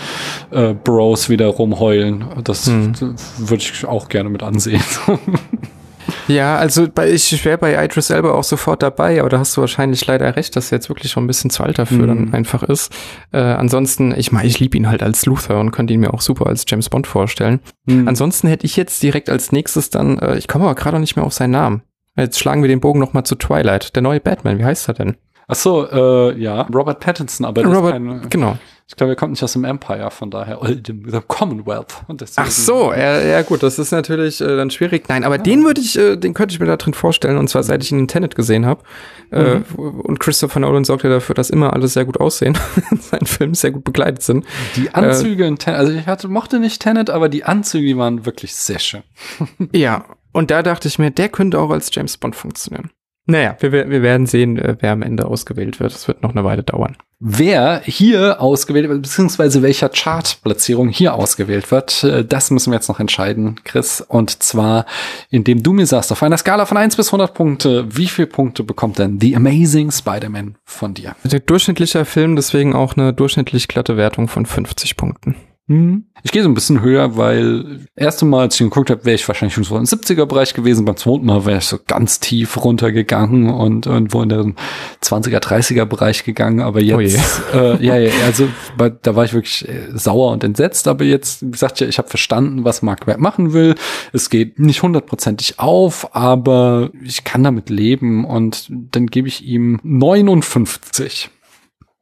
[0.49, 2.93] äh, Bros wieder rumheulen, das hm.
[3.37, 4.81] würde ich auch gerne mit ansehen.
[6.27, 9.61] Ja, also bei, ich wäre bei Idris Elba auch sofort dabei, aber da hast du
[9.61, 12.07] wahrscheinlich leider recht, dass er jetzt wirklich schon ein bisschen zu alt dafür mhm.
[12.07, 12.93] dann einfach ist.
[13.31, 16.21] Äh, ansonsten, ich meine, ich liebe ihn halt als Luther und könnte ihn mir auch
[16.21, 17.59] super als James Bond vorstellen.
[17.85, 18.07] Mhm.
[18.07, 21.25] Ansonsten hätte ich jetzt direkt als nächstes dann, äh, ich komme aber gerade nicht mehr
[21.25, 21.83] auf seinen Namen.
[22.15, 23.95] Jetzt schlagen wir den Bogen nochmal zu Twilight.
[23.95, 25.17] Der neue Batman, wie heißt er denn?
[25.47, 28.57] Ach so, äh, ja, Robert Pattinson, aber Robert, ist kein, genau.
[28.85, 32.03] Ich glaube, er kommt nicht aus dem Empire, von daher, oder dem, dem Commonwealth.
[32.35, 35.07] Ach so, ja, ja gut, das ist natürlich äh, dann schwierig.
[35.07, 35.41] Nein, aber ja.
[35.41, 37.91] den würde ich, äh, den könnte ich mir da drin vorstellen, und zwar seit ich
[37.91, 38.83] ihn in Tenet gesehen habe.
[39.31, 39.65] Äh, mhm.
[39.77, 42.57] Äh, und Christopher Nolan sorgt ja dafür, dass immer alles sehr gut aussehen,
[42.99, 44.45] seinen Filmen sehr gut begleitet sind.
[44.75, 47.97] Die Anzüge äh, in Tenet, also ich hatte, mochte nicht Tenet, aber die Anzüge, die
[47.97, 49.03] waren wirklich sehr schön.
[49.71, 52.91] ja, und da dachte ich mir, der könnte auch als James Bond funktionieren.
[53.25, 55.93] Naja, wir, wir werden sehen, äh, wer am Ende ausgewählt wird.
[55.93, 56.97] Es wird noch eine Weile dauern.
[57.25, 62.89] Wer hier ausgewählt wird, beziehungsweise welcher Chartplatzierung hier ausgewählt wird, äh, das müssen wir jetzt
[62.89, 64.01] noch entscheiden, Chris.
[64.01, 64.85] Und zwar,
[65.29, 68.65] indem du mir sagst, auf einer Skala von 1 bis 100 Punkte, wie viele Punkte
[68.65, 71.15] bekommt denn The Amazing Spider-Man von dir?
[71.23, 75.37] Der durchschnittlicher Film, deswegen auch eine durchschnittlich glatte Wertung von 50 Punkten.
[75.67, 76.07] Hm.
[76.23, 79.25] Ich gehe so ein bisschen höher, weil erste Mal, als ich geguckt habe, wäre ich
[79.25, 80.83] wahrscheinlich schon so im 70er-Bereich gewesen.
[80.83, 84.55] Beim zweiten Mal wäre ich so ganz tief runtergegangen und irgendwo in den
[85.01, 86.59] 20er, 30er-Bereich gegangen.
[86.59, 90.89] Aber jetzt, oh äh, ja, ja, also da war ich wirklich äh, sauer und entsetzt.
[90.89, 93.75] Aber jetzt, wie gesagt, ich habe verstanden, was Mark Webb machen will.
[94.11, 99.79] Es geht nicht hundertprozentig auf, aber ich kann damit leben und dann gebe ich ihm
[99.83, 101.29] 59.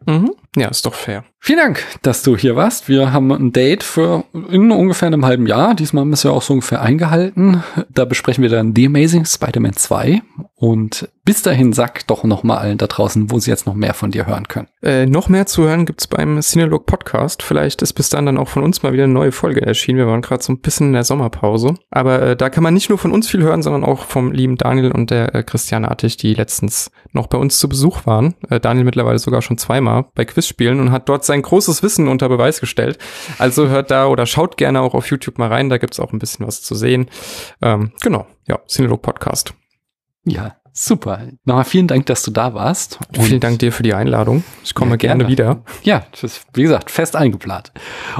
[0.08, 0.32] Mhm.
[0.56, 1.24] Ja, ist doch fair.
[1.44, 2.88] Vielen Dank, dass du hier warst.
[2.88, 5.74] Wir haben ein Date für in ungefähr einem halben Jahr.
[5.74, 7.64] Diesmal haben wir es ja auch so ungefähr eingehalten.
[7.90, 10.22] Da besprechen wir dann The Amazing Spider-Man 2.
[10.54, 13.96] Und bis dahin sag doch noch mal allen da draußen, wo sie jetzt noch mehr
[13.96, 14.68] von dir hören können.
[14.84, 17.42] Äh, noch mehr zu hören gibt's beim Cinelog Podcast.
[17.42, 19.98] Vielleicht ist bis dann dann auch von uns mal wieder eine neue Folge erschienen.
[19.98, 21.74] Wir waren gerade so ein bisschen in der Sommerpause.
[21.90, 24.58] Aber äh, da kann man nicht nur von uns viel hören, sondern auch vom lieben
[24.58, 28.36] Daniel und der äh, Christiane Artig, die letztens noch bei uns zu Besuch waren.
[28.50, 32.08] Äh, Daniel mittlerweile sogar schon zweimal bei Quiz spielen und hat dort sein großes Wissen
[32.08, 32.98] unter Beweis gestellt.
[33.38, 36.20] Also hört da oder schaut gerne auch auf YouTube mal rein, da gibt's auch ein
[36.20, 37.08] bisschen was zu sehen.
[37.62, 39.54] Ähm, genau, ja, Cinelog Podcast.
[40.24, 41.28] Ja, super.
[41.46, 43.00] Nochmal vielen Dank, dass du da warst.
[43.10, 44.44] Und vielen Dank dir für die Einladung.
[44.64, 45.64] Ich komme ja, gerne, gerne wieder.
[45.84, 47.72] Ja, ist, wie gesagt, fest eingeplant.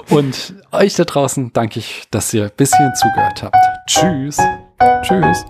[0.10, 3.56] Und euch da draußen danke ich, dass ihr bis hierhin zugehört habt.
[3.88, 4.38] Tschüss.
[5.04, 5.46] Tschüss.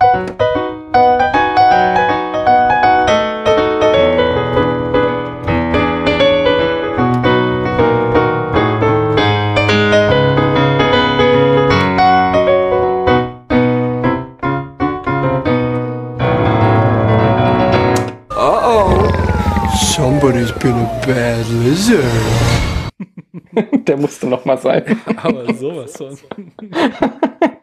[20.22, 22.04] Somebody's been a bad lizard.
[23.88, 25.00] Der musste noch mal sein.
[25.16, 26.16] Aber sowas von.